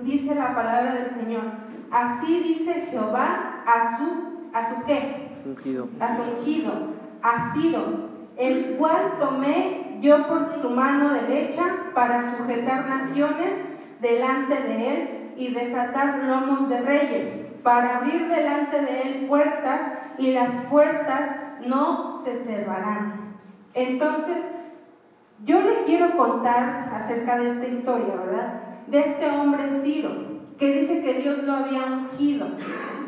Dice 0.04 0.34
la 0.34 0.56
palabra 0.56 0.93
del 0.95 1.12
Señor. 1.12 1.43
Así 1.91 2.41
dice 2.41 2.88
Jehová 2.89 3.64
a 3.68 3.97
su, 3.97 4.49
a 4.54 4.70
su 4.70 4.86
qué? 4.86 5.30
Ungido. 5.45 5.89
A 5.99 6.16
su 6.16 6.22
ungido, 6.24 6.72
a 7.22 7.54
Ciro, 7.54 7.84
el 8.38 8.78
cual 8.78 9.14
tomé 9.20 9.99
yo 10.02 10.28
por 10.28 10.62
su 10.62 10.70
mano 10.70 11.14
derecha 11.14 11.64
para 11.93 12.38
sujetar 12.38 12.88
naciones 12.88 13.54
delante 13.99 14.56
de 14.56 14.89
él 14.89 15.34
y 15.38 15.54
desatar 15.54 16.24
lomos 16.24 16.70
de 16.70 16.82
reyes, 16.82 17.28
para 17.62 17.97
abrir 17.97 18.28
delante 18.28 18.82
de 18.82 19.02
él 19.04 19.28
puertas 19.28 19.82
y 20.18 20.32
las 20.32 20.49
puertas 20.70 21.22
no 21.62 22.22
se 22.24 22.43
cerrarán. 22.43 23.36
Entonces, 23.74 24.43
yo 25.45 25.62
le 25.62 25.84
quiero 25.86 26.18
contar 26.18 26.89
acerca 26.93 27.38
de 27.38 27.52
esta 27.52 27.68
historia, 27.68 28.16
¿verdad? 28.16 28.70
De 28.88 29.00
este 29.00 29.30
hombre 29.30 29.82
Ciro, 29.84 30.10
que 30.58 30.80
dice 30.80 31.02
que 31.02 31.14
Dios 31.16 31.44
lo 31.44 31.54
había 31.54 31.86
ungido. 31.86 32.48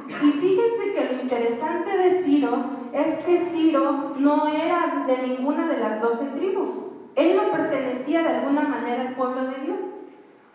Y 0.07 0.31
fíjense 0.31 0.93
que 0.93 1.13
lo 1.13 1.21
interesante 1.21 1.97
de 1.97 2.23
Ciro 2.23 2.65
es 2.93 3.23
que 3.25 3.45
Ciro 3.51 4.13
no 4.17 4.47
era 4.47 5.05
de 5.07 5.27
ninguna 5.27 5.67
de 5.67 5.77
las 5.77 6.01
doce 6.01 6.25
tribus. 6.35 6.69
Él 7.15 7.35
no 7.35 7.51
pertenecía 7.51 8.23
de 8.23 8.29
alguna 8.29 8.61
manera 8.61 9.01
al 9.01 9.15
pueblo 9.15 9.47
de 9.47 9.65
Dios. 9.65 9.77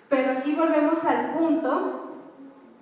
Pero 0.09 0.33
aquí 0.33 0.55
volvemos 0.55 1.05
al 1.05 1.33
punto 1.33 2.15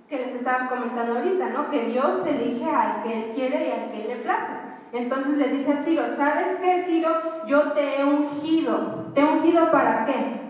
que 0.09 0.17
les 0.17 0.35
estaba 0.37 0.69
comentando 0.69 1.19
ahorita, 1.19 1.49
¿no? 1.51 1.71
Que 1.71 1.87
Dios 1.87 2.25
elige 2.27 2.65
al 2.65 3.03
que 3.03 3.13
Él 3.13 3.33
quiere 3.35 3.69
y 3.69 3.71
al 3.73 3.91
que 3.91 4.03
Él 4.03 4.09
le 4.09 4.17
place. 4.17 4.53
Entonces 4.93 5.37
le 5.37 5.49
dice 5.49 5.73
a 5.73 5.85
Ciro, 5.85 6.03
¿sabes 6.17 6.59
qué, 6.61 6.85
Ciro? 6.87 7.11
Yo 7.47 7.73
te 7.73 8.01
he 8.01 8.05
ungido. 8.05 9.11
¿Te 9.15 9.21
he 9.21 9.25
ungido 9.25 9.71
para 9.71 10.05
qué? 10.07 10.46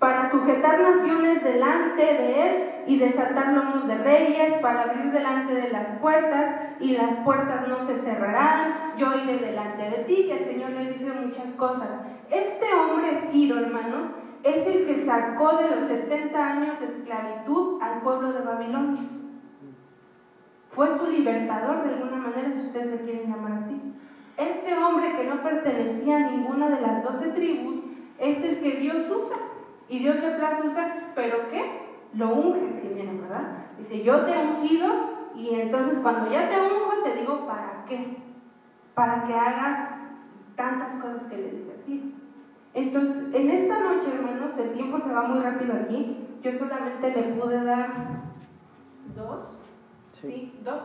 Para 0.00 0.30
sujetar 0.30 0.80
naciones 0.80 1.44
delante 1.44 2.02
de 2.02 2.46
Él 2.46 2.70
y 2.86 2.98
desatar 2.98 3.52
lomos 3.52 3.86
de 3.86 3.98
reyes, 3.98 4.54
para 4.62 4.84
abrir 4.84 5.12
delante 5.12 5.52
de 5.52 5.70
las 5.70 5.98
puertas 5.98 6.54
y 6.80 6.92
las 6.96 7.22
puertas 7.22 7.68
no 7.68 7.86
se 7.86 7.98
cerrarán. 7.98 8.96
Yo 8.96 9.14
iré 9.14 9.36
delante 9.36 9.90
de 9.90 10.04
ti, 10.04 10.26
que 10.26 10.38
el 10.38 10.44
Señor 10.46 10.70
le 10.70 10.92
dice 10.92 11.12
muchas 11.12 11.52
cosas. 11.58 11.88
Este 12.30 12.64
hombre, 12.72 13.28
Ciro, 13.30 13.58
hermanos, 13.58 14.12
es 14.42 14.66
el 14.66 14.86
que 14.86 15.04
sacó 15.04 15.58
de 15.58 15.68
los 15.68 15.88
70 15.88 16.46
años 16.46 16.80
de 16.80 16.86
esclavitud 16.86 17.82
al 17.82 18.00
pueblo 18.00 18.32
de 18.32 18.40
Babilonia. 18.40 19.02
Fue 20.70 20.96
su 20.96 21.08
libertador 21.08 21.82
de 21.84 21.94
alguna 21.94 22.16
manera, 22.16 22.50
si 22.54 22.68
ustedes 22.68 22.86
le 22.86 23.00
quieren 23.02 23.30
llamar 23.32 23.64
así. 23.64 23.78
Este 24.38 24.78
hombre 24.78 25.14
que 25.14 25.24
no 25.24 25.42
pertenecía 25.42 26.16
a 26.16 26.30
ninguna 26.30 26.70
de 26.70 26.80
las 26.80 27.02
doce 27.02 27.32
tribus 27.32 27.84
es 28.18 28.42
el 28.42 28.60
que 28.62 28.78
Dios 28.78 29.04
usa. 29.10 29.49
Y 29.90 29.98
Dios 29.98 30.20
le 30.20 30.30
place 30.30 30.68
usar, 30.68 31.12
pero 31.16 31.50
¿qué? 31.50 31.98
Lo 32.12 32.28
unge 32.28 32.60
primero, 32.80 33.22
¿verdad? 33.22 33.56
Dice, 33.76 34.04
yo 34.04 34.24
te 34.24 34.32
he 34.32 34.46
ungido 34.46 34.86
y 35.34 35.52
entonces 35.56 35.98
cuando 35.98 36.30
ya 36.30 36.48
te 36.48 36.60
unjo 36.60 37.02
te 37.02 37.16
digo, 37.16 37.44
¿para 37.44 37.84
qué? 37.88 38.18
Para 38.94 39.26
que 39.26 39.34
hagas 39.34 39.90
tantas 40.54 40.92
cosas 41.00 41.22
que 41.28 41.36
le 41.36 41.50
dice 41.50 41.72
así. 41.82 42.14
Entonces, 42.72 43.34
en 43.34 43.50
esta 43.50 43.80
noche, 43.80 44.14
hermanos, 44.14 44.50
el 44.58 44.74
tiempo 44.74 45.00
se 45.00 45.12
va 45.12 45.22
muy 45.22 45.40
rápido 45.40 45.74
aquí. 45.74 46.24
Yo 46.40 46.52
solamente 46.52 47.10
le 47.10 47.22
pude 47.34 47.64
dar 47.64 47.88
dos, 49.16 49.40
sí, 50.12 50.56
dos, 50.62 50.82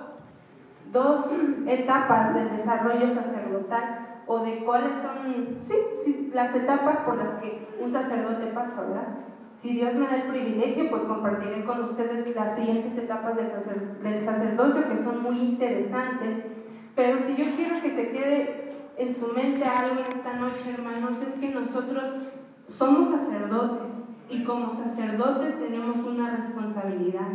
dos 0.91 1.25
etapas 1.67 2.33
del 2.33 2.57
desarrollo 2.57 3.13
sacerdotal 3.13 4.14
o 4.27 4.39
de 4.39 4.63
cuáles 4.63 4.91
son, 5.01 5.57
sí, 5.67 6.31
las 6.33 6.55
etapas 6.55 6.99
por 6.99 7.17
las 7.17 7.41
que 7.41 7.67
un 7.79 7.91
sacerdote 7.91 8.47
pasa, 8.47 8.81
¿verdad? 8.81 9.07
Si 9.61 9.73
Dios 9.73 9.93
me 9.95 10.07
da 10.07 10.15
el 10.17 10.29
privilegio, 10.29 10.89
pues 10.89 11.03
compartiré 11.03 11.63
con 11.63 11.83
ustedes 11.85 12.35
las 12.35 12.55
siguientes 12.55 12.97
etapas 12.97 13.35
del, 13.35 13.49
del 14.03 14.25
sacerdocio 14.25 14.87
que 14.87 15.03
son 15.03 15.23
muy 15.23 15.37
interesantes. 15.39 16.45
Pero 16.95 17.19
si 17.25 17.35
yo 17.35 17.55
quiero 17.55 17.81
que 17.81 17.95
se 17.95 18.11
quede 18.11 18.69
en 18.97 19.15
su 19.19 19.27
mente 19.27 19.63
algo 19.65 20.01
esta 20.01 20.33
noche, 20.33 20.71
hermanos, 20.77 21.17
es 21.21 21.39
que 21.39 21.49
nosotros 21.49 22.03
somos 22.67 23.09
sacerdotes 23.19 23.91
y 24.29 24.43
como 24.43 24.75
sacerdotes 24.75 25.59
tenemos 25.59 25.97
una 25.97 26.37
responsabilidad. 26.37 27.27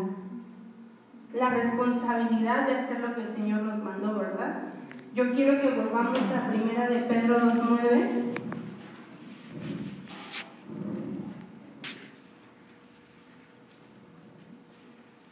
La 1.35 1.51
responsabilidad 1.51 2.67
de 2.67 2.75
hacer 2.75 3.01
lo 3.01 3.15
que 3.15 3.23
el 3.23 3.35
Señor 3.35 3.63
nos 3.63 3.79
mandó, 3.79 4.19
¿verdad? 4.19 4.70
Yo 5.15 5.33
quiero 5.35 5.61
que 5.61 5.71
volvamos 5.71 6.19
a 6.19 6.49
primera 6.49 6.89
de 6.89 7.01
Pedro 7.01 7.39
2.9. 7.39 8.25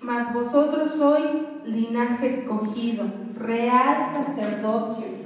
Mas 0.01 0.33
vosotros 0.33 0.93
sois 0.97 1.31
linaje 1.65 2.41
escogido, 2.41 3.05
real 3.37 4.15
sacerdocio 4.15 5.19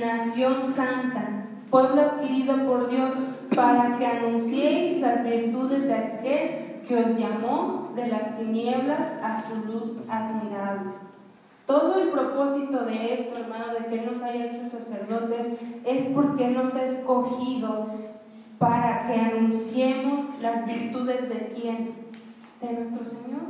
nación 0.00 0.74
santa, 0.74 1.46
pueblo 1.70 2.00
adquirido 2.00 2.66
por 2.66 2.88
Dios, 2.88 3.12
para 3.54 3.98
que 3.98 4.06
anunciéis 4.06 5.00
las 5.00 5.24
virtudes 5.24 5.82
de 5.82 5.94
aquel 5.94 6.82
que 6.86 6.96
os 6.96 7.18
llamó 7.18 7.92
de 7.94 8.06
las 8.08 8.38
tinieblas 8.38 9.00
a 9.22 9.42
su 9.44 9.56
luz 9.66 9.92
admirable. 10.08 11.09
Todo 11.70 12.00
el 12.00 12.08
propósito 12.08 12.84
de 12.84 13.14
esto, 13.14 13.38
hermano, 13.38 13.66
de 13.74 13.86
que 13.86 14.04
nos 14.04 14.20
haya 14.20 14.46
hecho 14.46 14.76
sacerdotes, 14.76 15.56
es 15.84 16.12
porque 16.12 16.48
nos 16.48 16.74
ha 16.74 16.84
escogido 16.84 17.86
para 18.58 19.06
que 19.06 19.14
anunciemos 19.14 20.26
las 20.40 20.66
virtudes 20.66 21.28
de 21.28 21.54
quién? 21.54 21.94
De 22.60 22.72
nuestro 22.72 23.04
Señor. 23.04 23.42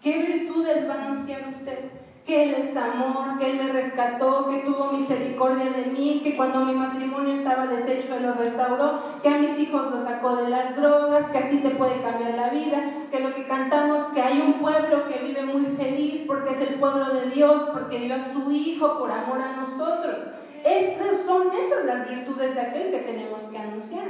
¿Qué 0.00 0.16
virtudes 0.16 0.88
va 0.88 0.94
a 0.94 1.04
anunciar 1.06 1.40
usted? 1.58 1.90
que 2.28 2.42
Él 2.42 2.68
es 2.68 2.76
amor, 2.76 3.38
que 3.38 3.52
Él 3.52 3.56
me 3.56 3.72
rescató, 3.72 4.50
que 4.50 4.58
tuvo 4.58 4.92
misericordia 4.92 5.70
de 5.70 5.86
mí, 5.86 6.20
que 6.22 6.36
cuando 6.36 6.62
mi 6.66 6.74
matrimonio 6.74 7.32
estaba 7.32 7.66
deshecho 7.66 8.16
Él 8.16 8.24
lo 8.24 8.34
restauró, 8.34 9.00
que 9.22 9.30
a 9.30 9.38
mis 9.38 9.58
hijos 9.58 9.90
los 9.90 10.04
sacó 10.04 10.36
de 10.36 10.50
las 10.50 10.76
drogas, 10.76 11.30
que 11.30 11.38
a 11.38 11.48
ti 11.48 11.56
te 11.56 11.70
puede 11.70 12.02
cambiar 12.02 12.34
la 12.34 12.50
vida, 12.50 12.90
que 13.10 13.20
lo 13.20 13.34
que 13.34 13.46
cantamos, 13.46 14.08
que 14.12 14.20
hay 14.20 14.42
un 14.42 14.60
pueblo 14.60 15.08
que 15.08 15.24
vive 15.24 15.46
muy 15.46 15.74
feliz 15.78 16.26
porque 16.48 16.64
es 16.64 16.70
el 16.70 16.80
pueblo 16.80 17.10
de 17.12 17.30
Dios, 17.30 17.62
porque 17.72 17.98
dio 17.98 18.14
a 18.14 18.32
su 18.32 18.50
Hijo 18.50 18.98
por 18.98 19.10
amor 19.10 19.40
a 19.40 19.56
nosotros. 19.56 20.16
Estas 20.64 21.20
son 21.26 21.48
esas 21.54 21.84
las 21.84 22.08
virtudes 22.08 22.54
de 22.54 22.60
aquel 22.60 22.90
que 22.90 22.98
tenemos 23.00 23.42
que 23.50 23.58
anunciar. 23.58 24.06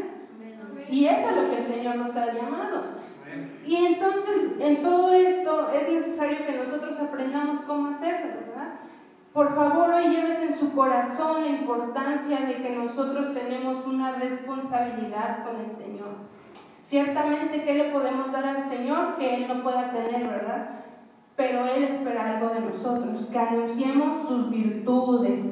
Y 0.88 1.06
eso 1.06 1.28
es 1.28 1.36
lo 1.36 1.50
que 1.50 1.58
el 1.58 1.66
Señor 1.66 1.96
nos 1.96 2.16
ha 2.16 2.32
llamado. 2.32 2.98
Y 3.66 3.76
entonces 3.76 4.52
en 4.60 4.82
todo 4.82 5.12
esto 5.12 5.70
es 5.72 5.92
necesario 5.92 6.46
que 6.46 6.56
nosotros 6.64 6.98
aprendamos 6.98 7.60
cómo 7.62 7.88
hacerlo, 7.88 8.40
¿verdad? 8.46 8.74
Por 9.32 9.54
favor, 9.54 9.90
hoy 9.90 10.08
lleves 10.08 10.38
en 10.40 10.58
su 10.58 10.72
corazón 10.72 11.42
la 11.42 11.48
importancia 11.48 12.40
de 12.40 12.56
que 12.56 12.70
nosotros 12.70 13.34
tenemos 13.34 13.84
una 13.84 14.12
responsabilidad 14.12 15.44
con 15.44 15.56
el 15.60 15.76
Señor. 15.76 16.08
Ciertamente, 16.82 17.64
¿qué 17.64 17.74
le 17.74 17.90
podemos 17.90 18.32
dar 18.32 18.46
al 18.46 18.68
Señor 18.70 19.16
que 19.18 19.34
Él 19.34 19.48
no 19.48 19.62
pueda 19.62 19.92
tener, 19.92 20.26
verdad? 20.26 20.77
Pero 21.38 21.64
Él 21.66 21.84
espera 21.84 22.36
algo 22.36 22.52
de 22.52 22.60
nosotros, 22.62 23.28
que 23.30 23.38
anunciemos 23.38 24.26
sus 24.26 24.50
virtudes, 24.50 25.46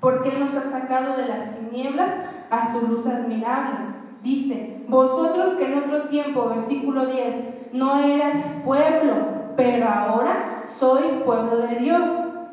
porque 0.00 0.38
nos 0.38 0.54
ha 0.54 0.70
sacado 0.70 1.16
de 1.16 1.26
las 1.26 1.58
tinieblas 1.58 2.08
a 2.50 2.72
su 2.72 2.86
luz 2.86 3.04
admirable. 3.04 3.80
Dice, 4.22 4.84
vosotros 4.86 5.56
que 5.56 5.72
en 5.72 5.78
otro 5.78 6.02
tiempo, 6.02 6.50
versículo 6.50 7.06
10, 7.06 7.72
no 7.72 7.98
erais 7.98 8.46
pueblo, 8.64 9.14
pero 9.56 9.88
ahora 9.88 10.62
sois 10.78 11.10
pueblo 11.24 11.56
de 11.56 11.80
Dios, 11.80 12.08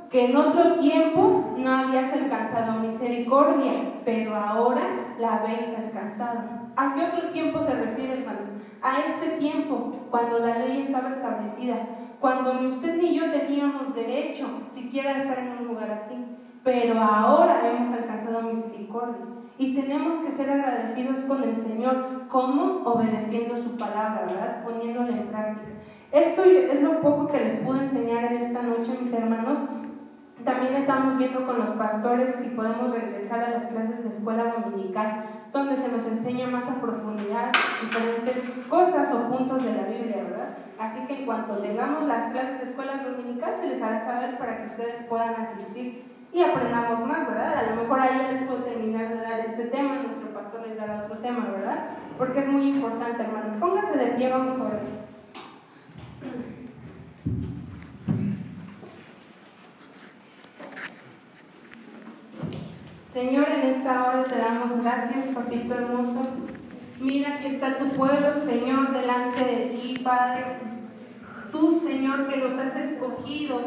que 0.10 0.32
en 0.32 0.36
otro 0.36 0.74
tiempo 0.80 1.54
no 1.56 1.72
habías 1.72 2.12
alcanzado 2.12 2.80
misericordia, 2.80 3.74
pero 4.04 4.36
ahora 4.36 4.82
la 5.20 5.36
habéis 5.36 5.78
alcanzado. 5.78 6.40
¿A 6.76 6.96
qué 6.96 7.04
otro 7.04 7.30
tiempo 7.30 7.60
se 7.60 7.76
refiere, 7.76 8.22
hermanos? 8.22 8.50
A 8.82 9.02
este 9.02 9.38
tiempo, 9.38 9.92
cuando 10.10 10.40
la 10.40 10.58
ley 10.58 10.86
estaba 10.88 11.10
establecida, 11.10 11.76
cuando 12.20 12.54
ni 12.56 12.68
usted 12.68 12.98
ni 12.98 13.18
yo 13.18 13.32
teníamos 13.32 13.96
derecho 13.96 14.48
siquiera 14.74 15.12
a 15.12 15.18
estar 15.20 15.40
en 15.40 15.58
un 15.60 15.68
lugar 15.68 15.90
así, 15.92 16.16
pero 16.64 17.00
ahora 17.00 17.62
hemos 17.70 17.94
alcanzado 17.94 18.42
misericordia. 18.42 19.26
Y 19.58 19.76
tenemos 19.76 20.20
que 20.24 20.32
ser 20.36 20.50
agradecidos 20.50 21.26
con 21.26 21.44
el 21.44 21.56
Señor, 21.58 22.28
como 22.30 22.84
obedeciendo 22.86 23.58
su 23.58 23.76
palabra, 23.76 24.26
¿verdad? 24.28 24.64
Poniéndola 24.64 25.10
en 25.10 25.28
práctica. 25.28 25.68
Esto 26.12 26.44
es 26.44 26.82
lo 26.82 27.02
poco 27.02 27.28
que 27.28 27.40
les 27.40 27.60
pude 27.60 27.84
enseñar 27.84 28.32
en 28.32 28.44
esta 28.44 28.62
noche, 28.64 28.98
mis 29.02 29.14
hermanos. 29.14 29.60
También 30.44 30.76
estamos 30.76 31.18
viendo 31.18 31.46
con 31.46 31.60
los 31.60 31.70
pastores 31.72 32.36
si 32.42 32.50
podemos 32.50 32.92
regresar 32.92 33.44
a 33.44 33.50
las 33.50 33.68
clases 33.68 34.04
de 34.04 34.10
escuela 34.10 34.56
dominical, 34.56 35.26
donde 35.52 35.76
se 35.76 35.90
nos 35.90 36.06
enseña 36.06 36.48
más 36.48 36.69
cosas 38.70 39.14
o 39.14 39.30
puntos 39.30 39.64
de 39.64 39.74
la 39.74 39.84
Biblia, 39.84 40.24
¿verdad? 40.24 40.58
Así 40.80 41.06
que 41.08 41.20
en 41.20 41.26
cuanto 41.26 41.58
tengamos 41.58 42.04
las 42.08 42.32
clases 42.32 42.60
de 42.60 42.70
escuela 42.70 43.04
dominical, 43.04 43.56
se 43.60 43.68
les 43.68 43.82
hará 43.82 44.06
saber 44.06 44.38
para 44.38 44.58
que 44.58 44.68
ustedes 44.68 45.06
puedan 45.08 45.36
asistir 45.36 46.06
y 46.32 46.42
aprendamos 46.42 47.08
más, 47.08 47.28
¿verdad? 47.28 47.58
A 47.58 47.70
lo 47.72 47.82
mejor 47.82 48.00
ahí 48.00 48.18
ya 48.18 48.32
les 48.32 48.44
puedo 48.44 48.64
terminar 48.64 49.10
de 49.10 49.22
dar 49.22 49.40
este 49.40 49.66
tema, 49.66 49.96
nuestro 49.96 50.34
pastor 50.34 50.68
les 50.68 50.78
dará 50.78 51.04
otro 51.06 51.18
tema, 51.18 51.50
¿verdad? 51.52 51.90
Porque 52.18 52.40
es 52.40 52.48
muy 52.48 52.70
importante, 52.70 53.24
hermanos. 53.24 53.58
Póngase 53.60 53.98
de 53.98 54.12
pie, 54.14 54.30
vamos 54.30 54.60
a 54.60 54.64
ver. 54.64 55.00
Señor, 63.12 63.50
en 63.50 63.70
esta 63.70 64.08
hora 64.08 64.24
te 64.24 64.38
damos 64.38 64.84
gracias, 64.84 65.26
papito 65.36 65.74
hermoso. 65.74 66.59
Mira 67.02 67.40
que 67.40 67.48
está 67.48 67.78
tu 67.78 67.88
pueblo, 67.92 68.42
Señor, 68.46 68.92
delante 68.92 69.46
de 69.46 69.66
ti, 69.68 70.02
Padre. 70.04 70.44
Tú, 71.50 71.82
Señor, 71.88 72.28
que 72.28 72.38
los 72.38 72.54
has 72.54 72.76
escogido 72.76 73.62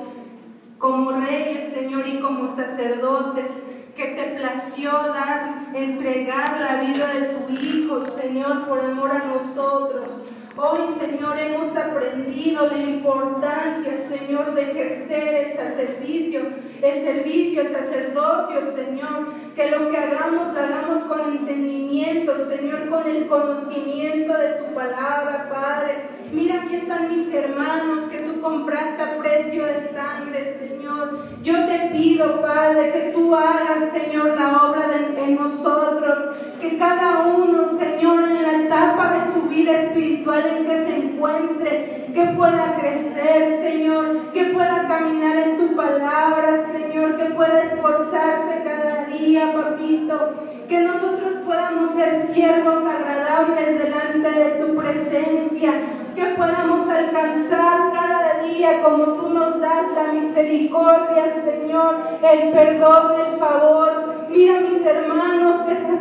como 0.77 1.13
reyes, 1.13 1.73
Señor, 1.73 2.07
y 2.07 2.21
como 2.21 2.55
sacerdotes, 2.55 3.55
que 3.97 4.05
te 4.05 4.37
plació 4.39 4.91
dar, 4.91 5.69
entregar 5.75 6.61
la 6.61 6.83
vida 6.83 7.07
de 7.07 7.21
tu 7.29 7.53
Hijo, 7.65 8.05
Señor, 8.21 8.67
por 8.67 8.81
amor 8.81 9.13
a 9.13 9.25
nosotros. 9.25 10.22
Hoy, 10.55 10.81
Señor, 11.01 11.39
hemos 11.39 11.75
aprendido 11.75 12.67
la 12.67 12.77
importancia, 12.77 14.07
Señor, 14.07 14.55
de 14.55 14.63
ejercer 14.71 15.35
el 15.35 15.57
sacerdocio, 15.57 16.41
el 16.83 17.05
servicio, 17.05 17.63
el 17.63 17.73
sacerdocio, 17.73 18.61
Señor. 18.77 19.29
Que 19.57 19.71
lo 19.71 19.91
que 19.91 19.97
hagamos, 19.97 20.53
lo 20.53 20.61
hagamos 20.61 21.03
con 21.05 21.21
entendimiento, 21.21 22.35
Señor, 22.49 22.91
con 22.91 23.07
el 23.07 23.29
conocimiento 23.29 24.37
de 24.37 24.49
tu 24.55 24.75
palabra, 24.75 25.49
Padre. 25.51 25.95
Mira, 26.33 26.63
aquí 26.63 26.77
están 26.77 27.09
mis 27.09 27.33
hermanos 27.33 28.05
que 28.11 28.19
tú 28.19 28.41
compraste 28.43 29.03
a 29.03 29.19
precio 29.19 29.65
de 29.65 29.89
sangre, 29.89 30.59
Señor. 30.59 31.19
Yo 31.43 31.67
te 31.67 31.91
pido, 31.93 32.43
Padre, 32.43 32.93
que 32.93 33.13
tú 33.15 33.35
hagas, 33.35 33.91
Señor, 33.93 34.37
la 34.39 34.69
obra 34.69 34.89
de, 34.89 35.25
en 35.25 35.35
nosotros. 35.35 36.37
Que 36.63 36.79
cada 36.79 37.27
uno, 37.27 37.77
Señor, 37.77 38.23
en 38.23 38.41
la 38.41 38.63
etapa 38.63 39.15
de 39.15 39.33
su 39.35 39.49
vida 39.49 39.73
espiritual 39.73 40.47
en 40.47 40.65
que 40.65 40.85
se 40.85 40.97
encuentre, 40.97 42.07
que 42.15 42.25
pueda 42.37 42.77
crecer, 42.79 43.59
Señor, 43.61 44.31
que 44.33 44.45
pueda 44.45 44.87
caminar 44.87 45.37
en 45.39 45.59
tu 45.59 45.75
palabra, 45.75 46.63
Señor, 46.71 47.17
que 47.17 47.35
pueda 47.35 47.65
esforzarse 47.65 48.63
cada 48.63 49.07
día, 49.07 49.53
papito. 49.53 50.35
Que 50.69 50.83
nosotros 50.83 51.33
podamos 51.45 51.97
ser 51.97 52.29
siervos 52.29 52.85
agradables 52.87 53.83
delante 53.83 54.31
de 54.31 54.65
tu 54.65 54.77
presencia 54.77 55.73
que 56.15 56.25
podamos 56.37 56.89
alcanzar 56.89 57.93
cada 57.93 58.43
día 58.43 58.83
como 58.83 59.05
tú 59.15 59.31
nos 59.31 59.61
das 59.61 59.87
la 59.95 60.13
misericordia, 60.13 61.25
Señor, 61.45 61.97
el 62.23 62.53
perdón, 62.53 63.13
el 63.27 63.39
favor. 63.39 64.27
Mira 64.29 64.61
mis 64.61 64.85
hermanos 64.85 65.42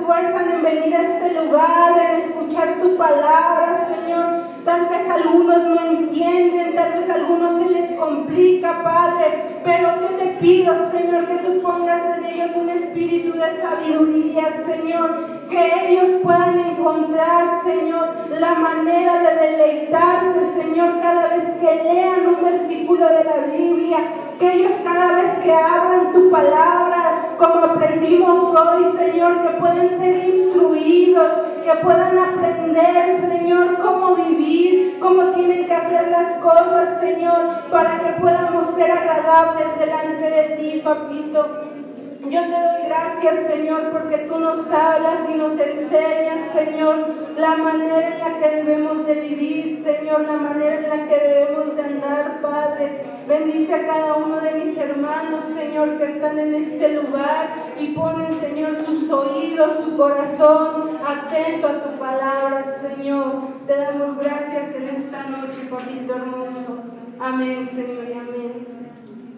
esfuerzan 0.01 0.51
en 0.51 0.63
venir 0.63 0.95
a 0.95 1.01
este 1.01 1.41
lugar, 1.41 1.93
en 1.97 2.21
escuchar 2.21 2.81
tu 2.81 2.97
palabra, 2.97 3.87
Señor. 3.87 4.25
Tal 4.65 4.89
vez 4.89 5.09
algunos 5.09 5.63
no 5.63 5.81
entienden, 5.91 6.75
tal 6.75 6.93
vez 6.93 7.09
algunos 7.09 7.61
se 7.61 7.69
les 7.69 7.91
complica, 7.99 8.83
Padre, 8.83 9.59
pero 9.63 9.89
yo 10.01 10.07
te 10.17 10.27
pido, 10.39 10.73
Señor, 10.91 11.25
que 11.25 11.37
tú 11.37 11.61
pongas 11.61 12.17
en 12.17 12.25
ellos 12.25 12.51
un 12.55 12.69
espíritu 12.69 13.33
de 13.33 13.61
sabiduría, 13.61 14.43
Señor, 14.65 15.25
que 15.49 15.87
ellos 15.87 16.21
puedan 16.23 16.59
encontrar, 16.59 17.61
Señor, 17.63 18.09
la 18.39 18.53
manera 18.55 19.19
de 19.19 19.47
deleitarse, 19.47 20.61
Señor, 20.61 20.99
cada 21.01 21.27
vez 21.27 21.43
que 21.59 21.83
lean 21.83 22.27
un 22.27 22.43
versículo 22.43 23.07
de 23.07 23.23
la 23.23 23.37
Biblia, 23.51 23.97
que 24.39 24.53
ellos 24.53 24.73
cada 24.83 25.21
vez 25.21 25.39
que 25.43 25.53
abran 25.53 26.13
tu 26.13 26.29
palabra, 26.29 27.30
como 27.41 27.65
aprendimos 27.65 28.55
hoy, 28.55 28.83
Señor, 28.97 29.41
que 29.41 29.59
pueden 29.59 29.99
ser 29.99 30.29
instruidos, 30.29 31.31
que 31.63 31.71
puedan 31.83 32.19
aprender, 32.19 33.19
Señor, 33.19 33.79
cómo 33.81 34.15
vivir, 34.15 34.99
cómo 34.99 35.23
tienen 35.31 35.65
que 35.65 35.73
hacer 35.73 36.09
las 36.11 36.37
cosas, 36.37 37.01
Señor, 37.01 37.63
para 37.71 37.99
que 37.99 38.21
podamos 38.21 38.75
ser 38.75 38.91
agradables 38.91 39.79
delante 39.79 40.29
de 40.29 40.43
ti, 40.57 40.81
papito. 40.83 41.70
Yo 42.29 42.39
te 42.39 42.49
doy 42.49 42.85
gracias, 42.87 43.47
Señor, 43.47 43.89
porque 43.91 44.17
tú 44.19 44.37
nos 44.37 44.71
hablas 44.71 45.27
y 45.33 45.37
nos 45.37 45.59
enseñas, 45.59 46.51
Señor, 46.53 46.95
la 47.35 47.57
manera 47.57 48.07
en 48.09 48.19
la 48.19 48.39
que 48.39 48.55
debemos 48.57 49.07
de 49.07 49.15
vivir, 49.15 49.83
Señor, 49.83 50.21
la 50.21 50.37
manera 50.37 50.75
en 50.75 50.89
la 50.89 51.07
que 51.07 51.19
debemos 51.19 51.75
de 51.75 51.81
andar, 51.81 52.39
Padre. 52.41 53.01
Bendice 53.27 53.73
a 53.73 53.87
cada 53.87 54.13
uno 54.17 54.39
de 54.39 54.51
mis 54.51 54.77
hermanos, 54.77 55.45
Señor, 55.55 55.97
que 55.97 56.03
están 56.05 56.37
en 56.37 56.53
este 56.55 57.01
lugar 57.01 57.49
y 57.79 57.87
ponen, 57.87 58.39
Señor, 58.39 58.77
sus 58.85 59.09
oídos, 59.09 59.83
su 59.83 59.97
corazón 59.97 60.99
atento 61.05 61.67
a 61.67 61.83
tu 61.83 61.99
palabra, 61.99 62.63
Señor. 62.81 63.33
Te 63.65 63.75
damos 63.75 64.17
gracias 64.19 64.75
en 64.75 64.89
esta 64.89 65.23
noche, 65.23 65.67
papito 65.69 66.15
hermoso. 66.15 66.83
Amén, 67.19 67.67
Señor, 67.67 68.05
y 68.07 68.13
amén. 68.13 68.90